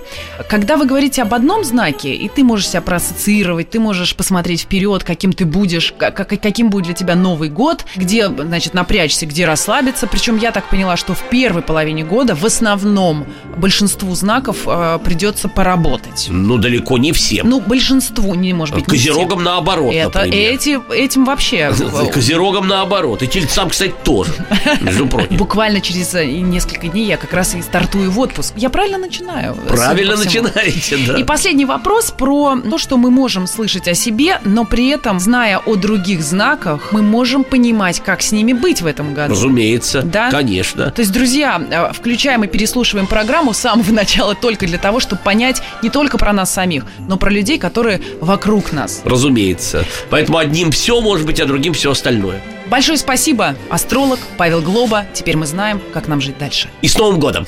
Когда 0.49 0.75
вы 0.75 0.86
говорите 0.86 1.20
об 1.22 1.34
одном 1.34 1.63
знаке, 1.63 2.13
и 2.13 2.28
ты 2.30 2.43
можешь 2.43 2.67
себя 2.69 2.82
проассоциировать, 2.82 3.69
ты 3.69 3.80
можешь 3.80 4.15
посмотреть 4.15 4.61
вперед, 4.61 5.03
каким 5.03 5.34
ты 5.34 5.45
будешь, 5.45 5.93
как, 5.97 6.15
как- 6.15 6.41
каким 6.41 6.69
будет 6.69 6.86
для 6.86 6.93
тебя 6.93 7.15
Новый 7.15 7.49
год, 7.49 7.86
где, 7.95 8.28
значит, 8.28 8.74
напрячься, 8.74 9.26
где 9.26 9.45
расслабиться. 9.45 10.07
Причем 10.07 10.38
я 10.38 10.51
так 10.51 10.69
поняла, 10.69 10.97
что 10.97 11.13
в 11.13 11.22
первой 11.30 11.61
половине 11.61 12.03
года 12.03 12.36
в 12.36 12.45
основном 12.45 13.26
большинству 13.57 14.13
знаков 14.15 14.57
э, 14.65 14.99
придется 15.03 15.47
поработать. 15.47 16.28
Ну, 16.30 16.57
далеко 16.57 16.97
не 16.97 17.11
всем. 17.11 17.49
Ну, 17.49 17.59
большинству, 17.59 18.34
не 18.36 18.53
может 18.53 18.76
быть. 18.76 18.88
не 18.88 18.97
всем. 18.97 19.13
Козерогам 19.15 19.43
наоборот, 19.43 19.93
Это 19.93 20.19
например. 20.19 20.51
эти, 20.53 20.80
этим 20.93 21.26
вообще 21.26 21.72
э, 21.80 22.11
Козерогам 22.11 22.67
наоборот. 22.67 23.22
И 23.24 23.28
тельцам, 23.28 23.69
кстати, 23.69 23.93
тоже, 24.03 24.32
между 24.82 25.07
прочим. 25.07 25.38
Буквально 25.38 25.82
через 25.82 26.13
э, 26.15 26.26
несколько 26.26 26.88
дней 26.88 27.05
я 27.07 27.17
как 27.17 27.34
раз 27.34 27.53
и 27.55 27.61
стартую 27.61 28.09
в 28.11 28.19
отпуск. 28.19 28.53
Я 28.57 28.69
правильно 28.69 28.97
начинаю? 28.97 29.55
Правильно 29.67 30.15
начинаете, 30.15 30.97
да. 31.07 31.11
И 31.20 31.24
последний 31.24 31.66
вопрос 31.66 32.12
про 32.12 32.57
то, 32.57 32.78
что 32.78 32.97
мы 32.97 33.09
можем 33.12 33.47
слышать 33.47 33.88
о 33.88 33.93
себе, 33.93 34.39
но 34.45 34.66
при 34.66 34.89
этом, 34.89 35.20
зная 35.20 35.59
о 35.59 35.76
других 35.76 36.22
знаках, 36.22 36.91
мы 36.91 37.01
можем 37.01 37.43
понимать, 37.43 37.99
как 38.01 38.22
с 38.22 38.32
ними 38.32 38.53
быть 38.53 38.82
в 38.82 38.86
этом 38.86 39.14
году. 39.14 39.34
Разумеется, 39.34 40.01
Да? 40.01 40.30
конечно. 40.32 40.91
То 40.91 41.01
есть, 41.01 41.12
друзья, 41.12 41.62
э, 41.70 41.93
включаем 41.93 42.43
и 42.43 42.47
переслушиваем 42.47 43.07
программу 43.07 43.53
с 43.53 43.57
самого 43.57 43.91
начала 43.91 44.36
только 44.36 44.66
для 44.68 44.78
того, 44.78 44.99
чтобы 44.99 45.22
понять 45.22 45.62
не 45.84 45.89
только 45.89 46.18
про 46.18 46.34
нас 46.34 46.53
самих, 46.53 46.86
но 47.07 47.18
про 47.18 47.30
людей, 47.30 47.57
которые 47.59 48.01
вокруг 48.20 48.72
нас. 48.72 49.01
Разумеется. 49.05 49.86
Поэтому 50.09 50.38
одним 50.38 50.72
все 50.72 51.01
может 51.01 51.26
быть, 51.26 51.39
а 51.39 51.45
другим 51.45 51.74
все 51.74 51.91
остальное. 51.91 52.41
Большое 52.68 52.97
спасибо, 52.97 53.55
астролог 53.70 54.20
Павел 54.38 54.62
Глоба. 54.62 55.05
Теперь 55.14 55.36
мы 55.36 55.45
знаем, 55.45 55.82
как 55.93 56.07
нам 56.07 56.22
жить 56.22 56.38
дальше. 56.38 56.70
И 56.82 56.88
с 56.88 56.97
Новым 56.97 57.20
годом! 57.20 57.45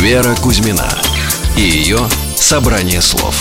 Вера 0.00 0.34
Кузьмина 0.36 0.88
и 1.56 1.62
ее 1.62 1.98
собрание 2.36 3.00
слов. 3.00 3.34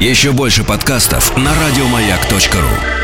Еще 0.00 0.32
больше 0.32 0.64
подкастов 0.64 1.36
на 1.36 1.54
радиомаяк.ру. 1.54 3.03